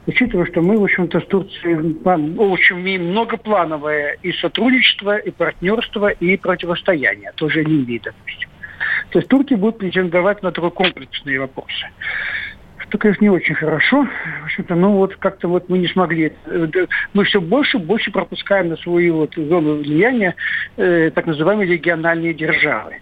Учитывая, 0.05 0.45
что 0.45 0.61
мы, 0.61 0.77
в 0.77 0.83
общем-то, 0.83 1.19
с 1.19 1.25
Турцией 1.25 1.75
в 1.75 2.53
общем, 2.53 2.79
имеем 2.79 3.11
многоплановое 3.11 4.17
и 4.23 4.31
сотрудничество, 4.31 5.17
и 5.17 5.31
партнерство, 5.31 6.07
и 6.07 6.37
противостояние, 6.37 7.33
тоже 7.35 7.61
Ливии, 7.61 8.01
допустим. 8.03 8.49
То 9.09 9.19
есть 9.19 9.27
турки 9.29 9.53
будут 9.53 9.79
претендовать 9.79 10.43
на 10.43 10.51
такой 10.51 10.71
комплексные 10.71 11.39
вопросы 11.39 11.87
что, 12.87 12.97
конечно, 12.97 13.23
не 13.23 13.29
очень 13.29 13.55
хорошо. 13.55 14.07
В 14.41 14.45
общем-то, 14.45 14.75
ну 14.75 14.93
вот 14.93 15.15
как-то 15.17 15.47
вот 15.47 15.67
мы 15.67 15.77
не 15.77 15.87
смогли. 15.87 16.33
Э, 16.45 16.67
мы 17.13 17.23
все 17.25 17.41
больше 17.41 17.77
и 17.77 17.81
больше 17.81 18.11
пропускаем 18.11 18.69
на 18.69 18.77
свою 18.77 19.17
вот 19.17 19.33
зону 19.35 19.75
влияния 19.75 20.35
э, 20.77 21.11
так 21.13 21.25
называемые 21.25 21.69
региональные 21.69 22.33
державы. 22.33 22.95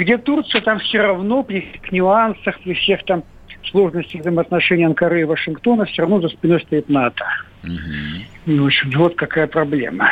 Где 0.00 0.16
Турция, 0.16 0.62
там 0.62 0.78
все 0.78 1.02
равно 1.02 1.42
при 1.42 1.68
нюансах, 1.90 2.58
при 2.60 2.72
всех 2.72 3.04
там 3.04 3.22
сложностях 3.70 4.22
взаимоотношений 4.22 4.84
Анкары 4.84 5.20
и 5.20 5.24
Вашингтона 5.24 5.84
все 5.84 6.02
равно 6.02 6.22
за 6.22 6.30
спиной 6.30 6.62
стоит 6.62 6.88
НАТО. 6.88 7.26
Угу. 7.62 7.70
Ну, 8.46 8.62
в 8.62 8.66
общем, 8.66 8.90
вот 8.96 9.16
какая 9.16 9.46
проблема. 9.46 10.08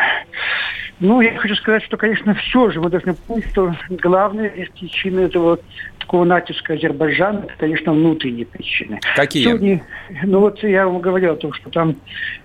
Ну, 1.00 1.22
я 1.22 1.38
хочу 1.38 1.54
сказать, 1.54 1.82
что, 1.84 1.96
конечно, 1.96 2.34
все 2.34 2.70
же 2.70 2.82
мы 2.82 2.90
должны 2.90 3.14
помнить, 3.14 3.48
что 3.50 3.74
главная 3.88 4.50
причина 4.50 5.20
этого 5.20 5.58
такого 6.00 6.24
натиска 6.24 6.74
Азербайджана, 6.74 7.44
это, 7.44 7.54
конечно, 7.56 7.92
внутренние 7.92 8.44
причины. 8.44 9.00
Какие? 9.16 9.44
Сегодня, 9.44 9.82
ну, 10.24 10.40
вот 10.40 10.62
я 10.62 10.86
вам 10.86 11.00
говорил 11.00 11.32
о 11.32 11.36
том, 11.36 11.54
что 11.54 11.70
там 11.70 11.96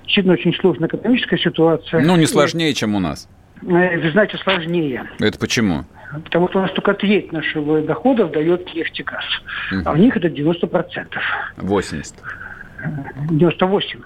действительно 0.03 0.35
очень 0.35 0.53
сложная 0.53 0.87
экономическая 0.87 1.37
ситуация. 1.39 1.99
Ну, 2.01 2.15
не 2.15 2.25
сложнее, 2.25 2.73
чем 2.73 2.95
у 2.95 2.99
нас. 2.99 3.27
Э, 3.63 3.99
вы 3.99 4.11
знаете, 4.11 4.37
сложнее. 4.37 5.09
Это 5.19 5.37
почему? 5.37 5.85
Потому 6.23 6.49
что 6.49 6.59
у 6.59 6.61
нас 6.61 6.71
только 6.71 6.93
треть 6.93 7.31
нашего 7.31 7.81
доходов 7.81 8.31
дает 8.31 8.73
нефть 8.73 8.99
и 8.99 9.03
газ. 9.03 9.23
Угу. 9.71 9.81
А 9.85 9.91
у 9.91 9.95
них 9.95 10.15
это 10.15 10.27
90%. 10.27 11.07
80. 11.57 12.15
98. 13.31 13.99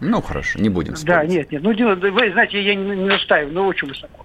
Ну, 0.00 0.22
хорошо, 0.22 0.60
не 0.60 0.68
будем 0.68 0.96
спорить. 0.96 1.06
Да, 1.06 1.26
нет, 1.26 1.50
нет. 1.50 1.62
Ну, 1.62 1.72
дело, 1.72 1.94
вы 1.94 2.30
знаете, 2.30 2.62
я 2.62 2.74
не, 2.74 2.96
не 2.96 3.06
настаиваю, 3.06 3.52
но 3.52 3.66
очень 3.66 3.88
высоко. 3.88 4.24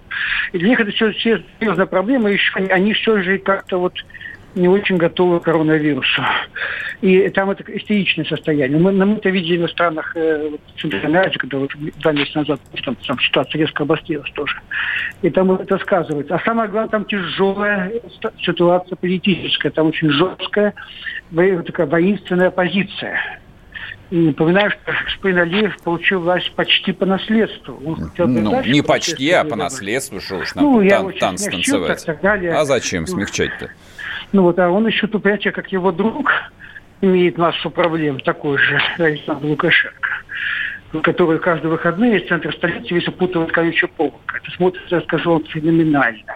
И 0.52 0.58
для 0.58 0.68
них 0.68 0.80
это 0.80 0.92
все 0.92 1.12
серьезная 1.14 1.86
проблема, 1.86 2.30
еще, 2.30 2.54
они 2.54 2.92
все 2.92 3.20
же 3.22 3.38
как-то 3.38 3.78
вот 3.78 3.94
не 4.54 4.68
очень 4.68 4.96
готовы 4.96 5.40
к 5.40 5.44
коронавирусу. 5.44 6.22
И 7.00 7.28
там 7.30 7.50
это 7.50 7.64
истеричное 7.76 8.24
состояние. 8.24 8.78
Мы, 8.78 8.92
мы 8.92 9.16
это 9.16 9.28
видели 9.28 9.66
в 9.66 9.70
странах 9.70 10.12
э, 10.16 10.50
Центральной 10.78 11.20
Азии, 11.20 11.38
когда 11.38 11.58
вот 11.58 11.72
два 11.76 12.12
месяца 12.12 12.38
назад 12.38 12.60
там, 12.84 12.96
там 12.96 13.18
ситуация 13.20 13.58
резко 13.60 13.82
обострилась 13.82 14.30
тоже. 14.32 14.56
И 15.22 15.30
там 15.30 15.52
это 15.52 15.78
сказывается. 15.78 16.34
А 16.34 16.40
самое 16.44 16.68
главное, 16.68 16.90
там 16.90 17.04
тяжелая 17.04 17.92
ситуация 18.40 18.96
политическая, 18.96 19.70
там 19.70 19.88
очень 19.88 20.10
жесткая 20.10 20.74
такая 21.64 21.86
воинственная 21.86 22.50
позиция. 22.50 23.40
И 24.10 24.16
напоминаю, 24.16 24.70
что 24.70 24.92
господин 25.04 25.38
Алиев 25.38 25.76
получил 25.82 26.20
власть 26.20 26.52
почти 26.52 26.92
по 26.92 27.06
наследству. 27.06 27.80
Он 27.84 28.10
ну, 28.16 28.50
дальше, 28.50 28.70
не 28.70 28.82
почти, 28.82 29.30
а 29.30 29.44
по 29.44 29.56
наследству, 29.56 30.20
что 30.20 30.36
уж 30.36 30.54
нам 30.54 30.64
ну, 30.64 30.88
тан- 30.88 31.12
танц 31.18 31.44
танцевать. 31.44 32.04
Так, 32.04 32.16
так 32.16 32.20
далее. 32.20 32.52
А 32.52 32.64
зачем 32.64 33.06
смягчать-то? 33.06 33.70
Ну 34.34 34.42
вот, 34.42 34.58
а 34.58 34.68
он 34.68 34.84
еще, 34.84 35.06
понимаете, 35.06 35.52
как 35.52 35.70
его 35.70 35.92
друг 35.92 36.28
имеет 37.00 37.38
массу 37.38 37.70
проблем, 37.70 38.18
такой 38.18 38.58
же 38.58 38.80
Александр 38.98 39.46
Лукашенко. 39.46 40.08
которые 41.04 41.38
каждые 41.38 41.70
выходные 41.70 42.18
из 42.18 42.26
центра 42.26 42.50
столицы 42.50 42.94
весь 42.94 43.06
опутывают 43.06 43.52
колючая 43.52 43.88
проволока. 43.96 44.36
Это 44.36 44.50
смотрится, 44.56 44.96
я 44.96 45.02
скажу 45.02 45.40
феноменально 45.50 46.34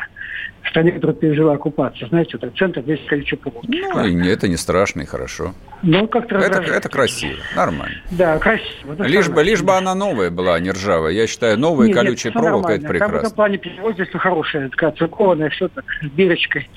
стране, 0.69 0.93
которая 0.93 1.17
пережила 1.17 1.55
оккупацию. 1.55 2.09
Знаете, 2.09 2.37
это 2.37 2.51
центр 2.51 2.81
весь 2.81 3.01
колючей 3.07 3.37
проволоки. 3.37 3.69
Ну, 3.71 4.05
и 4.07 4.29
это 4.29 4.49
не 4.49 4.57
страшно 4.57 5.03
и 5.03 5.07
хорошо. 5.07 5.55
Ну, 5.83 6.09
как-то 6.09 6.37
это, 6.37 6.61
это 6.61 6.89
красиво, 6.89 7.39
нормально. 7.55 7.97
Да, 8.11 8.39
красиво. 8.39 8.95
Это 8.95 9.05
лишь, 9.05 9.29
бы, 9.29 9.43
лишь 9.45 9.63
бы 9.63 9.77
она 9.77 9.95
новая 9.95 10.31
была, 10.31 10.57
а 10.57 10.61
не 10.61 10.71
ржавая. 10.73 11.13
Я 11.13 11.27
считаю, 11.27 11.59
новая 11.59 11.87
нет, 11.87 11.97
колючая 11.97 12.33
нет, 12.33 12.43
проволока– 12.43 12.73
это 12.75 12.89
прекрасно. 12.89 13.07
Там 13.07 13.23
в 13.23 13.25
этом 13.25 13.37
плане 13.37 13.59
производительство 13.59 14.21
хорошее, 14.21 14.69
такая 14.71 14.91
циркованная, 14.93 15.51
все 15.51 15.69
так, 15.69 15.85
с 16.03 16.07
бирочкой. 16.07 16.69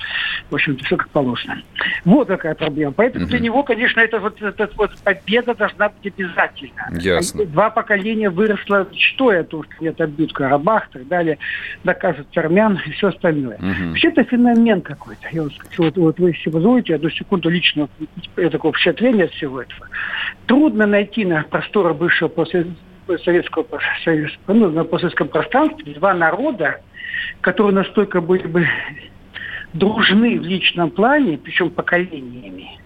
В 0.50 0.56
общем-то, 0.56 0.84
все 0.86 0.98
как 0.98 1.10
положено. 1.10 1.62
Вот 2.06 2.28
какая 2.28 2.54
проблема. 2.54 2.92
Поэтому 2.94 3.26
угу. 3.26 3.32
для 3.32 3.40
него, 3.40 3.64
конечно, 3.64 4.00
это 4.00 4.20
вот, 4.20 4.42
это 4.42 4.70
вот 4.76 4.92
победа 5.04 5.56
должна 5.56 5.90
быть 5.90 6.14
обязательно. 6.14 6.90
Ясно. 6.92 7.46
Два 7.46 7.70
поколения 7.70 8.30
выросло, 8.30 8.88
что 8.96 9.32
это, 9.32 9.64
что 9.64 9.66
нет 9.80 10.00
отбит 10.00 10.34
Карабах 10.34 10.90
и 10.90 11.00
так 11.00 11.08
далее, 11.08 11.38
доказывают 11.84 12.38
армян 12.38 12.80
и 12.86 12.92
все 12.92 13.08
остальное. 13.08 13.58
Угу. 13.58 13.81
Вообще 13.90 14.08
это 14.10 14.24
феномен 14.24 14.82
какой-то. 14.82 15.28
Я 15.32 15.44
вот, 15.44 15.54
вот, 15.78 15.98
вот 15.98 16.20
вы, 16.20 16.30
если 16.30 16.50
позволите, 16.50 16.96
одну 16.96 17.10
секунду 17.10 17.50
лично 17.50 17.90
такого 18.36 18.74
впечатления 18.74 19.26
от 19.26 19.32
всего 19.32 19.62
этого. 19.62 19.88
Трудно 20.46 20.86
найти 20.86 21.26
на 21.26 21.44
просторах 21.44 21.98
бывшего 21.98 22.30
после 22.30 22.68
советского, 23.24 23.66
ну, 24.48 24.70
на 24.70 24.84
постсоветском 24.84 25.28
пространстве 25.28 25.94
два 25.94 26.14
народа, 26.14 26.82
которые 27.42 27.74
настолько 27.74 28.22
были 28.22 28.48
бы 28.48 28.68
дружны 29.74 30.40
в 30.40 30.44
личном 30.44 30.92
плане, 30.92 31.38
причем 31.38 31.70
поколениями, 31.70 32.80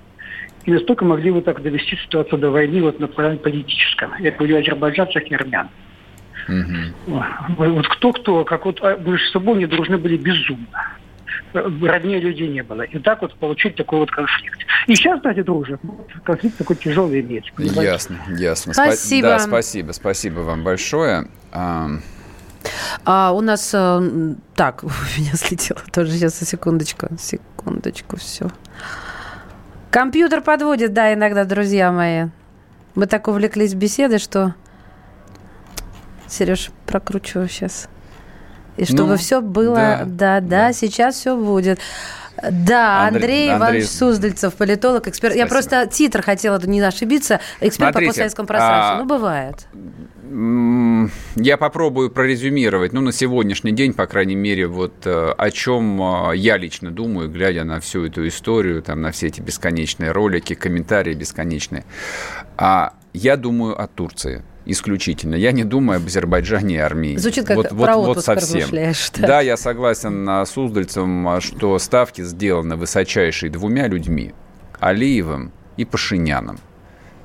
и 0.66 0.72
настолько 0.72 1.06
могли 1.06 1.32
бы 1.32 1.42
так 1.42 1.62
довести 1.62 1.96
ситуацию 1.98 2.40
до 2.40 2.50
войны 2.50 2.82
вот 2.82 3.00
на 3.00 3.08
плане 3.08 3.38
политическом. 3.38 4.12
Я 4.20 4.32
говорю 4.32 4.58
азербайджанцах 4.58 5.24
и 5.24 5.36
армян. 5.36 5.70
Угу. 6.48 7.22
Вот 7.58 7.88
кто-кто, 7.88 8.44
как 8.44 8.66
вот 8.66 8.82
между 8.82 9.28
собой 9.32 9.58
не 9.58 9.66
дружны 9.66 9.98
были 9.98 10.18
безумно. 10.18 10.68
Роднее 11.54 12.20
людей 12.20 12.50
не 12.50 12.64
было. 12.64 12.82
И 12.82 13.00
так 13.00 13.22
вот 13.22 13.34
получить 13.36 13.76
такой 13.76 14.00
вот 14.00 14.12
конфликт. 14.12 14.60
И 14.88 14.96
сейчас, 14.96 15.18
кстати, 15.18 15.42
дружат. 15.42 15.80
Конфликт 16.24 16.58
такой 16.58 16.76
тяжелый 16.76 17.22
имеется. 17.22 17.52
Ясно, 17.58 18.18
ясно. 18.38 18.74
Спасибо. 18.74 19.30
Да, 19.30 19.40
спасибо, 19.40 19.92
спасибо 19.94 20.40
вам 20.42 20.64
большое. 20.64 21.28
А 23.06 23.32
у 23.32 23.42
нас... 23.42 23.72
Э, 23.74 24.02
так, 24.56 24.84
у 24.84 24.88
меня 24.88 25.34
слетело 25.34 25.82
тоже 25.92 26.12
сейчас, 26.12 26.40
секундочку. 26.40 27.08
Секундочку, 27.18 28.18
все. 28.18 28.50
Компьютер 29.92 30.42
подводит, 30.42 30.94
да, 30.94 31.14
иногда, 31.14 31.46
друзья 31.46 31.92
мои. 31.92 32.26
Мы 32.96 33.08
так 33.08 33.28
увлеклись 33.28 33.74
беседой, 33.74 34.20
что 34.20 34.56
Сереж, 36.28 36.72
прокручиваю 36.86 37.48
сейчас. 37.48 37.88
И 38.78 38.86
чтобы 38.86 39.12
ну, 39.12 39.18
все 39.18 39.42
было, 39.42 39.76
да, 39.76 40.06
да, 40.06 40.42
да, 40.42 40.74
сейчас 40.74 41.16
все 41.16 41.38
будет. 41.38 41.80
Да, 42.42 43.08
Андрей, 43.08 43.50
Андрей 43.50 43.56
Иванович 43.56 43.88
Суздальцев, 43.88 44.54
политолог, 44.56 45.08
эксперт. 45.08 45.34
Спасибо. 45.34 45.46
Я 45.46 45.50
просто 45.50 45.88
титр 45.88 46.22
хотела 46.22 46.60
не 46.66 46.82
ошибиться. 46.82 47.40
Эксперт 47.62 47.94
Смотрите, 47.94 48.00
по 48.00 48.10
постсоветскому 48.10 48.48
пространству. 48.48 48.96
А... 48.96 49.00
Ну, 49.00 49.06
бывает. 49.06 49.68
Я 51.38 51.58
попробую 51.58 52.10
прорезюмировать, 52.10 52.92
ну, 52.92 53.00
на 53.00 53.14
сегодняшний 53.14 53.72
день, 53.72 53.94
по 53.94 54.06
крайней 54.06 54.36
мере, 54.36 54.68
вот 54.68 54.94
э, 55.06 55.34
о 55.38 55.52
чем 55.52 56.02
э, 56.02 56.36
я 56.36 56.58
лично 56.58 56.92
думаю, 56.92 57.30
глядя 57.30 57.64
на 57.64 57.80
всю 57.80 58.06
эту 58.06 58.28
историю, 58.28 58.82
там, 58.82 59.02
на 59.02 59.12
все 59.12 59.28
эти 59.28 59.40
бесконечные 59.40 60.12
ролики, 60.12 60.56
комментарии 60.56 61.14
бесконечные. 61.14 61.86
А 62.58 62.94
я 63.14 63.38
думаю 63.38 63.80
о 63.80 63.88
Турции 63.88 64.44
исключительно. 64.66 65.36
Я 65.36 65.52
не 65.52 65.64
думаю 65.64 65.98
об 65.98 66.06
Азербайджане 66.06 66.76
и 66.76 66.80
Армении. 66.80 67.18
Звучит 67.18 67.46
как 67.46 67.58
вот, 67.58 67.70
про 67.70 67.96
вот, 67.98 68.16
вот 68.16 68.26
совсем. 68.26 68.70
Да. 68.72 69.28
да, 69.28 69.42
я 69.42 69.58
согласен 69.58 70.28
с 70.28 70.58
Уздальцем, 70.58 71.40
что 71.42 71.78
ставки 71.80 72.24
сделаны 72.24 72.76
высочайшие 72.76 73.50
двумя 73.50 73.88
людьми, 73.88 74.34
Алиевым 74.80 75.52
и 75.78 75.86
Пашиняном. 75.86 76.60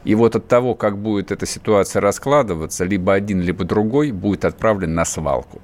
И 0.05 0.15
вот 0.15 0.35
от 0.37 0.49
того, 0.49 0.75
как 0.75 0.99
будет 0.99 1.31
эта 1.31 1.47
ситуация 1.47 2.01
раскладываться, 2.01 2.85
либо 2.85 3.13
один, 3.13 3.41
либо 3.41 3.65
другой 3.65 4.13
будет 4.13 4.45
отправлен 4.45 4.95
на 4.95 5.05
свалку. 5.05 5.61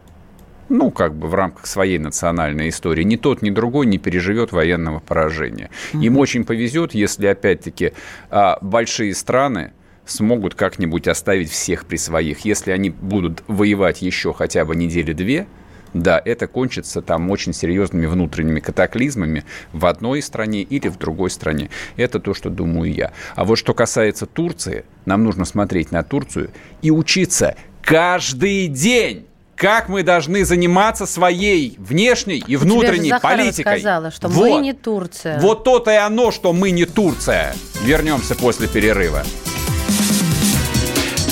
Ну, 0.69 0.91
как 0.91 1.15
бы 1.15 1.29
в 1.29 1.35
рамках 1.35 1.67
своей 1.67 1.99
национальной 1.99 2.71
истории. 2.71 3.05
Ни 3.05 3.17
тот, 3.17 3.41
ни 3.41 3.51
другой 3.51 3.87
не 3.87 3.99
переживет 3.99 4.51
военного 4.51 4.99
поражения. 4.99 5.71
Им 5.93 6.19
очень 6.19 6.45
повезет, 6.45 6.93
если, 6.93 7.27
опять-таки, 7.27 7.93
а, 8.31 8.59
большие 8.61 9.15
страны 9.15 9.73
смогут 10.07 10.55
как-нибудь 10.55 11.09
оставить 11.09 11.51
всех 11.51 11.87
при 11.87 11.97
своих. 11.97 12.45
Если 12.45 12.71
они 12.71 12.91
будут 12.91 13.43
воевать 13.49 14.03
еще 14.03 14.33
хотя 14.33 14.65
бы 14.65 14.77
недели 14.77 15.13
две, 15.13 15.47
да, 15.93 16.21
это 16.25 16.47
кончится 16.47 17.01
там 17.03 17.31
очень 17.31 17.53
серьезными 17.53 18.07
внутренними 18.07 18.61
катаклизмами 18.61 19.45
в 19.73 19.87
одной 19.87 20.23
стране 20.23 20.63
или 20.63 20.89
в 20.89 20.99
другой 20.99 21.31
стране. 21.31 21.71
Это 21.97 22.21
то, 22.21 22.35
что 22.35 22.51
думаю 22.51 22.93
я. 22.93 23.13
А 23.35 23.45
вот 23.45 23.57
что 23.57 23.75
касается 23.75 24.27
Турции, 24.27 24.85
нам 25.05 25.25
нужно 25.25 25.45
смотреть 25.45 25.93
на 25.93 26.03
Турцию 26.03 26.51
и 26.83 26.91
учиться 26.91 27.57
каждый 27.83 28.69
день 28.69 29.27
как 29.57 29.89
мы 29.89 30.03
должны 30.03 30.45
заниматься 30.45 31.07
своей 31.07 31.77
внешней 31.79 32.45
и 32.47 32.57
внутренней 32.57 33.09
Тебе 33.09 33.21
политикой. 33.21 33.79
сказала, 33.79 34.11
что 34.11 34.29
вот. 34.29 34.51
мы 34.51 34.61
не 34.61 34.75
Турция. 34.75 35.41
Вот 35.41 35.65
то-то 35.65 35.93
и 35.93 35.97
оно, 35.97 36.31
что 36.31 36.53
мы 36.53 36.73
не 36.73 36.85
Турция. 36.85 37.55
Вернемся 37.83 38.35
после 38.35 38.69
перерыва. 38.69 39.25